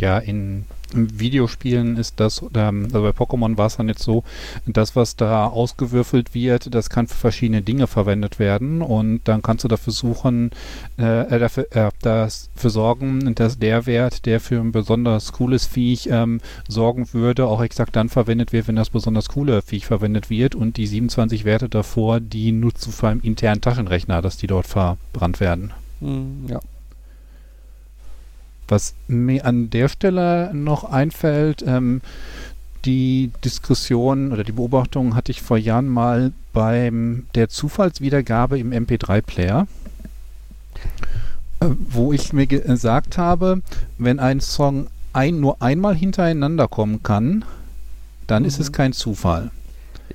[0.00, 4.24] Ja, in Videospielen ist das, ähm, also bei Pokémon war es dann jetzt so,
[4.66, 9.64] das, was da ausgewürfelt wird, das kann für verschiedene Dinge verwendet werden und dann kannst
[9.64, 10.50] du dafür suchen,
[10.98, 16.08] äh, äh, dafür, äh, dafür sorgen, dass der Wert, der für ein besonders cooles Viech
[16.10, 20.54] ähm, sorgen würde, auch exakt dann verwendet wird, wenn das besonders coole Viech verwendet wird
[20.54, 24.66] und die 27 Werte davor, die nutzt du für einen internen Taschenrechner, dass die dort
[24.66, 25.72] verbrannt werden.
[26.00, 26.60] Hm, ja.
[28.68, 32.00] Was mir an der Stelle noch einfällt, ähm,
[32.84, 39.66] die Diskussion oder die Beobachtung hatte ich vor Jahren mal beim der Zufallswiedergabe im MP3-Player,
[41.60, 43.62] äh, wo ich mir gesagt habe,
[43.98, 47.44] wenn ein Song ein, nur einmal hintereinander kommen kann,
[48.26, 48.72] dann ist es Mhm.
[48.72, 49.50] kein Zufall.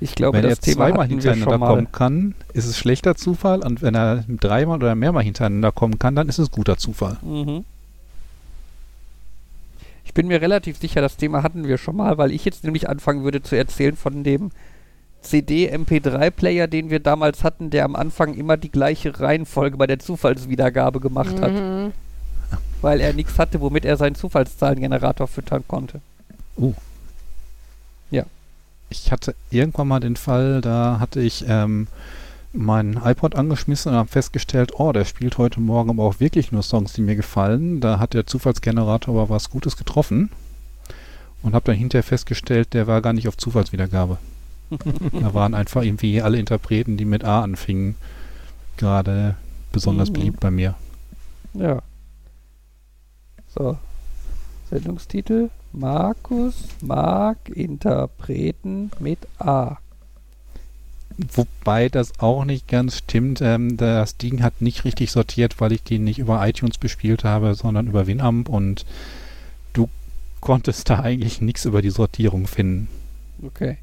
[0.00, 3.94] Ich glaube, wenn er Thema zweimal hintereinander kommen kann, ist es schlechter Zufall und wenn
[3.94, 7.18] er dreimal oder mehrmal hintereinander kommen kann, dann ist es guter Zufall.
[7.22, 7.64] Mhm.
[10.12, 12.86] Ich bin mir relativ sicher, das Thema hatten wir schon mal, weil ich jetzt nämlich
[12.86, 14.50] anfangen würde zu erzählen von dem
[15.22, 21.00] CD-MP3-Player, den wir damals hatten, der am Anfang immer die gleiche Reihenfolge bei der Zufallswiedergabe
[21.00, 21.92] gemacht hat, Mhm.
[22.82, 26.02] weil er nichts hatte, womit er seinen Zufallszahlengenerator füttern konnte.
[28.90, 31.86] Ich hatte irgendwann mal den Fall, da hatte ich ähm,
[32.52, 36.62] meinen iPod angeschmissen und habe festgestellt, oh, der spielt heute Morgen aber auch wirklich nur
[36.62, 37.80] Songs, die mir gefallen.
[37.80, 40.30] Da hat der Zufallsgenerator aber was Gutes getroffen.
[41.42, 44.18] Und habe dann hinterher festgestellt, der war gar nicht auf Zufallswiedergabe.
[45.12, 47.96] da waren einfach irgendwie alle Interpreten, die mit A anfingen,
[48.76, 49.34] gerade
[49.72, 50.12] besonders Mhm.
[50.14, 50.74] beliebt bei mir.
[51.54, 51.82] Ja.
[53.48, 53.76] So.
[54.70, 59.78] Sendungstitel: Markus mag Interpreten mit A.
[61.34, 63.40] Wobei das auch nicht ganz stimmt.
[63.40, 67.54] Ähm, das Ding hat nicht richtig sortiert, weil ich die nicht über iTunes bespielt habe,
[67.54, 68.84] sondern über Winamp und
[69.72, 69.88] du
[70.40, 72.88] konntest da eigentlich nichts über die Sortierung finden.
[73.42, 73.78] Okay.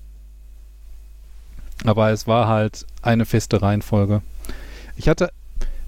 [1.86, 4.22] Aber es war halt eine feste Reihenfolge.
[4.98, 5.32] Ich hatte,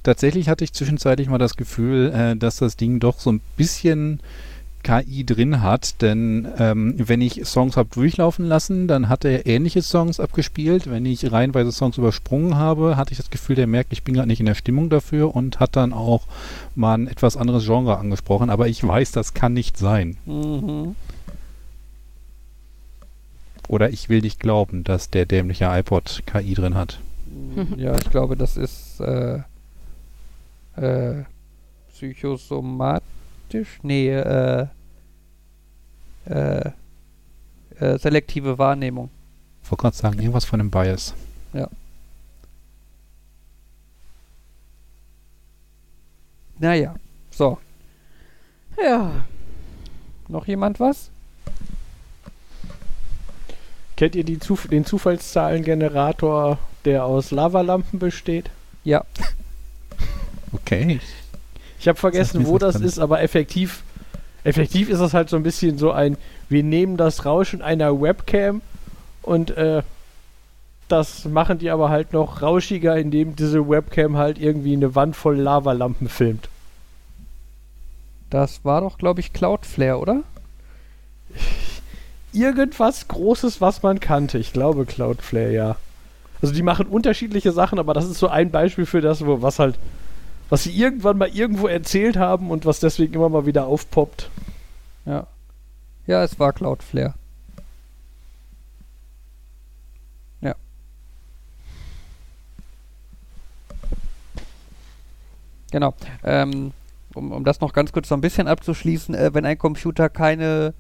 [0.04, 4.22] tatsächlich hatte ich zwischenzeitlich mal das Gefühl, äh, dass das Ding doch so ein bisschen
[4.84, 9.82] KI drin hat, denn ähm, wenn ich Songs habe durchlaufen lassen, dann hat er ähnliche
[9.82, 10.90] Songs abgespielt.
[10.90, 14.28] Wenn ich reihenweise Songs übersprungen habe, hatte ich das Gefühl, der merkt, ich bin gerade
[14.28, 16.28] nicht in der Stimmung dafür und hat dann auch
[16.76, 18.50] mal ein etwas anderes Genre angesprochen.
[18.50, 20.18] Aber ich weiß, das kann nicht sein.
[20.26, 20.96] Mhm.
[23.68, 27.00] Oder ich will nicht glauben, dass der dämliche iPod KI drin hat.
[27.78, 29.40] Ja, ich glaube, das ist äh,
[30.76, 31.24] äh,
[33.52, 33.80] psychosomatisch.
[33.84, 34.68] Nee, äh,
[36.26, 36.72] äh,
[37.80, 39.10] äh, selektive Wahrnehmung.
[39.64, 41.14] Ich wollte gerade sagen, irgendwas von dem Bias.
[46.62, 46.94] Naja,
[47.32, 47.58] so.
[48.80, 49.26] Ja.
[50.28, 51.10] Noch jemand was?
[53.98, 58.52] Kennt ihr die Zuf den Zufallszahlengenerator, der aus Lavalampen besteht?
[58.84, 59.04] Ja.
[60.54, 61.00] Okay.
[61.82, 63.82] Ich habe vergessen, mir wo das ist, aber effektiv,
[64.44, 66.16] effektiv ist das halt so ein bisschen so ein,
[66.48, 68.62] wir nehmen das Rauschen einer Webcam
[69.24, 69.82] und äh,
[70.88, 75.38] das machen die aber halt noch rauschiger, indem diese Webcam halt irgendwie eine Wand voll
[75.38, 76.50] Lavalampen filmt.
[78.30, 80.22] Das war doch, glaube ich, Cloudflare, oder?
[82.32, 84.38] Irgendwas Großes, was man kannte.
[84.38, 85.76] Ich glaube Cloudflare, ja.
[86.44, 89.58] Also die machen unterschiedliche Sachen, aber das ist so ein Beispiel für das, wo was
[89.58, 89.80] halt,
[90.52, 94.30] was sie irgendwann mal irgendwo erzählt haben und was deswegen immer mal wieder aufpoppt.
[95.06, 95.26] Ja.
[96.08, 97.14] Ja, es war Cloudflare.
[100.42, 100.56] Ja.
[105.72, 105.94] Genau.
[106.26, 106.74] Ähm,
[107.16, 110.74] um, um das noch ganz kurz so ein bisschen abzuschließen, äh, wenn ein Computer keine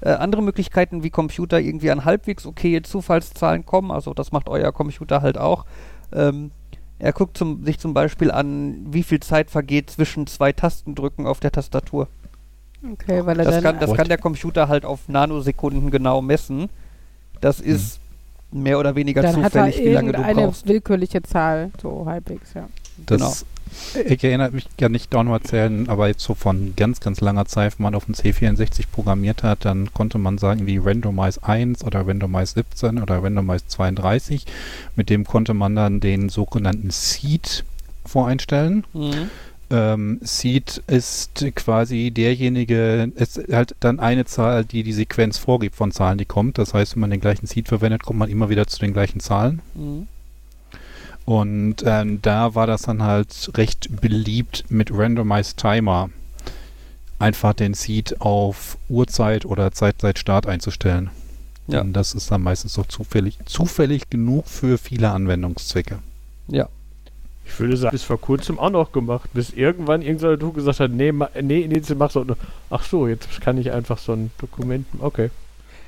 [0.00, 4.72] äh, andere Möglichkeiten wie Computer irgendwie an halbwegs okaye Zufallszahlen kommen, also das macht euer
[4.72, 5.66] Computer halt auch,
[6.14, 6.50] ähm,
[7.02, 11.40] er guckt zum, sich zum Beispiel an, wie viel Zeit vergeht zwischen zwei Tastendrücken auf
[11.40, 12.06] der Tastatur.
[12.92, 13.64] Okay, weil er Das, dann.
[13.64, 13.96] kann, das What?
[13.98, 16.68] kann der Computer halt auf Nanosekunden genau messen.
[17.40, 17.98] Das ist
[18.52, 20.68] mehr oder weniger dann hat er zufällig, wie lange du irgendeine brauchst.
[20.68, 22.68] willkürliche Zahl, so halbwegs, ja.
[23.04, 23.44] Das,
[24.08, 27.78] Ich erinnere mich gar nicht daran erzählen, aber jetzt so von ganz, ganz langer Zeit,
[27.78, 32.06] wenn man auf dem C64 programmiert hat, dann konnte man sagen, wie Randomize 1 oder
[32.06, 34.46] Randomize 17 oder Randomize 32.
[34.96, 37.64] Mit dem konnte man dann den sogenannten Seed
[38.04, 38.84] voreinstellen.
[38.92, 39.30] Mhm.
[39.70, 45.76] Ähm, Seed ist quasi derjenige, es ist halt dann eine Zahl, die die Sequenz vorgibt
[45.76, 46.58] von Zahlen, die kommt.
[46.58, 49.20] Das heißt, wenn man den gleichen Seed verwendet, kommt man immer wieder zu den gleichen
[49.20, 49.62] Zahlen.
[49.74, 50.08] Mhm.
[51.24, 56.10] Und ähm, da war das dann halt recht beliebt mit Randomized Timer.
[57.18, 61.10] Einfach den Seed auf Uhrzeit oder Zeit seit Start einzustellen.
[61.68, 61.80] Ja.
[61.80, 66.00] Und das ist dann meistens so zufällig, zufällig genug für viele Anwendungszwecke.
[66.48, 66.68] Ja.
[67.44, 70.90] Ich würde sagen, bis vor kurzem auch noch gemacht, bis irgendwann irgendein Tuch gesagt hat,
[70.90, 72.24] nee, ma, nee, nee, mach so.
[72.70, 74.86] Ach so, jetzt kann ich einfach so ein Dokument.
[74.98, 75.30] Okay.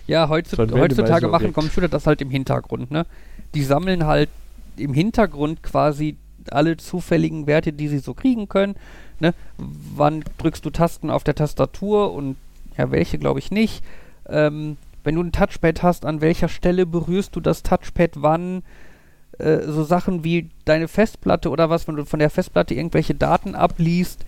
[0.06, 1.52] Ja, So heutzutage Randomizer machen.
[1.52, 3.06] Computer das halt im Hintergrund, ne?
[3.54, 4.28] Die sammeln halt
[4.76, 6.16] im Hintergrund quasi
[6.50, 8.74] alle zufälligen Werte, die sie so kriegen können.
[9.20, 9.34] Ne?
[9.56, 12.36] Wann drückst du Tasten auf der Tastatur und
[12.76, 13.84] ja, welche glaube ich nicht.
[14.28, 18.62] Ähm, wenn du ein Touchpad hast, an welcher Stelle berührst du das Touchpad wann?
[19.38, 23.54] Äh, so Sachen wie deine Festplatte oder was, wenn du von der Festplatte irgendwelche Daten
[23.54, 24.24] abliest,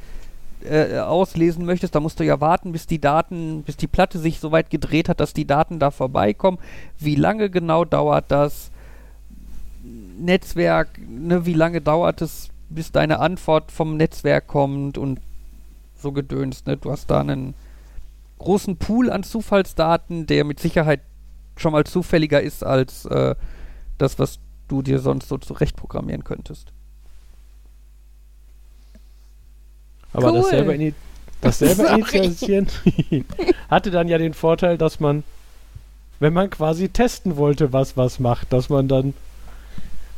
[0.65, 4.41] äh, auslesen möchtest, da musst du ja warten, bis die Daten, bis die Platte sich
[4.41, 6.59] so weit gedreht hat, dass die Daten da vorbeikommen.
[6.99, 8.71] Wie lange genau dauert das?
[10.19, 15.21] Netzwerk, ne, wie lange dauert es, bis deine Antwort vom Netzwerk kommt und
[16.01, 16.77] so gedönst, ne?
[16.77, 17.55] Du hast da einen
[18.39, 21.01] großen Pool an Zufallsdaten, der mit Sicherheit
[21.57, 23.35] schon mal zufälliger ist als äh,
[23.99, 24.39] das, was
[24.69, 26.73] du dir sonst so zurechtprogrammieren könntest.
[30.13, 30.39] Aber Cool.
[30.39, 30.95] das selber, ini
[31.41, 31.91] das selber
[33.71, 35.25] hatte dann ja den Vorteil, dass man,
[36.21, 39.15] wenn man quasi testen wollte, was was macht, dass man dann,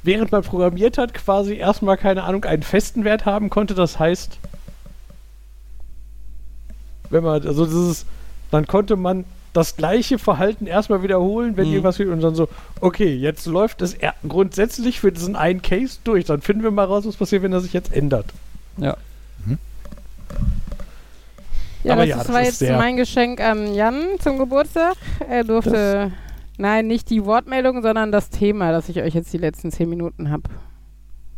[0.09, 3.75] während man programmiert hat, quasi erstmal, keine Ahnung, einen festen Wert haben konnte.
[3.75, 4.39] Das heißt,
[7.11, 8.07] wenn man, also das ist,
[8.51, 11.73] dann konnte man das gleiche Verhalten erstmal wiederholen, wenn Mhm.
[11.75, 12.49] irgendwas fehlt und dann so,
[12.81, 16.25] okay, jetzt läuft es grundsätzlich für diesen einen Case durch.
[16.25, 18.27] Dann finden wir mal raus, was passiert, wenn er sich jetzt ändert.
[18.79, 18.97] Ja.
[21.85, 24.95] Ja, Aber das, ja, ist- das war ist jetzt mein Geschenk an Jan zum Geburtstag.
[25.29, 26.11] Er durfte,
[26.59, 30.31] nein, nicht die Wortmeldung, sondern das Thema, das ich euch jetzt die letzten zehn Minuten
[30.31, 30.43] habe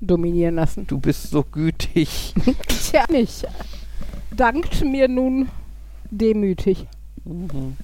[0.00, 0.86] dominieren lassen.
[0.86, 2.34] Du bist so gütig.
[2.68, 3.46] Tja, nicht.
[4.34, 5.48] Dankt mir nun
[6.10, 6.86] demütig.
[7.24, 7.76] Mhm.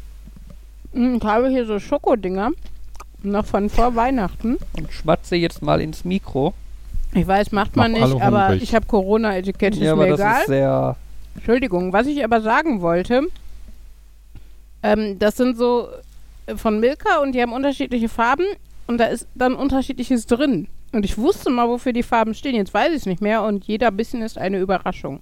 [0.93, 2.51] Hm, Ich habe hier so Schokodinger,
[3.23, 4.57] noch von vor Weihnachten.
[4.79, 6.55] Und schmatze jetzt mal ins Mikro.
[7.15, 8.63] Ich weiß, macht man nicht, aber hungrig.
[8.63, 10.41] ich habe Corona-Etikett, ist ja, aber mir das egal.
[10.41, 10.97] ist sehr.
[11.35, 13.23] Entschuldigung, was ich aber sagen wollte,
[14.83, 15.89] ähm, das sind so
[16.55, 18.47] von Milka und die haben unterschiedliche Farben
[18.87, 20.69] und da ist dann unterschiedliches drin.
[20.93, 23.65] Und ich wusste mal, wofür die Farben stehen, jetzt weiß ich es nicht mehr und
[23.65, 25.21] jeder Bissen ist eine Überraschung.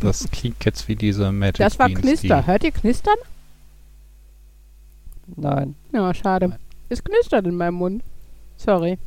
[0.00, 2.46] Das klingt jetzt wie diese Magic Das war Beans, Knister.
[2.46, 3.16] Hört ihr Knistern?
[5.36, 5.74] Nein.
[5.92, 6.48] Ja, schade.
[6.48, 6.58] Nein.
[6.88, 8.02] Es knistert in meinem Mund.
[8.56, 8.98] Sorry.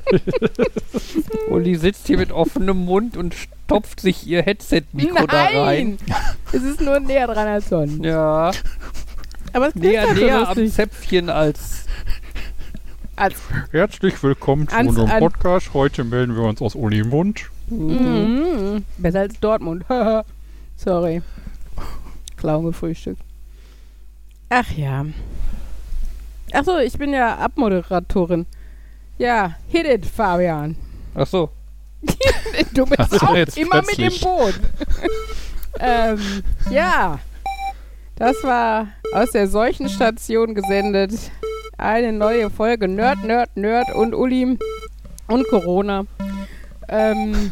[1.49, 5.97] Uli sitzt hier mit offenem Mund und stopft sich ihr Headset-Mikro da rein.
[6.07, 6.17] Nein!
[6.51, 8.03] es ist nur näher dran als sonst.
[8.03, 8.51] Ja,
[9.53, 10.67] Aber es näher, näher am.
[10.67, 11.85] Zäpfchen als.
[13.15, 13.35] Als,
[13.71, 15.73] Herzlich willkommen zu unserem Podcast.
[15.73, 17.49] Heute melden wir uns aus Olimund.
[17.67, 18.85] Mhm.
[18.97, 19.85] Besser als Dortmund.
[20.77, 21.21] Sorry.
[22.37, 23.21] Clown gefrühstückt.
[24.49, 25.05] Ach ja.
[26.53, 28.45] Ach so, ich bin ja Abmoderatorin.
[29.19, 30.75] Ja, hit it, Fabian.
[31.13, 31.49] Ach so.
[32.73, 34.21] Du bist Ach so, auch jetzt immer mit plötzlich.
[34.23, 34.53] im Boot.
[35.79, 36.19] ähm,
[36.69, 37.19] ja,
[38.15, 41.13] das war aus der Seuchenstation gesendet.
[41.77, 44.57] Eine neue Folge Nerd, Nerd, Nerd und Uli
[45.27, 46.05] und Corona.
[46.87, 47.51] Ähm,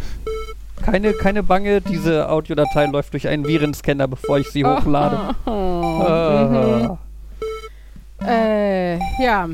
[0.84, 5.36] Keine, keine Bange, diese Audiodatei läuft durch einen Virenscanner, bevor ich sie hochlade.
[5.46, 5.52] mhm.
[5.52, 6.98] Ah.
[8.26, 9.48] Äh, ja.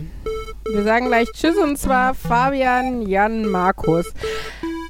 [0.72, 4.06] Wir sagen gleich Tschüss und zwar Fabian, Jan, Markus.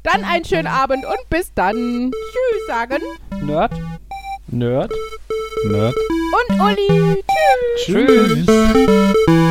[0.02, 2.10] Dann einen schönen Abend und bis dann.
[2.12, 3.02] Tschüss sagen.
[3.42, 3.72] Nerd?
[4.48, 4.92] Nerd?
[5.66, 5.94] Nerd.
[6.48, 7.22] Und Uli.
[7.76, 8.46] Tschüss.
[8.46, 9.43] Tschüss.